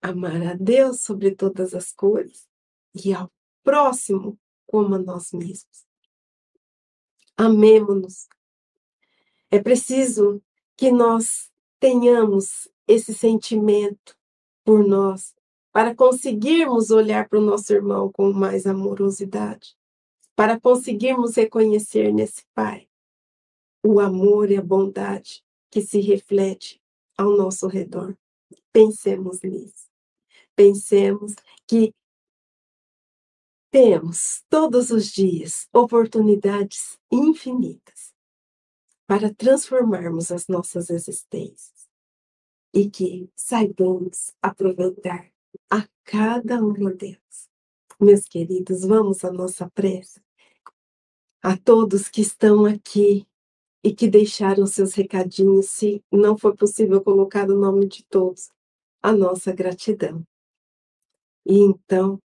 amar 0.00 0.40
a 0.46 0.54
Deus 0.54 1.02
sobre 1.02 1.34
todas 1.34 1.74
as 1.74 1.92
coisas 1.92 2.48
e 3.04 3.12
ao 3.12 3.30
próximo 3.62 4.40
como 4.64 4.94
a 4.94 4.98
nós 4.98 5.30
mesmos. 5.30 5.86
Amemos-nos. 7.36 8.30
É 9.50 9.62
preciso 9.62 10.42
que 10.74 10.90
nós 10.90 11.52
tenhamos 11.78 12.71
esse 12.86 13.14
sentimento 13.14 14.16
por 14.64 14.86
nós, 14.86 15.34
para 15.72 15.94
conseguirmos 15.94 16.90
olhar 16.90 17.28
para 17.28 17.38
o 17.38 17.42
nosso 17.42 17.72
irmão 17.72 18.10
com 18.10 18.32
mais 18.32 18.66
amorosidade, 18.66 19.76
para 20.36 20.60
conseguirmos 20.60 21.36
reconhecer 21.36 22.12
nesse 22.12 22.44
Pai 22.54 22.88
o 23.84 23.98
amor 23.98 24.50
e 24.50 24.56
a 24.56 24.62
bondade 24.62 25.42
que 25.70 25.80
se 25.80 26.00
reflete 26.00 26.80
ao 27.16 27.36
nosso 27.36 27.66
redor. 27.66 28.16
Pensemos 28.72 29.40
nisso. 29.42 29.90
Pensemos 30.54 31.34
que 31.66 31.94
temos 33.70 34.44
todos 34.50 34.90
os 34.90 35.06
dias 35.10 35.66
oportunidades 35.72 36.98
infinitas 37.10 38.12
para 39.06 39.32
transformarmos 39.32 40.30
as 40.30 40.46
nossas 40.46 40.90
existências 40.90 41.81
e 42.72 42.88
que 42.88 43.30
saibamos 43.36 44.32
aproveitar 44.40 45.30
a 45.70 45.86
cada 46.04 46.60
uma 46.60 46.92
delas. 46.92 47.50
Meus 48.00 48.24
queridos, 48.24 48.82
vamos 48.82 49.24
à 49.24 49.32
nossa 49.32 49.70
prece. 49.70 50.20
A 51.42 51.56
todos 51.56 52.08
que 52.08 52.20
estão 52.20 52.64
aqui 52.64 53.26
e 53.84 53.94
que 53.94 54.08
deixaram 54.08 54.66
seus 54.66 54.94
recadinhos, 54.94 55.70
se 55.70 56.02
não 56.10 56.38
for 56.38 56.56
possível 56.56 57.02
colocar 57.02 57.50
o 57.50 57.58
nome 57.58 57.86
de 57.86 58.04
todos, 58.04 58.50
a 59.02 59.12
nossa 59.12 59.52
gratidão. 59.52 60.24
E 61.44 61.58
então, 61.58 62.20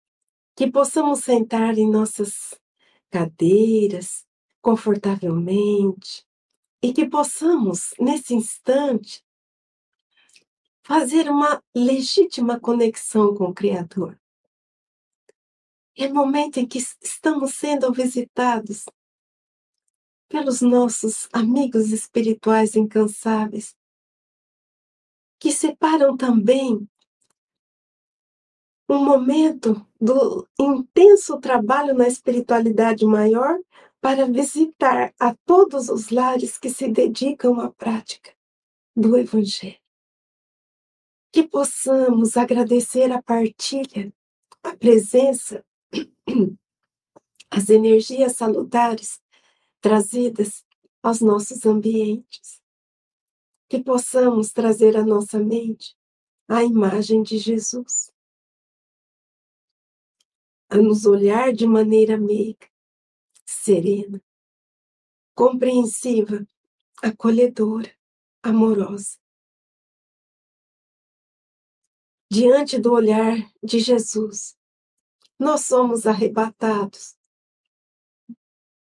que 0.56 0.70
possamos 0.70 1.20
sentar 1.20 1.78
em 1.78 1.89
nossas 1.89 2.60
cadeiras 3.10 4.26
confortavelmente 4.62 6.26
e 6.82 6.93
que 6.93 7.08
possamos, 7.08 7.93
nesse 8.00 8.36
instante, 8.36 9.24
fazer 10.88 11.29
uma 11.29 11.61
legítima 11.75 12.57
conexão 12.57 13.35
com 13.35 13.49
o 13.49 13.53
Criador. 13.53 14.17
É 15.97 16.07
momento 16.07 16.61
em 16.61 16.65
que 16.65 16.77
estamos 17.01 17.55
sendo 17.55 17.91
visitados 17.91 18.85
pelos 20.29 20.61
nossos 20.61 21.27
amigos 21.33 21.91
espirituais 21.91 22.77
incansáveis, 22.77 23.75
que 25.38 25.51
separam 25.51 26.15
também 26.15 26.88
um 28.88 29.03
momento 29.03 29.85
do 29.99 30.47
intenso 30.57 31.38
trabalho 31.38 31.93
na 31.93 32.07
espiritualidade 32.07 33.05
maior 33.05 33.59
para 33.99 34.25
visitar 34.25 35.13
a 35.19 35.35
todos 35.45 35.89
os 35.89 36.11
lares 36.11 36.57
que 36.57 36.69
se 36.69 36.88
dedicam 36.88 37.59
à 37.59 37.69
prática 37.69 38.33
do 38.95 39.17
Evangelho. 39.17 39.86
Que 41.38 41.47
possamos 41.47 42.35
agradecer 42.35 43.11
a 43.11 43.21
partilha, 43.21 44.11
a 44.63 44.75
presença, 44.75 45.63
as 47.47 47.69
energias 47.69 48.38
salutares 48.38 49.21
trazidas 49.79 50.65
aos 51.03 51.21
nossos 51.21 51.63
ambientes. 51.67 52.59
Que 53.69 53.83
possamos 53.83 54.51
trazer 54.51 54.97
à 54.97 55.05
nossa 55.05 55.38
mente 55.38 55.95
a 56.47 56.63
imagem 56.63 57.21
de 57.21 57.38
Jesus. 57.38 58.11
A 60.71 60.77
nos 60.77 61.05
olhar 61.05 61.53
de 61.53 61.67
maneira 61.67 62.17
meiga, 62.17 62.67
serena, 63.45 64.19
compreensiva, 65.35 66.47
acolhedora, 67.03 67.95
amorosa. 68.41 69.19
Diante 72.30 72.78
do 72.78 72.91
olhar 72.91 73.38
de 73.63 73.80
Jesus, 73.80 74.57
nós 75.39 75.61
somos 75.61 76.05
arrebatados 76.05 77.15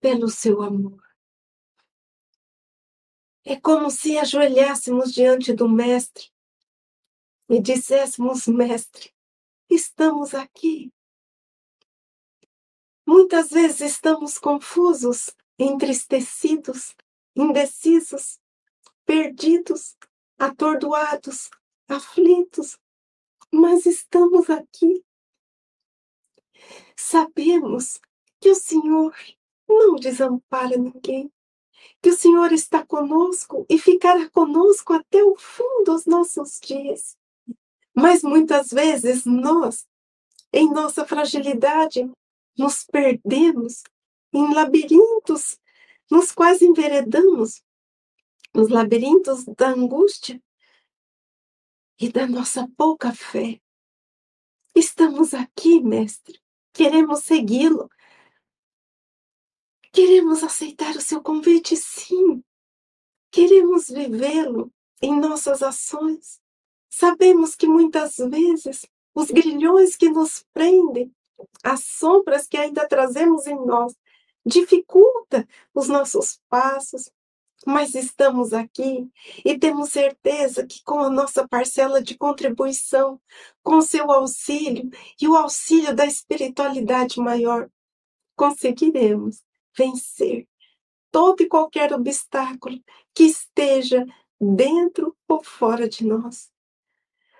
pelo 0.00 0.28
seu 0.28 0.62
amor. 0.62 1.02
É 3.44 3.58
como 3.58 3.90
se 3.90 4.16
ajoelhássemos 4.18 5.12
diante 5.12 5.52
do 5.52 5.68
Mestre 5.68 6.30
e 7.48 7.60
disséssemos: 7.60 8.46
Mestre, 8.46 9.12
estamos 9.68 10.32
aqui. 10.32 10.92
Muitas 13.04 13.50
vezes 13.50 13.80
estamos 13.80 14.38
confusos, 14.38 15.34
entristecidos, 15.58 16.94
indecisos, 17.34 18.38
perdidos, 19.04 19.96
atordoados, 20.38 21.50
aflitos, 21.88 22.78
mas 23.54 23.86
estamos 23.86 24.50
aqui. 24.50 25.04
Sabemos 26.96 28.00
que 28.40 28.50
o 28.50 28.54
Senhor 28.54 29.14
não 29.68 29.96
desampara 29.96 30.76
ninguém, 30.76 31.32
que 32.02 32.10
o 32.10 32.16
Senhor 32.16 32.52
está 32.52 32.84
conosco 32.84 33.64
e 33.68 33.78
ficará 33.78 34.28
conosco 34.30 34.92
até 34.92 35.22
o 35.22 35.36
fim 35.36 35.84
dos 35.84 36.04
nossos 36.04 36.60
dias. 36.60 37.16
Mas 37.94 38.22
muitas 38.22 38.70
vezes 38.70 39.24
nós, 39.24 39.86
em 40.52 40.70
nossa 40.70 41.06
fragilidade, 41.06 42.10
nos 42.58 42.84
perdemos 42.84 43.82
em 44.32 44.52
labirintos 44.52 45.58
nos 46.10 46.32
quais 46.32 46.60
enveredamos, 46.60 47.62
nos 48.54 48.68
labirintos 48.68 49.44
da 49.56 49.70
angústia 49.70 50.40
e 52.04 52.12
da 52.12 52.26
nossa 52.26 52.68
pouca 52.76 53.14
fé. 53.14 53.58
Estamos 54.74 55.32
aqui, 55.32 55.80
Mestre, 55.80 56.38
queremos 56.70 57.20
segui-lo, 57.20 57.88
queremos 59.90 60.42
aceitar 60.42 60.94
o 60.96 61.00
seu 61.00 61.22
convite, 61.22 61.74
sim, 61.78 62.44
queremos 63.30 63.86
vivê-lo 63.88 64.70
em 65.00 65.18
nossas 65.18 65.62
ações. 65.62 66.42
Sabemos 66.90 67.54
que 67.56 67.66
muitas 67.66 68.16
vezes 68.18 68.84
os 69.14 69.30
grilhões 69.30 69.96
que 69.96 70.10
nos 70.10 70.44
prendem 70.52 71.10
as 71.62 71.84
sombras 71.84 72.46
que 72.46 72.58
ainda 72.58 72.86
trazemos 72.86 73.46
em 73.46 73.56
nós 73.64 73.94
dificulta 74.44 75.48
os 75.72 75.88
nossos 75.88 76.38
passos, 76.50 77.10
mas 77.66 77.94
estamos 77.94 78.52
aqui 78.52 79.08
e 79.44 79.58
temos 79.58 79.90
certeza 79.90 80.66
que 80.66 80.82
com 80.82 81.00
a 81.00 81.10
nossa 81.10 81.46
parcela 81.46 82.02
de 82.02 82.16
contribuição, 82.16 83.20
com 83.62 83.80
seu 83.80 84.10
auxílio 84.10 84.90
e 85.20 85.28
o 85.28 85.36
auxílio 85.36 85.94
da 85.94 86.06
espiritualidade 86.06 87.20
maior, 87.20 87.70
conseguiremos 88.36 89.42
vencer 89.76 90.46
todo 91.10 91.42
e 91.42 91.48
qualquer 91.48 91.92
obstáculo 91.92 92.78
que 93.14 93.24
esteja 93.24 94.04
dentro 94.40 95.16
ou 95.28 95.42
fora 95.42 95.88
de 95.88 96.04
nós. 96.04 96.50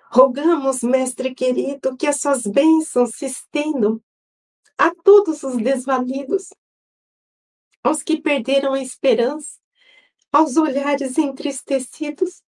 Rogamos, 0.09 0.81
Mestre 0.81 1.35
querido, 1.35 1.97
que 1.97 2.07
as 2.07 2.21
suas 2.21 2.43
bênçãos 2.43 3.11
se 3.15 3.25
estendam 3.25 4.01
a 4.77 4.93
todos 5.03 5.43
os 5.43 5.57
desvalidos, 5.57 6.53
aos 7.83 8.01
que 8.01 8.21
perderam 8.21 8.73
a 8.73 8.81
esperança, 8.81 9.59
aos 10.35 10.57
olhares 10.57 11.17
entristecidos, 11.17 12.43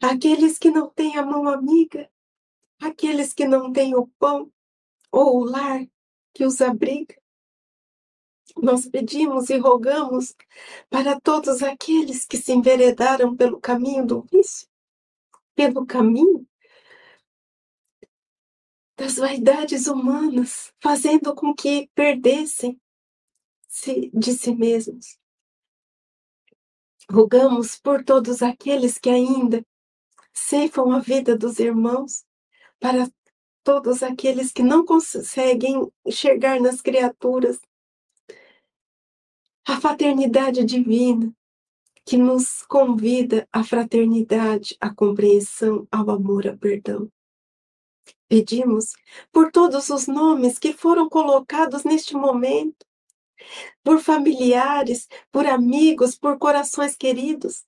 aqueles 0.00 0.58
que 0.58 0.70
não 0.70 0.88
têm 0.88 1.18
a 1.18 1.22
mão 1.22 1.46
amiga, 1.46 2.10
aqueles 2.80 3.34
que 3.34 3.46
não 3.46 3.70
têm 3.70 3.94
o 3.94 4.06
pão 4.18 4.50
ou 5.12 5.40
o 5.40 5.44
lar 5.44 5.86
que 6.32 6.42
os 6.42 6.62
abriga. 6.62 7.20
Nós 8.56 8.88
pedimos 8.88 9.50
e 9.50 9.58
rogamos 9.58 10.34
para 10.88 11.20
todos 11.20 11.62
aqueles 11.62 12.24
que 12.24 12.38
se 12.38 12.52
enveredaram 12.52 13.36
pelo 13.36 13.60
caminho 13.60 14.06
do 14.06 14.22
vício, 14.22 14.66
pelo 15.54 15.84
caminho 15.84 16.48
das 18.96 19.16
vaidades 19.16 19.86
humanas, 19.86 20.72
fazendo 20.80 21.34
com 21.34 21.54
que 21.54 21.90
perdessem 21.94 22.80
-se 23.68 24.10
de 24.14 24.32
si 24.32 24.54
mesmos. 24.54 25.22
Rogamos 27.10 27.78
por 27.78 28.02
todos 28.04 28.42
aqueles 28.42 28.98
que 28.98 29.10
ainda 29.10 29.64
ceifam 30.32 30.92
a 30.92 30.98
vida 30.98 31.36
dos 31.36 31.58
irmãos, 31.58 32.24
para 32.80 33.08
todos 33.62 34.02
aqueles 34.02 34.52
que 34.52 34.62
não 34.62 34.84
conseguem 34.84 35.90
enxergar 36.04 36.60
nas 36.60 36.80
criaturas 36.80 37.58
a 39.66 39.80
fraternidade 39.80 40.62
divina, 40.64 41.34
que 42.04 42.18
nos 42.18 42.62
convida 42.62 43.48
à 43.50 43.64
fraternidade, 43.64 44.76
à 44.78 44.94
compreensão, 44.94 45.88
ao 45.90 46.10
amor, 46.10 46.46
ao 46.46 46.56
perdão. 46.58 47.10
Pedimos 48.28 48.92
por 49.32 49.50
todos 49.50 49.88
os 49.88 50.06
nomes 50.06 50.58
que 50.58 50.72
foram 50.74 51.08
colocados 51.08 51.84
neste 51.84 52.14
momento, 52.14 52.84
por 53.82 54.00
familiares, 54.00 55.08
por 55.30 55.46
amigos, 55.46 56.16
por 56.16 56.38
corações 56.38 56.96
queridos. 56.96 57.64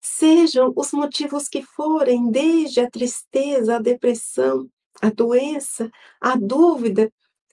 Sejam 0.00 0.72
os 0.76 0.92
motivos 0.92 1.48
que 1.48 1.62
forem, 1.62 2.30
desde 2.30 2.80
a 2.80 2.90
tristeza, 2.90 3.76
a 3.76 3.78
depressão, 3.78 4.68
a 5.00 5.10
doença, 5.10 5.90
a 6.20 6.36
dúvida, 6.36 7.12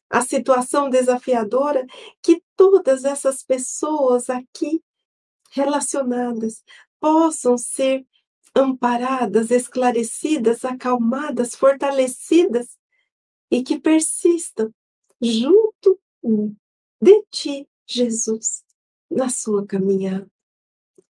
a 0.10 0.22
situação 0.22 0.90
desafiadora, 0.90 1.86
que 2.22 2.42
todas 2.56 3.04
essas 3.04 3.44
pessoas 3.44 4.30
aqui 4.30 4.82
relacionadas 5.52 6.64
possam 7.00 7.58
ser 7.58 8.06
amparadas, 8.56 9.52
esclarecidas, 9.52 10.66
acalmadas, 10.66 11.56
fortalecidas 11.56 12.78
e 13.52 13.64
que 13.64 13.80
persistam 13.80 14.72
junto 15.22 16.00
de 17.02 17.24
ti, 17.32 17.68
Jesus, 17.86 18.64
na 19.10 19.30
sua 19.30 19.66
caminhada. 19.66 20.30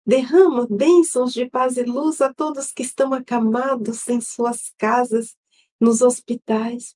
Derrama 0.05 0.67
bênçãos 0.71 1.33
de 1.33 1.47
paz 1.47 1.77
e 1.77 1.83
luz 1.83 2.21
a 2.21 2.33
todos 2.33 2.73
que 2.73 2.83
estão 2.83 3.13
acamados 3.13 4.09
em 4.09 4.21
suas 4.21 4.73
casas, 4.79 5.37
nos 5.81 6.01
hospitais, 6.01 6.95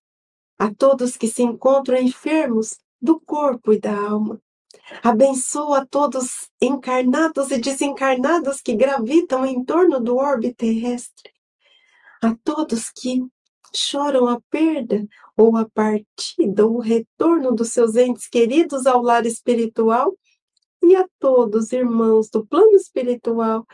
a 0.58 0.72
todos 0.72 1.16
que 1.16 1.26
se 1.26 1.42
encontram 1.42 1.98
enfermos 1.98 2.78
do 3.00 3.18
corpo 3.20 3.72
e 3.72 3.80
da 3.80 3.94
alma. 3.94 4.40
Abençoa 5.02 5.86
todos 5.86 6.48
encarnados 6.60 7.50
e 7.50 7.58
desencarnados 7.58 8.60
que 8.60 8.74
gravitam 8.74 9.44
em 9.44 9.64
torno 9.64 10.00
do 10.00 10.16
orbe 10.16 10.54
terrestre. 10.54 11.32
A 12.22 12.34
todos 12.44 12.90
que 12.90 13.26
choram 13.74 14.26
a 14.26 14.40
perda 14.50 15.06
ou 15.36 15.56
a 15.56 15.68
partida 15.68 16.66
ou 16.66 16.76
o 16.76 16.80
retorno 16.80 17.52
dos 17.52 17.72
seus 17.72 17.96
entes 17.96 18.28
queridos 18.28 18.86
ao 18.86 19.02
lar 19.02 19.26
espiritual 19.26 20.16
e 20.82 20.96
a 20.96 21.06
todos, 21.18 21.72
irmãos 21.72 22.28
do 22.30 22.46
plano 22.46 22.74
espiritual, 22.74 23.66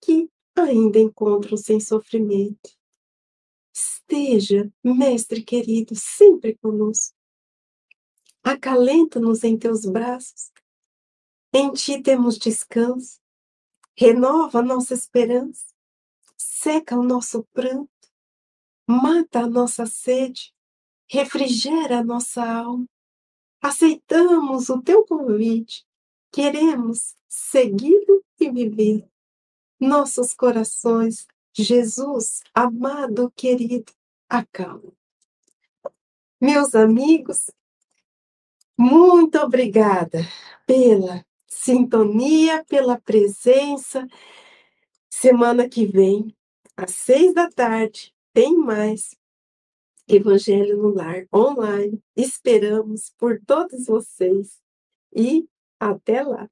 que 0.00 0.28
ainda 0.56 0.98
encontram-se 0.98 1.72
em 1.72 1.80
sofrimento. 1.80 2.70
Esteja, 3.72 4.70
Mestre 4.82 5.42
querido, 5.42 5.94
sempre 5.96 6.56
conosco. 6.56 7.16
Acalenta-nos 8.42 9.42
em 9.42 9.58
teus 9.58 9.84
braços. 9.86 10.52
Em 11.52 11.72
ti 11.72 12.02
temos 12.02 12.38
descanso. 12.38 13.18
Renova 13.96 14.60
nossa 14.60 14.92
esperança. 14.92 15.64
Seca 16.36 16.96
o 16.96 17.02
nosso 17.02 17.44
pranto. 17.52 17.93
Mata 18.86 19.40
a 19.40 19.46
nossa 19.48 19.86
sede. 19.86 20.52
Refrigera 21.08 21.98
a 21.98 22.04
nossa 22.04 22.44
alma. 22.44 22.86
Aceitamos 23.60 24.68
o 24.68 24.82
teu 24.82 25.04
convite 25.06 25.86
Queremos 26.34 27.14
segui-lo 27.28 28.24
e 28.40 28.50
viver. 28.50 29.08
Nossos 29.78 30.34
corações, 30.34 31.28
Jesus, 31.52 32.42
amado, 32.52 33.30
querido, 33.36 33.92
acalma. 34.28 34.92
Meus 36.40 36.74
amigos, 36.74 37.52
muito 38.76 39.38
obrigada 39.38 40.22
pela 40.66 41.24
sintonia, 41.46 42.64
pela 42.64 43.00
presença. 43.00 44.04
Semana 45.08 45.68
que 45.68 45.86
vem, 45.86 46.36
às 46.76 46.90
seis 46.90 47.32
da 47.32 47.48
tarde, 47.48 48.12
tem 48.34 48.58
mais 48.58 49.16
Evangelho 50.06 50.76
no 50.76 50.92
Lar 50.92 51.24
online. 51.34 51.98
Esperamos 52.14 53.12
por 53.18 53.40
todos 53.46 53.86
vocês 53.86 54.58
e 55.14 55.46
até 55.80 56.22
lá! 56.22 56.46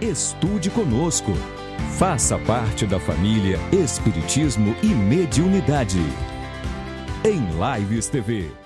Estude 0.00 0.70
conosco. 0.70 1.30
Faça 1.96 2.36
parte 2.44 2.86
da 2.86 2.98
família 2.98 3.56
Espiritismo 3.72 4.74
e 4.82 4.88
Mediunidade. 4.88 6.00
Em 7.24 7.40
Lives 7.78 8.08
TV. 8.08 8.63